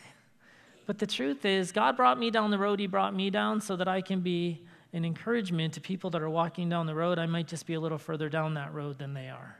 But 0.84 0.98
the 0.98 1.06
truth 1.06 1.44
is, 1.44 1.70
God 1.70 1.96
brought 1.96 2.18
me 2.18 2.32
down 2.32 2.50
the 2.50 2.58
road 2.58 2.80
He 2.80 2.88
brought 2.88 3.14
me 3.14 3.30
down 3.30 3.60
so 3.60 3.76
that 3.76 3.86
I 3.86 4.00
can 4.00 4.22
be 4.22 4.64
an 4.92 5.04
encouragement 5.04 5.74
to 5.74 5.80
people 5.80 6.10
that 6.10 6.20
are 6.20 6.28
walking 6.28 6.68
down 6.68 6.86
the 6.86 6.96
road. 6.96 7.20
I 7.20 7.26
might 7.26 7.46
just 7.46 7.64
be 7.64 7.74
a 7.74 7.80
little 7.80 7.96
further 7.96 8.28
down 8.28 8.54
that 8.54 8.74
road 8.74 8.98
than 8.98 9.14
they 9.14 9.28
are. 9.28 9.56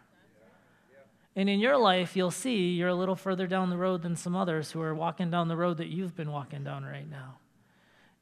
And 1.37 1.49
in 1.49 1.61
your 1.61 1.77
life, 1.77 2.17
you'll 2.17 2.33
see 2.33 2.71
you're 2.73 2.89
a 2.89 2.95
little 2.95 3.15
further 3.15 3.47
down 3.47 3.71
the 3.71 3.77
road 3.77 4.03
than 4.03 4.17
some 4.17 4.35
others 4.35 4.73
who 4.73 4.83
are 4.83 4.93
walking 4.93 5.31
down 5.31 5.47
the 5.47 5.57
road 5.57 5.77
that 5.77 5.87
you've 5.87 6.17
been 6.17 6.33
walking 6.33 6.65
down 6.65 6.83
right 6.85 7.09
now. 7.09 7.37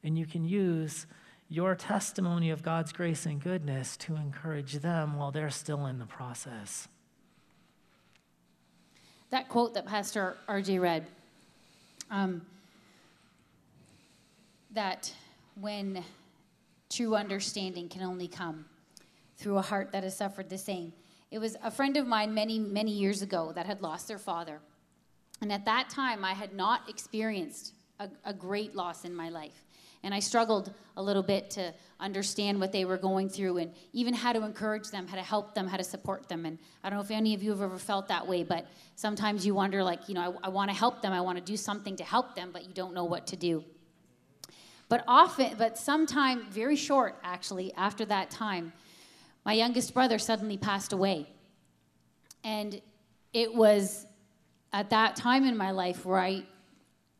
And 0.03 0.19
you 0.19 0.27
can 0.27 0.45
use 0.45 1.07
your 1.49 1.73
testimony 1.73 2.51
of 2.51 2.61
God's 2.61 2.93
grace 2.93 3.25
and 3.25 3.41
goodness 3.41 3.97
to 3.97 4.15
encourage 4.15 4.73
them 4.73 5.17
while 5.17 5.31
they're 5.31 5.49
still 5.49 5.87
in 5.87 5.97
the 5.97 6.05
process. 6.05 6.87
That 9.31 9.47
quote 9.47 9.73
that 9.73 9.85
Pastor 9.85 10.37
RJ 10.47 10.79
read 10.81 11.07
um, 12.09 12.41
that 14.73 15.13
when 15.59 16.03
true 16.89 17.15
understanding 17.15 17.87
can 17.87 18.03
only 18.03 18.27
come 18.27 18.65
through 19.37 19.57
a 19.57 19.61
heart 19.61 19.93
that 19.93 20.03
has 20.03 20.15
suffered 20.15 20.49
the 20.49 20.57
same. 20.57 20.91
It 21.31 21.39
was 21.39 21.55
a 21.63 21.71
friend 21.71 21.95
of 21.95 22.05
mine 22.05 22.33
many, 22.33 22.59
many 22.59 22.91
years 22.91 23.21
ago 23.21 23.53
that 23.55 23.65
had 23.65 23.81
lost 23.81 24.09
their 24.09 24.19
father. 24.19 24.59
And 25.39 25.51
at 25.51 25.63
that 25.63 25.89
time, 25.89 26.25
I 26.25 26.33
had 26.33 26.53
not 26.53 26.89
experienced 26.89 27.73
a, 27.99 28.09
a 28.25 28.33
great 28.33 28.75
loss 28.75 29.05
in 29.05 29.15
my 29.15 29.29
life. 29.29 29.63
And 30.03 30.13
I 30.13 30.19
struggled 30.19 30.73
a 30.97 31.01
little 31.01 31.21
bit 31.21 31.51
to 31.51 31.73
understand 31.99 32.59
what 32.59 32.71
they 32.71 32.85
were 32.85 32.97
going 32.97 33.29
through 33.29 33.57
and 33.57 33.71
even 33.93 34.13
how 34.13 34.33
to 34.33 34.43
encourage 34.43 34.89
them, 34.89 35.07
how 35.07 35.15
to 35.15 35.21
help 35.21 35.53
them, 35.53 35.67
how 35.67 35.77
to 35.77 35.83
support 35.83 36.27
them. 36.27 36.45
And 36.45 36.57
I 36.83 36.89
don't 36.89 36.97
know 36.97 37.03
if 37.03 37.11
any 37.11 37.35
of 37.35 37.43
you 37.43 37.51
have 37.51 37.61
ever 37.61 37.77
felt 37.77 38.07
that 38.07 38.27
way, 38.27 38.43
but 38.43 38.65
sometimes 38.95 39.45
you 39.45 39.53
wonder, 39.53 39.83
like, 39.83 40.09
you 40.09 40.15
know, 40.15 40.37
I, 40.43 40.47
I 40.47 40.49
want 40.49 40.71
to 40.71 40.75
help 40.75 41.01
them, 41.01 41.13
I 41.13 41.21
want 41.21 41.37
to 41.37 41.43
do 41.43 41.55
something 41.55 41.95
to 41.97 42.03
help 42.03 42.35
them, 42.35 42.49
but 42.51 42.65
you 42.65 42.73
don't 42.73 42.95
know 42.95 43.05
what 43.05 43.27
to 43.27 43.35
do. 43.35 43.63
But 44.89 45.03
often, 45.07 45.55
but 45.57 45.77
sometime, 45.77 46.47
very 46.49 46.75
short 46.75 47.17
actually, 47.23 47.71
after 47.75 48.03
that 48.05 48.29
time, 48.29 48.73
my 49.45 49.53
youngest 49.53 49.93
brother 49.93 50.19
suddenly 50.19 50.57
passed 50.57 50.93
away. 50.93 51.27
And 52.43 52.81
it 53.33 53.53
was 53.53 54.05
at 54.73 54.89
that 54.89 55.15
time 55.15 55.45
in 55.45 55.55
my 55.55 55.71
life 55.71 56.05
where 56.05 56.19
I 56.19 56.43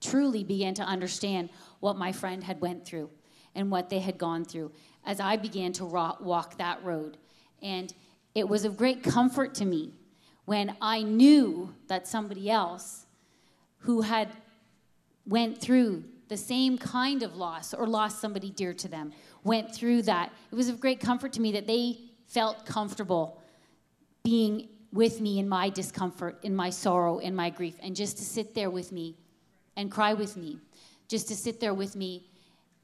truly 0.01 0.43
began 0.43 0.73
to 0.73 0.83
understand 0.83 1.49
what 1.81 1.97
my 1.97 2.13
friend 2.13 2.43
had 2.45 2.61
went 2.61 2.85
through 2.85 3.09
and 3.53 3.69
what 3.69 3.89
they 3.89 3.99
had 3.99 4.17
gone 4.17 4.45
through 4.45 4.71
as 5.05 5.19
I 5.19 5.35
began 5.35 5.73
to 5.73 5.85
walk 5.85 6.57
that 6.57 6.81
road. 6.83 7.17
And 7.61 7.93
it 8.33 8.47
was 8.47 8.63
of 8.63 8.77
great 8.77 9.03
comfort 9.03 9.53
to 9.55 9.65
me 9.65 9.93
when 10.45 10.75
I 10.81 11.03
knew 11.03 11.73
that 11.87 12.07
somebody 12.07 12.49
else 12.49 13.05
who 13.79 14.01
had 14.01 14.29
went 15.25 15.59
through 15.59 16.05
the 16.29 16.37
same 16.37 16.77
kind 16.77 17.23
of 17.23 17.35
loss 17.35 17.73
or 17.73 17.85
lost 17.87 18.21
somebody 18.21 18.51
dear 18.51 18.73
to 18.73 18.87
them 18.87 19.11
went 19.43 19.75
through 19.75 20.03
that. 20.03 20.31
It 20.51 20.55
was 20.55 20.69
of 20.69 20.79
great 20.79 20.99
comfort 20.99 21.33
to 21.33 21.41
me 21.41 21.51
that 21.53 21.67
they 21.67 21.97
felt 22.27 22.65
comfortable 22.65 23.41
being 24.23 24.69
with 24.93 25.19
me 25.19 25.39
in 25.39 25.49
my 25.49 25.69
discomfort, 25.69 26.37
in 26.43 26.55
my 26.55 26.69
sorrow, 26.69 27.17
in 27.17 27.35
my 27.35 27.49
grief, 27.49 27.75
and 27.81 27.95
just 27.95 28.17
to 28.17 28.23
sit 28.23 28.53
there 28.53 28.69
with 28.69 28.91
me 28.91 29.17
and 29.75 29.91
cry 29.91 30.13
with 30.13 30.37
me 30.37 30.59
just 31.11 31.27
to 31.27 31.35
sit 31.35 31.59
there 31.59 31.73
with 31.73 31.95
me 31.95 32.25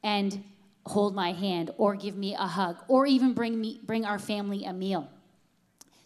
and 0.03 0.43
hold 0.85 1.15
my 1.15 1.31
hand 1.31 1.71
or 1.77 1.95
give 1.95 2.15
me 2.15 2.35
a 2.35 2.47
hug 2.47 2.77
or 2.87 3.07
even 3.07 3.33
bring 3.33 3.59
me 3.59 3.79
bring 3.83 4.05
our 4.05 4.19
family 4.19 4.65
a 4.65 4.73
meal 4.73 5.09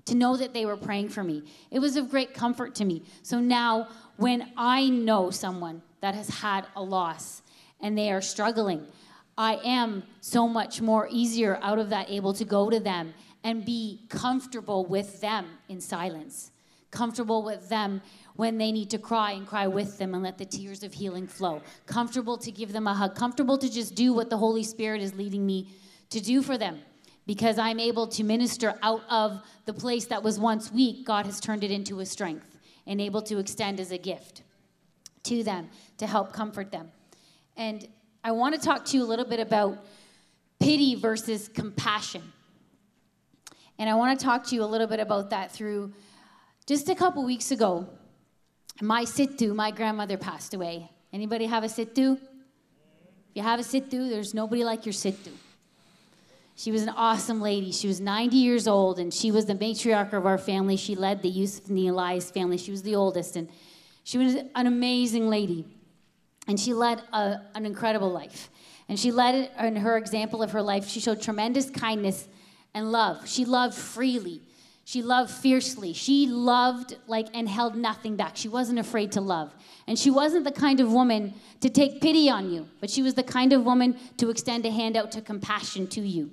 to 0.06 0.16
know 0.16 0.38
that 0.38 0.54
they 0.54 0.66
were 0.66 0.78
praying 0.78 1.08
for 1.10 1.24
me. 1.24 1.44
It 1.70 1.78
was 1.78 1.96
of 1.96 2.10
great 2.10 2.34
comfort 2.34 2.74
to 2.76 2.86
me. 2.86 3.04
So 3.22 3.40
now 3.40 3.88
when 4.22 4.52
i 4.56 4.88
know 4.88 5.32
someone 5.32 5.82
that 6.02 6.14
has 6.14 6.30
had 6.30 6.68
a 6.76 6.84
loss 6.84 7.42
and 7.80 7.98
they 7.98 8.12
are 8.12 8.22
struggling 8.22 8.86
i 9.38 9.56
am 9.64 10.04
so 10.22 10.48
much 10.48 10.80
more 10.80 11.08
easier 11.10 11.58
out 11.64 11.80
of 11.80 11.90
that 11.90 12.10
able 12.10 12.34
to 12.34 12.46
go 12.46 12.70
to 12.70 12.80
them 12.80 13.14
and 13.44 13.66
be 13.66 14.00
comfortable 14.10 14.86
with 14.86 15.20
them 15.22 15.48
in 15.70 15.82
silence 15.82 16.51
comfortable 16.92 17.44
with 17.44 17.70
them 17.70 18.02
when 18.36 18.58
they 18.58 18.72
need 18.72 18.90
to 18.90 18.98
cry 18.98 19.32
and 19.32 19.48
cry 19.48 19.68
with 19.68 19.98
them 19.98 20.14
and 20.14 20.24
let 20.24 20.38
the 20.38 20.46
tears 20.46 20.84
of 20.84 20.94
healing 20.94 21.28
flow. 21.28 21.62
Comfortable 21.86 22.38
to 22.38 22.52
give 22.52 22.74
them 22.74 22.88
a 22.88 22.94
hug, 22.94 23.16
comfortable 23.16 23.58
to 23.58 23.72
just 23.72 23.96
do 23.96 24.14
what 24.14 24.30
the 24.30 24.38
Holy 24.38 24.64
Spirit 24.64 25.02
is 25.02 25.16
leading 25.16 25.46
me 25.46 25.70
to 26.10 26.20
do 26.20 26.42
for 26.42 26.58
them. 26.58 26.80
Because 27.28 27.58
I'm 27.58 27.80
able 27.80 28.08
to 28.08 28.24
minister 28.24 28.74
out 28.82 29.04
of 29.10 29.42
the 29.66 29.74
place 29.74 30.06
that 30.06 30.24
was 30.24 30.40
once 30.40 30.72
weak, 30.72 31.06
God 31.06 31.26
has 31.26 31.40
turned 31.40 31.64
it 31.64 31.72
into 31.72 32.00
a 32.00 32.06
strength 32.06 32.58
and 32.88 33.00
able 33.00 33.22
to 33.24 33.38
extend 33.38 33.80
as 33.80 33.92
a 33.92 33.98
gift 33.98 34.44
to 35.24 35.44
them 35.44 35.70
to 35.98 36.08
help 36.08 36.34
comfort 36.34 36.72
them. 36.72 36.92
And 37.56 37.88
I 38.24 38.32
want 38.32 38.56
to 38.56 38.62
talk 38.62 38.86
to 38.86 38.98
you 38.98 39.04
a 39.04 39.06
little 39.06 39.26
bit 39.26 39.40
about 39.40 39.86
pity 40.60 40.96
versus 40.96 41.48
compassion. 41.48 42.24
And 43.78 43.90
I 43.90 43.96
want 43.96 44.20
to 44.20 44.26
talk 44.26 44.46
to 44.48 44.56
you 44.56 44.64
a 44.64 44.66
little 44.66 44.88
bit 44.88 45.00
about 45.00 45.30
that 45.30 45.52
through 45.52 45.94
just 46.72 46.88
a 46.88 46.96
couple 46.96 47.26
weeks 47.26 47.52
ago 47.52 47.86
my 48.82 49.04
sittu, 49.04 49.54
my 49.54 49.72
grandmother 49.72 50.18
passed 50.18 50.54
away. 50.54 50.90
Anybody 51.12 51.46
have 51.46 51.66
a 51.66 51.68
sittu? 51.68 52.14
If 52.16 52.22
you 53.34 53.44
have 53.44 53.60
a 53.60 53.64
sittu, 53.64 54.10
there's 54.10 54.34
nobody 54.34 54.64
like 54.64 54.86
your 54.86 54.94
sittu. 54.94 55.34
She 56.56 56.72
was 56.72 56.84
an 56.84 56.90
awesome 56.90 57.42
lady. 57.42 57.74
She 57.74 57.88
was 57.88 58.00
90 58.00 58.38
years 58.38 58.68
old, 58.70 59.00
and 59.00 59.14
she 59.14 59.32
was 59.32 59.46
the 59.46 59.54
matriarch 59.54 60.14
of 60.14 60.26
our 60.26 60.38
family. 60.38 60.78
She 60.78 60.96
led 60.96 61.22
the 61.22 61.30
Yusuf 61.30 61.68
and 61.68 61.78
the 61.78 61.88
Elias 61.88 62.32
family. 62.32 62.58
She 62.58 62.72
was 62.72 62.84
the 62.84 62.96
oldest, 62.96 63.36
and 63.36 63.50
she 64.04 64.18
was 64.18 64.36
an 64.56 64.66
amazing 64.66 65.30
lady. 65.30 65.66
And 66.48 66.58
she 66.58 66.74
led 66.74 67.02
a, 67.12 67.42
an 67.54 67.66
incredible 67.66 68.10
life. 68.10 68.50
And 68.88 68.98
she 68.98 69.12
led 69.12 69.36
it 69.36 69.52
in 69.60 69.76
her 69.76 69.98
example 69.98 70.42
of 70.42 70.52
her 70.52 70.62
life. 70.62 70.88
She 70.88 71.02
showed 71.02 71.22
tremendous 71.22 71.70
kindness 71.70 72.30
and 72.74 72.92
love. 72.92 73.28
She 73.28 73.44
loved 73.46 73.76
freely. 73.76 74.42
She 74.92 75.02
loved 75.02 75.32
fiercely. 75.32 75.94
She 75.94 76.28
loved 76.28 76.98
like 77.08 77.28
and 77.34 77.48
held 77.48 77.78
nothing 77.78 78.18
back. 78.18 78.36
She 78.36 78.50
wasn't 78.50 78.78
afraid 78.78 79.14
to 79.14 79.22
love. 79.22 79.56
And 79.88 79.98
she 79.98 80.12
wasn't 80.12 80.44
the 80.44 80.52
kind 80.52 80.82
of 80.82 80.92
woman 80.92 81.34
to 81.62 81.70
take 81.70 82.02
pity 82.02 82.30
on 82.30 82.52
you, 82.52 82.68
but 82.82 82.90
she 82.90 83.02
was 83.02 83.14
the 83.14 83.24
kind 83.24 83.54
of 83.54 83.64
woman 83.64 83.98
to 84.18 84.30
extend 84.30 84.66
a 84.66 84.70
hand 84.70 84.98
out 84.98 85.14
to 85.14 85.22
compassion 85.22 85.88
to 85.92 86.02
you. 86.02 86.30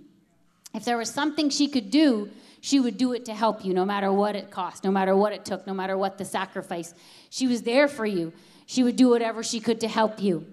If 0.75 0.85
there 0.85 0.97
was 0.97 1.09
something 1.09 1.51
she 1.51 1.69
could 1.69 1.93
do, 1.93 2.31
she 2.61 2.81
would 2.81 2.99
do 2.99 3.13
it 3.13 3.27
to 3.27 3.33
help 3.33 3.65
you 3.65 3.73
no 3.73 3.85
matter 3.85 4.13
what 4.13 4.35
it 4.35 4.51
cost, 4.51 4.83
no 4.83 4.91
matter 4.91 5.15
what 5.15 5.33
it 5.33 5.45
took, 5.45 5.65
no 5.65 5.73
matter 5.73 5.97
what 5.97 6.19
the 6.19 6.25
sacrifice. 6.25 6.95
She 7.31 7.47
was 7.47 7.63
there 7.63 7.87
for 7.87 8.07
you. 8.07 8.33
She 8.67 8.83
would 8.83 8.97
do 8.97 9.09
whatever 9.09 9.45
she 9.45 9.61
could 9.61 9.79
to 9.83 9.89
help 9.89 10.21
you. 10.21 10.45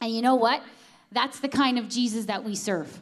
And 0.00 0.14
you 0.14 0.22
know 0.22 0.36
what? 0.36 0.62
That's 1.10 1.40
the 1.40 1.48
kind 1.48 1.80
of 1.80 1.88
Jesus 1.88 2.26
that 2.26 2.44
we 2.44 2.54
serve. 2.54 3.00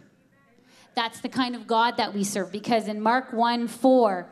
That's 0.94 1.20
the 1.20 1.28
kind 1.28 1.54
of 1.54 1.66
God 1.66 1.96
that 1.96 2.14
we 2.14 2.24
serve. 2.24 2.52
Because 2.52 2.88
in 2.88 3.00
Mark 3.00 3.32
1 3.32 3.68
4, 3.68 4.26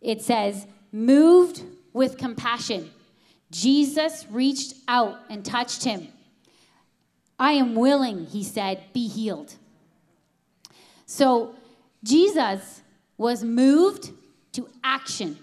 it 0.00 0.22
says, 0.22 0.66
moved 0.92 1.62
with 1.92 2.16
compassion, 2.16 2.90
Jesus 3.50 4.26
reached 4.30 4.74
out 4.88 5.18
and 5.30 5.44
touched 5.44 5.84
him. 5.84 6.08
I 7.38 7.52
am 7.52 7.74
willing, 7.74 8.26
he 8.26 8.42
said, 8.42 8.82
be 8.92 9.08
healed. 9.08 9.54
So 11.04 11.54
Jesus 12.02 12.82
was 13.18 13.44
moved 13.44 14.10
to 14.52 14.68
action. 14.82 15.38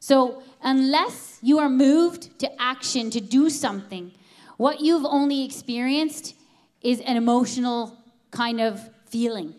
So 0.00 0.42
unless 0.62 1.38
you 1.42 1.58
are 1.58 1.68
moved 1.68 2.38
to 2.40 2.60
action 2.60 3.10
to 3.10 3.20
do 3.20 3.50
something, 3.50 4.12
what 4.56 4.80
you've 4.80 5.04
only 5.04 5.44
experienced 5.44 6.34
is 6.80 7.00
an 7.00 7.16
emotional 7.16 7.96
kind 8.30 8.60
of 8.60 8.80
feeling. 9.10 9.54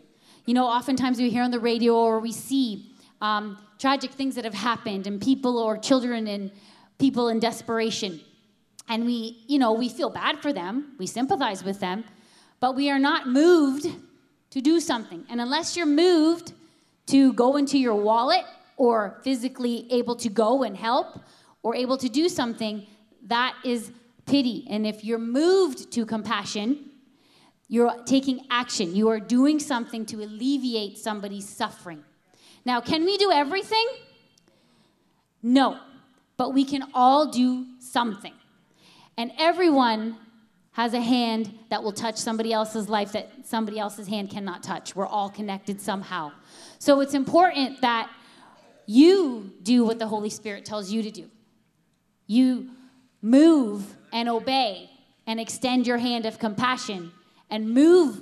You 0.45 0.53
know, 0.53 0.65
oftentimes 0.65 1.19
we 1.19 1.29
hear 1.29 1.43
on 1.43 1.51
the 1.51 1.59
radio 1.59 1.95
or 1.95 2.19
we 2.19 2.31
see 2.31 2.93
um, 3.21 3.57
tragic 3.77 4.11
things 4.11 4.35
that 4.35 4.45
have 4.45 4.53
happened 4.53 5.07
and 5.07 5.21
people 5.21 5.57
or 5.57 5.77
children 5.77 6.27
and 6.27 6.51
people 6.97 7.29
in 7.29 7.39
desperation. 7.39 8.21
And 8.87 9.05
we, 9.05 9.43
you 9.47 9.59
know, 9.59 9.73
we 9.73 9.89
feel 9.89 10.09
bad 10.09 10.39
for 10.39 10.51
them, 10.51 10.95
we 10.97 11.07
sympathize 11.07 11.63
with 11.63 11.79
them, 11.79 12.03
but 12.59 12.75
we 12.75 12.89
are 12.89 12.99
not 12.99 13.27
moved 13.27 13.87
to 14.49 14.61
do 14.61 14.79
something. 14.79 15.25
And 15.29 15.39
unless 15.39 15.77
you're 15.77 15.85
moved 15.85 16.53
to 17.07 17.33
go 17.33 17.55
into 17.55 17.77
your 17.77 17.95
wallet 17.95 18.43
or 18.77 19.19
physically 19.23 19.87
able 19.91 20.15
to 20.17 20.29
go 20.29 20.63
and 20.63 20.75
help 20.75 21.19
or 21.63 21.75
able 21.75 21.97
to 21.97 22.09
do 22.09 22.27
something, 22.29 22.85
that 23.27 23.55
is 23.63 23.91
pity. 24.25 24.67
And 24.69 24.85
if 24.85 25.03
you're 25.03 25.19
moved 25.19 25.91
to 25.93 26.05
compassion, 26.05 26.90
you're 27.71 27.95
taking 28.03 28.45
action. 28.49 28.93
You 28.93 29.07
are 29.07 29.19
doing 29.21 29.57
something 29.57 30.05
to 30.07 30.17
alleviate 30.17 30.97
somebody's 30.97 31.47
suffering. 31.47 32.03
Now, 32.65 32.81
can 32.81 33.05
we 33.05 33.15
do 33.15 33.31
everything? 33.31 33.87
No, 35.41 35.79
but 36.35 36.53
we 36.53 36.65
can 36.65 36.83
all 36.93 37.31
do 37.31 37.65
something. 37.79 38.33
And 39.17 39.31
everyone 39.39 40.17
has 40.73 40.93
a 40.93 40.99
hand 40.99 41.57
that 41.69 41.81
will 41.81 41.93
touch 41.93 42.17
somebody 42.17 42.51
else's 42.51 42.89
life 42.89 43.13
that 43.13 43.31
somebody 43.45 43.79
else's 43.79 44.09
hand 44.09 44.29
cannot 44.29 44.63
touch. 44.63 44.93
We're 44.93 45.07
all 45.07 45.29
connected 45.29 45.79
somehow. 45.79 46.33
So 46.77 46.99
it's 46.99 47.13
important 47.13 47.79
that 47.79 48.11
you 48.85 49.49
do 49.63 49.85
what 49.85 49.97
the 49.97 50.07
Holy 50.07 50.29
Spirit 50.29 50.65
tells 50.65 50.91
you 50.91 51.03
to 51.03 51.09
do. 51.09 51.31
You 52.27 52.71
move 53.21 53.95
and 54.11 54.27
obey 54.27 54.89
and 55.25 55.39
extend 55.39 55.87
your 55.87 55.99
hand 55.99 56.25
of 56.25 56.37
compassion 56.37 57.13
and 57.51 57.69
move 57.69 58.21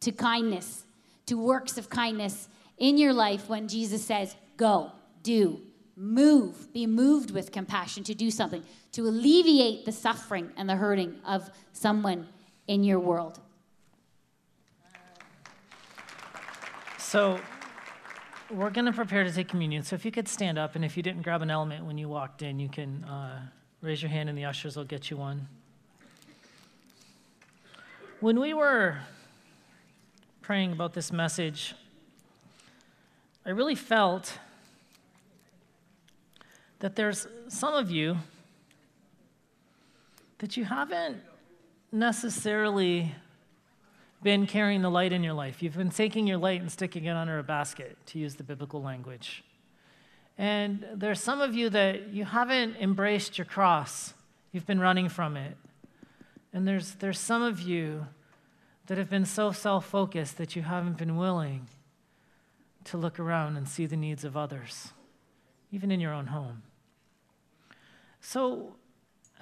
to 0.00 0.12
kindness, 0.12 0.84
to 1.24 1.34
works 1.34 1.78
of 1.78 1.90
kindness 1.90 2.48
in 2.78 2.98
your 2.98 3.12
life 3.12 3.48
when 3.48 3.66
Jesus 3.66 4.04
says, 4.04 4.36
Go, 4.56 4.92
do, 5.22 5.60
move, 5.96 6.72
be 6.72 6.86
moved 6.86 7.30
with 7.30 7.50
compassion 7.50 8.04
to 8.04 8.14
do 8.14 8.30
something, 8.30 8.62
to 8.92 9.08
alleviate 9.08 9.84
the 9.84 9.92
suffering 9.92 10.50
and 10.56 10.68
the 10.68 10.76
hurting 10.76 11.16
of 11.26 11.50
someone 11.72 12.28
in 12.68 12.84
your 12.84 13.00
world. 13.00 13.40
So, 16.98 17.40
we're 18.50 18.70
going 18.70 18.84
to 18.84 18.92
prepare 18.92 19.24
to 19.24 19.32
take 19.32 19.48
communion. 19.48 19.82
So, 19.82 19.96
if 19.96 20.04
you 20.04 20.10
could 20.10 20.28
stand 20.28 20.58
up, 20.58 20.76
and 20.76 20.84
if 20.84 20.96
you 20.96 21.02
didn't 21.02 21.22
grab 21.22 21.42
an 21.42 21.50
element 21.50 21.84
when 21.84 21.98
you 21.98 22.08
walked 22.08 22.42
in, 22.42 22.58
you 22.58 22.68
can 22.68 23.04
uh, 23.04 23.40
raise 23.80 24.02
your 24.02 24.10
hand, 24.10 24.28
and 24.28 24.36
the 24.36 24.44
ushers 24.44 24.76
will 24.76 24.84
get 24.84 25.10
you 25.10 25.16
one. 25.16 25.48
When 28.20 28.40
we 28.40 28.54
were 28.54 28.96
praying 30.40 30.72
about 30.72 30.94
this 30.94 31.12
message, 31.12 31.74
I 33.44 33.50
really 33.50 33.74
felt 33.74 34.38
that 36.78 36.96
there's 36.96 37.26
some 37.48 37.74
of 37.74 37.90
you 37.90 38.16
that 40.38 40.56
you 40.56 40.64
haven't 40.64 41.18
necessarily 41.92 43.14
been 44.22 44.46
carrying 44.46 44.80
the 44.80 44.90
light 44.90 45.12
in 45.12 45.22
your 45.22 45.34
life. 45.34 45.62
You've 45.62 45.76
been 45.76 45.90
taking 45.90 46.26
your 46.26 46.38
light 46.38 46.62
and 46.62 46.72
sticking 46.72 47.04
it 47.04 47.10
under 47.12 47.38
a 47.38 47.42
basket, 47.42 47.98
to 48.06 48.18
use 48.18 48.36
the 48.36 48.44
biblical 48.44 48.80
language. 48.80 49.44
And 50.38 50.86
there's 50.94 51.22
some 51.22 51.42
of 51.42 51.54
you 51.54 51.68
that 51.68 52.08
you 52.08 52.24
haven't 52.24 52.76
embraced 52.76 53.36
your 53.36 53.44
cross, 53.44 54.14
you've 54.52 54.66
been 54.66 54.80
running 54.80 55.10
from 55.10 55.36
it. 55.36 55.54
And 56.56 56.66
there's, 56.66 56.94
there's 56.94 57.18
some 57.18 57.42
of 57.42 57.60
you 57.60 58.06
that 58.86 58.96
have 58.96 59.10
been 59.10 59.26
so 59.26 59.52
self 59.52 59.84
focused 59.84 60.38
that 60.38 60.56
you 60.56 60.62
haven't 60.62 60.96
been 60.96 61.18
willing 61.18 61.68
to 62.84 62.96
look 62.96 63.20
around 63.20 63.58
and 63.58 63.68
see 63.68 63.84
the 63.84 63.94
needs 63.94 64.24
of 64.24 64.38
others, 64.38 64.94
even 65.70 65.90
in 65.90 66.00
your 66.00 66.14
own 66.14 66.28
home. 66.28 66.62
So, 68.22 68.74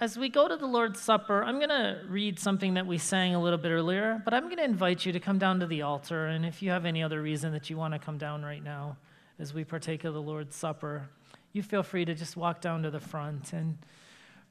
as 0.00 0.18
we 0.18 0.28
go 0.28 0.48
to 0.48 0.56
the 0.56 0.66
Lord's 0.66 1.00
Supper, 1.00 1.44
I'm 1.44 1.58
going 1.58 1.68
to 1.68 2.00
read 2.08 2.40
something 2.40 2.74
that 2.74 2.88
we 2.88 2.98
sang 2.98 3.32
a 3.32 3.40
little 3.40 3.60
bit 3.60 3.70
earlier, 3.70 4.20
but 4.24 4.34
I'm 4.34 4.46
going 4.46 4.56
to 4.56 4.64
invite 4.64 5.06
you 5.06 5.12
to 5.12 5.20
come 5.20 5.38
down 5.38 5.60
to 5.60 5.68
the 5.68 5.82
altar. 5.82 6.26
And 6.26 6.44
if 6.44 6.62
you 6.62 6.72
have 6.72 6.84
any 6.84 7.00
other 7.00 7.22
reason 7.22 7.52
that 7.52 7.70
you 7.70 7.76
want 7.76 7.94
to 7.94 8.00
come 8.00 8.18
down 8.18 8.42
right 8.42 8.62
now 8.62 8.96
as 9.38 9.54
we 9.54 9.62
partake 9.62 10.02
of 10.02 10.14
the 10.14 10.20
Lord's 10.22 10.56
Supper, 10.56 11.08
you 11.52 11.62
feel 11.62 11.84
free 11.84 12.04
to 12.06 12.14
just 12.16 12.36
walk 12.36 12.60
down 12.60 12.82
to 12.82 12.90
the 12.90 12.98
front. 12.98 13.52
And 13.52 13.78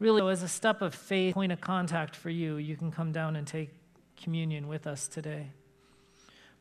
really, 0.04 0.20
so 0.20 0.28
as 0.28 0.44
a 0.44 0.48
step 0.48 0.82
of 0.82 0.94
faith, 0.94 1.34
point 1.34 1.54
of 1.54 1.62
contact 1.62 2.16
for 2.16 2.30
you, 2.30 2.58
you 2.58 2.76
can 2.76 2.92
come 2.92 3.12
down 3.14 3.38
and 3.38 3.48
take 3.48 3.70
communion 4.22 4.68
with 4.68 4.86
us 4.86 5.08
today. 5.08 5.48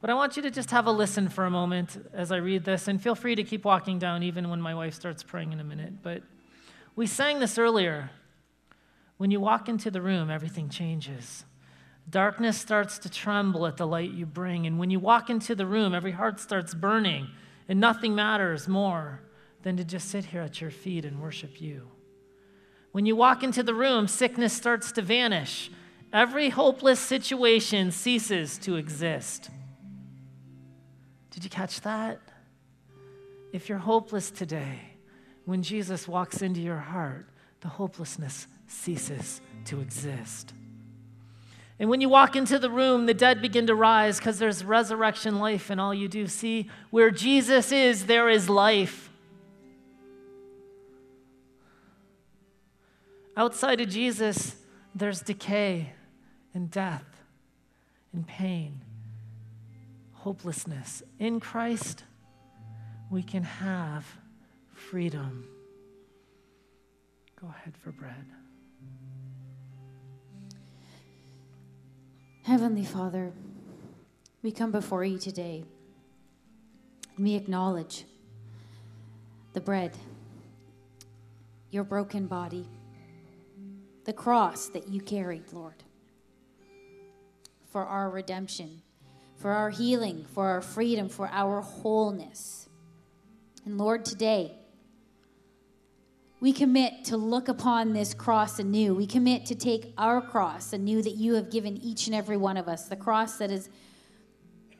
But 0.00 0.10
I 0.10 0.14
want 0.14 0.36
you 0.36 0.42
to 0.42 0.50
just 0.50 0.70
have 0.70 0.86
a 0.86 0.92
listen 0.92 1.28
for 1.28 1.44
a 1.44 1.50
moment 1.50 2.08
as 2.12 2.30
I 2.30 2.36
read 2.36 2.64
this, 2.64 2.86
and 2.86 3.02
feel 3.02 3.16
free 3.16 3.34
to 3.34 3.42
keep 3.42 3.64
walking 3.64 3.98
down 3.98 4.22
even 4.22 4.48
when 4.48 4.60
my 4.60 4.74
wife 4.74 4.94
starts 4.94 5.22
praying 5.22 5.52
in 5.52 5.60
a 5.60 5.64
minute. 5.64 6.02
But 6.02 6.22
we 6.94 7.06
sang 7.06 7.40
this 7.40 7.58
earlier. 7.58 8.10
When 9.16 9.30
you 9.30 9.40
walk 9.40 9.68
into 9.68 9.90
the 9.90 10.00
room, 10.00 10.30
everything 10.30 10.68
changes. 10.68 11.44
Darkness 12.08 12.58
starts 12.58 12.98
to 13.00 13.08
tremble 13.08 13.66
at 13.66 13.76
the 13.76 13.86
light 13.86 14.10
you 14.10 14.26
bring. 14.26 14.66
And 14.66 14.78
when 14.78 14.90
you 14.90 14.98
walk 14.98 15.30
into 15.30 15.54
the 15.54 15.66
room, 15.66 15.94
every 15.94 16.12
heart 16.12 16.40
starts 16.40 16.74
burning, 16.74 17.28
and 17.68 17.80
nothing 17.80 18.14
matters 18.14 18.66
more 18.68 19.20
than 19.62 19.76
to 19.76 19.84
just 19.84 20.08
sit 20.08 20.26
here 20.26 20.42
at 20.42 20.60
your 20.60 20.70
feet 20.70 21.04
and 21.04 21.20
worship 21.20 21.60
you. 21.60 21.88
When 22.92 23.06
you 23.06 23.16
walk 23.16 23.42
into 23.42 23.62
the 23.62 23.74
room, 23.74 24.06
sickness 24.06 24.52
starts 24.52 24.92
to 24.92 25.02
vanish. 25.02 25.70
Every 26.12 26.50
hopeless 26.50 27.00
situation 27.00 27.90
ceases 27.90 28.58
to 28.58 28.76
exist. 28.76 29.50
Did 31.30 31.42
you 31.42 31.50
catch 31.50 31.80
that? 31.80 32.20
If 33.52 33.68
you're 33.68 33.78
hopeless 33.78 34.30
today, 34.30 34.80
when 35.46 35.62
Jesus 35.62 36.06
walks 36.06 36.42
into 36.42 36.60
your 36.60 36.78
heart, 36.78 37.28
the 37.60 37.68
hopelessness 37.68 38.46
ceases 38.66 39.40
to 39.64 39.80
exist. 39.80 40.52
And 41.78 41.88
when 41.88 42.00
you 42.00 42.08
walk 42.08 42.36
into 42.36 42.58
the 42.58 42.70
room, 42.70 43.06
the 43.06 43.14
dead 43.14 43.40
begin 43.40 43.66
to 43.66 43.74
rise 43.74 44.18
because 44.18 44.38
there's 44.38 44.64
resurrection 44.64 45.38
life 45.38 45.70
in 45.70 45.80
all 45.80 45.94
you 45.94 46.08
do. 46.08 46.26
See, 46.26 46.68
where 46.90 47.10
Jesus 47.10 47.72
is, 47.72 48.06
there 48.06 48.28
is 48.28 48.48
life. 48.48 49.10
Outside 53.36 53.80
of 53.80 53.88
Jesus, 53.88 54.56
there's 54.94 55.20
decay 55.20 55.92
and 56.54 56.70
death 56.70 57.04
and 58.12 58.26
pain, 58.26 58.82
hopelessness. 60.12 61.02
In 61.18 61.40
Christ, 61.40 62.04
we 63.10 63.22
can 63.22 63.42
have 63.42 64.06
freedom. 64.74 65.46
Go 67.40 67.48
ahead 67.48 67.74
for 67.82 67.90
bread. 67.90 68.26
Heavenly 72.42 72.84
Father, 72.84 73.32
we 74.42 74.52
come 74.52 74.72
before 74.72 75.04
you 75.04 75.18
today 75.18 75.64
we 77.18 77.34
acknowledge 77.34 78.04
the 79.52 79.60
bread, 79.60 79.96
your 81.70 81.84
broken 81.84 82.26
body, 82.26 82.66
the 84.04 84.12
cross 84.12 84.68
that 84.68 84.88
you 84.88 85.00
carried, 85.00 85.52
Lord, 85.52 85.82
for 87.70 87.84
our 87.84 88.10
redemption, 88.10 88.82
for 89.36 89.50
our 89.52 89.70
healing, 89.70 90.24
for 90.34 90.46
our 90.48 90.60
freedom, 90.60 91.08
for 91.08 91.28
our 91.32 91.60
wholeness. 91.60 92.68
And 93.64 93.78
Lord, 93.78 94.04
today, 94.04 94.52
we 96.40 96.52
commit 96.52 97.04
to 97.04 97.16
look 97.16 97.46
upon 97.46 97.92
this 97.92 98.14
cross 98.14 98.58
anew. 98.58 98.94
We 98.94 99.06
commit 99.06 99.46
to 99.46 99.54
take 99.54 99.94
our 99.96 100.20
cross 100.20 100.72
anew 100.72 101.00
that 101.02 101.14
you 101.14 101.34
have 101.34 101.50
given 101.50 101.76
each 101.76 102.08
and 102.08 102.16
every 102.16 102.36
one 102.36 102.56
of 102.56 102.66
us, 102.66 102.88
the 102.88 102.96
cross 102.96 103.38
that 103.38 103.52
is 103.52 103.70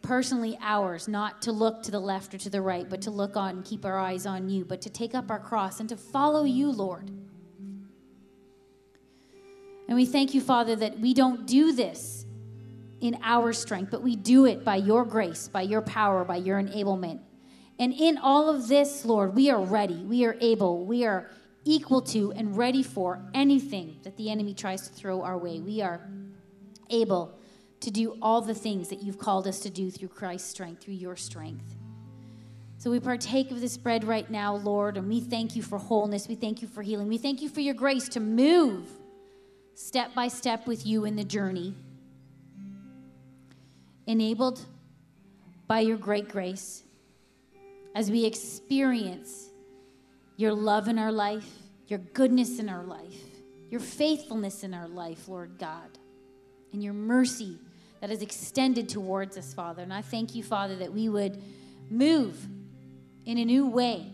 personally 0.02 0.58
ours, 0.60 1.06
not 1.06 1.40
to 1.42 1.52
look 1.52 1.84
to 1.84 1.92
the 1.92 2.00
left 2.00 2.34
or 2.34 2.38
to 2.38 2.50
the 2.50 2.60
right, 2.60 2.90
but 2.90 3.00
to 3.02 3.12
look 3.12 3.36
on 3.36 3.50
and 3.50 3.64
keep 3.64 3.84
our 3.84 3.96
eyes 3.96 4.26
on 4.26 4.48
you, 4.48 4.64
but 4.64 4.80
to 4.80 4.90
take 4.90 5.14
up 5.14 5.30
our 5.30 5.38
cross 5.38 5.78
and 5.78 5.88
to 5.88 5.96
follow 5.96 6.42
you, 6.42 6.68
Lord. 6.68 7.08
And 9.92 9.98
we 9.98 10.06
thank 10.06 10.32
you, 10.32 10.40
Father, 10.40 10.74
that 10.76 11.00
we 11.00 11.12
don't 11.12 11.46
do 11.46 11.70
this 11.74 12.24
in 13.02 13.18
our 13.22 13.52
strength, 13.52 13.90
but 13.90 14.00
we 14.00 14.16
do 14.16 14.46
it 14.46 14.64
by 14.64 14.76
your 14.76 15.04
grace, 15.04 15.48
by 15.48 15.60
your 15.60 15.82
power, 15.82 16.24
by 16.24 16.36
your 16.36 16.58
enablement. 16.58 17.20
And 17.78 17.92
in 17.92 18.16
all 18.16 18.48
of 18.48 18.68
this, 18.68 19.04
Lord, 19.04 19.34
we 19.34 19.50
are 19.50 19.60
ready, 19.62 19.96
we 19.96 20.24
are 20.24 20.34
able, 20.40 20.86
we 20.86 21.04
are 21.04 21.28
equal 21.66 22.00
to 22.00 22.32
and 22.32 22.56
ready 22.56 22.82
for 22.82 23.22
anything 23.34 23.98
that 24.04 24.16
the 24.16 24.30
enemy 24.30 24.54
tries 24.54 24.88
to 24.88 24.94
throw 24.94 25.20
our 25.20 25.36
way. 25.36 25.60
We 25.60 25.82
are 25.82 26.00
able 26.88 27.38
to 27.80 27.90
do 27.90 28.16
all 28.22 28.40
the 28.40 28.54
things 28.54 28.88
that 28.88 29.02
you've 29.02 29.18
called 29.18 29.46
us 29.46 29.60
to 29.60 29.68
do 29.68 29.90
through 29.90 30.08
Christ's 30.08 30.48
strength, 30.48 30.82
through 30.82 30.94
your 30.94 31.16
strength. 31.16 31.76
So 32.78 32.90
we 32.90 32.98
partake 32.98 33.50
of 33.50 33.60
this 33.60 33.76
bread 33.76 34.04
right 34.04 34.30
now, 34.30 34.56
Lord, 34.56 34.96
and 34.96 35.06
we 35.06 35.20
thank 35.20 35.54
you 35.54 35.62
for 35.62 35.76
wholeness. 35.76 36.28
We 36.28 36.34
thank 36.34 36.62
you 36.62 36.68
for 36.68 36.80
healing. 36.80 37.08
We 37.08 37.18
thank 37.18 37.42
you 37.42 37.50
for 37.50 37.60
your 37.60 37.74
grace 37.74 38.08
to 38.08 38.20
move 38.20 38.88
step 39.74 40.14
by 40.14 40.28
step 40.28 40.66
with 40.66 40.86
you 40.86 41.04
in 41.04 41.16
the 41.16 41.24
journey. 41.24 41.74
Enabled 44.06 44.60
by 45.66 45.80
your 45.80 45.96
great 45.96 46.28
grace 46.28 46.82
as 47.94 48.10
we 48.10 48.24
experience 48.24 49.50
your 50.36 50.52
love 50.52 50.88
in 50.88 50.98
our 50.98 51.12
life, 51.12 51.48
your 51.86 51.98
goodness 51.98 52.58
in 52.58 52.68
our 52.68 52.84
life, 52.84 53.22
your 53.70 53.80
faithfulness 53.80 54.64
in 54.64 54.74
our 54.74 54.88
life, 54.88 55.28
Lord 55.28 55.58
God, 55.58 55.98
and 56.72 56.82
your 56.82 56.94
mercy 56.94 57.58
that 58.00 58.10
is 58.10 58.22
extended 58.22 58.88
towards 58.88 59.36
us, 59.36 59.54
Father. 59.54 59.82
And 59.82 59.92
I 59.92 60.02
thank 60.02 60.34
you, 60.34 60.42
Father, 60.42 60.76
that 60.76 60.92
we 60.92 61.08
would 61.08 61.40
move 61.88 62.46
in 63.24 63.38
a 63.38 63.44
new 63.44 63.66
way 63.66 64.10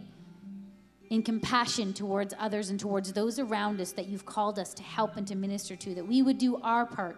in 1.11 1.22
compassion 1.22 1.92
towards 1.92 2.34
others 2.38 2.70
and 2.70 2.78
towards 2.78 3.12
those 3.12 3.38
around 3.38 3.80
us 3.80 3.92
that 3.92 4.09
you've 4.09 4.26
called 4.26 4.59
us 4.59 4.74
to 4.74 4.82
help 4.82 5.16
and 5.16 5.26
to 5.26 5.34
minister 5.34 5.74
to, 5.74 5.94
that 5.94 6.06
we 6.06 6.22
would 6.22 6.38
do 6.38 6.61
our 6.62 6.84
part 6.84 7.16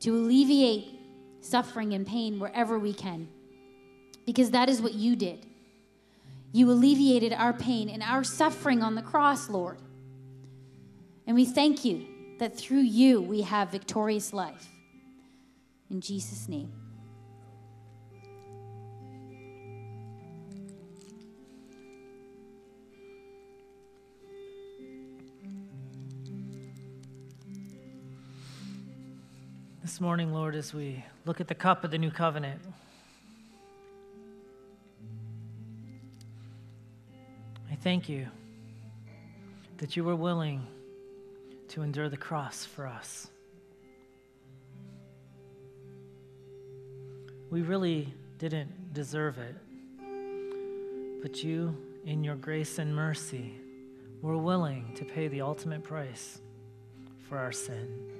to 0.00 0.10
alleviate 0.10 0.98
suffering 1.40 1.92
and 1.92 2.06
pain 2.06 2.38
wherever 2.40 2.78
we 2.78 2.92
can, 2.92 3.28
because 4.26 4.50
that 4.50 4.68
is 4.68 4.80
what 4.80 4.94
you 4.94 5.14
did. 5.14 5.46
You 6.52 6.70
alleviated 6.70 7.32
our 7.32 7.52
pain 7.52 7.88
and 7.88 8.02
our 8.02 8.24
suffering 8.24 8.82
on 8.82 8.94
the 8.94 9.02
cross, 9.02 9.48
Lord. 9.48 9.78
And 11.26 11.36
we 11.36 11.44
thank 11.44 11.84
you 11.84 12.06
that 12.38 12.56
through 12.56 12.80
you 12.80 13.20
we 13.20 13.42
have 13.42 13.70
victorious 13.70 14.32
life. 14.32 14.68
In 15.90 16.00
Jesus' 16.00 16.48
name. 16.48 16.72
This 29.96 30.02
morning, 30.02 30.30
Lord, 30.30 30.54
as 30.54 30.74
we 30.74 31.02
look 31.24 31.40
at 31.40 31.48
the 31.48 31.54
cup 31.54 31.82
of 31.82 31.90
the 31.90 31.96
new 31.96 32.10
covenant, 32.10 32.60
I 37.72 37.76
thank 37.76 38.06
you 38.06 38.26
that 39.78 39.96
you 39.96 40.04
were 40.04 40.14
willing 40.14 40.66
to 41.68 41.80
endure 41.80 42.10
the 42.10 42.16
cross 42.18 42.62
for 42.62 42.86
us. 42.86 43.28
We 47.48 47.62
really 47.62 48.12
didn't 48.36 48.92
deserve 48.92 49.38
it, 49.38 49.56
but 51.22 51.42
you, 51.42 51.74
in 52.04 52.22
your 52.22 52.36
grace 52.36 52.78
and 52.78 52.94
mercy, 52.94 53.54
were 54.20 54.36
willing 54.36 54.92
to 54.96 55.06
pay 55.06 55.28
the 55.28 55.40
ultimate 55.40 55.82
price 55.82 56.38
for 57.30 57.38
our 57.38 57.50
sin. 57.50 58.15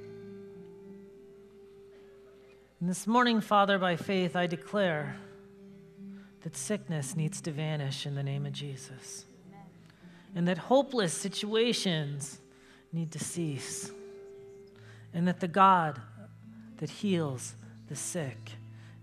And 2.87 2.91
this 2.93 3.09
morning, 3.09 3.41
Father, 3.41 3.81
by 3.81 3.97
faith, 3.97 4.37
I 4.37 4.47
declare 4.47 5.17
that 6.43 6.57
sickness 6.57 7.17
needs 7.17 7.41
to 7.41 7.51
vanish 7.51 8.07
in 8.07 8.15
the 8.15 8.23
name 8.23 8.47
of 8.47 8.53
Jesus 8.53 9.25
and 10.37 10.47
that 10.47 10.57
hopeless 10.57 11.13
situations 11.13 12.39
need 12.93 13.11
to 13.11 13.19
cease. 13.19 13.91
and 15.13 15.27
that 15.27 15.41
the 15.41 15.49
God 15.49 16.01
that 16.77 16.89
heals 16.89 17.57
the 17.89 17.97
sick, 17.97 18.53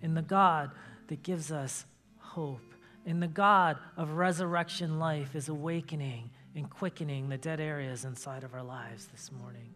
and 0.01 0.15
the 0.15 0.21
God 0.21 0.71
that 1.07 1.21
gives 1.21 1.51
us 1.51 1.83
hope, 2.19 2.73
and 3.05 3.21
the 3.21 3.27
God 3.27 3.77
of 3.97 4.11
resurrection 4.11 4.97
life 4.97 5.35
is 5.35 5.49
awakening 5.49 6.29
and 6.55 6.69
quickening 6.69 7.27
the 7.27 7.37
dead 7.37 7.59
areas 7.59 8.05
inside 8.05 8.45
of 8.45 8.53
our 8.53 8.63
lives 8.63 9.07
this 9.07 9.29
morning. 9.29 9.73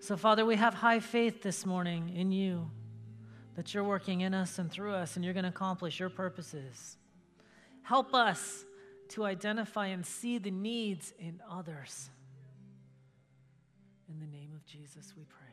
So, 0.00 0.16
Father, 0.16 0.44
we 0.46 0.56
have 0.56 0.74
high 0.74 1.00
faith 1.00 1.42
this 1.42 1.66
morning 1.66 2.10
in 2.14 2.30
you 2.30 2.70
that 3.56 3.74
you're 3.74 3.84
working 3.84 4.20
in 4.20 4.32
us 4.32 4.60
and 4.60 4.70
through 4.70 4.92
us, 4.92 5.16
and 5.16 5.24
you're 5.24 5.34
going 5.34 5.42
to 5.42 5.50
accomplish 5.50 5.98
your 5.98 6.08
purposes. 6.08 6.96
Help 7.82 8.14
us 8.14 8.64
to 9.08 9.24
identify 9.24 9.88
and 9.88 10.06
see 10.06 10.38
the 10.38 10.52
needs 10.52 11.12
in 11.18 11.40
others. 11.50 12.10
In 14.08 14.20
the 14.20 14.26
name 14.26 14.52
of 14.54 14.64
Jesus, 14.64 15.12
we 15.16 15.24
pray. 15.24 15.47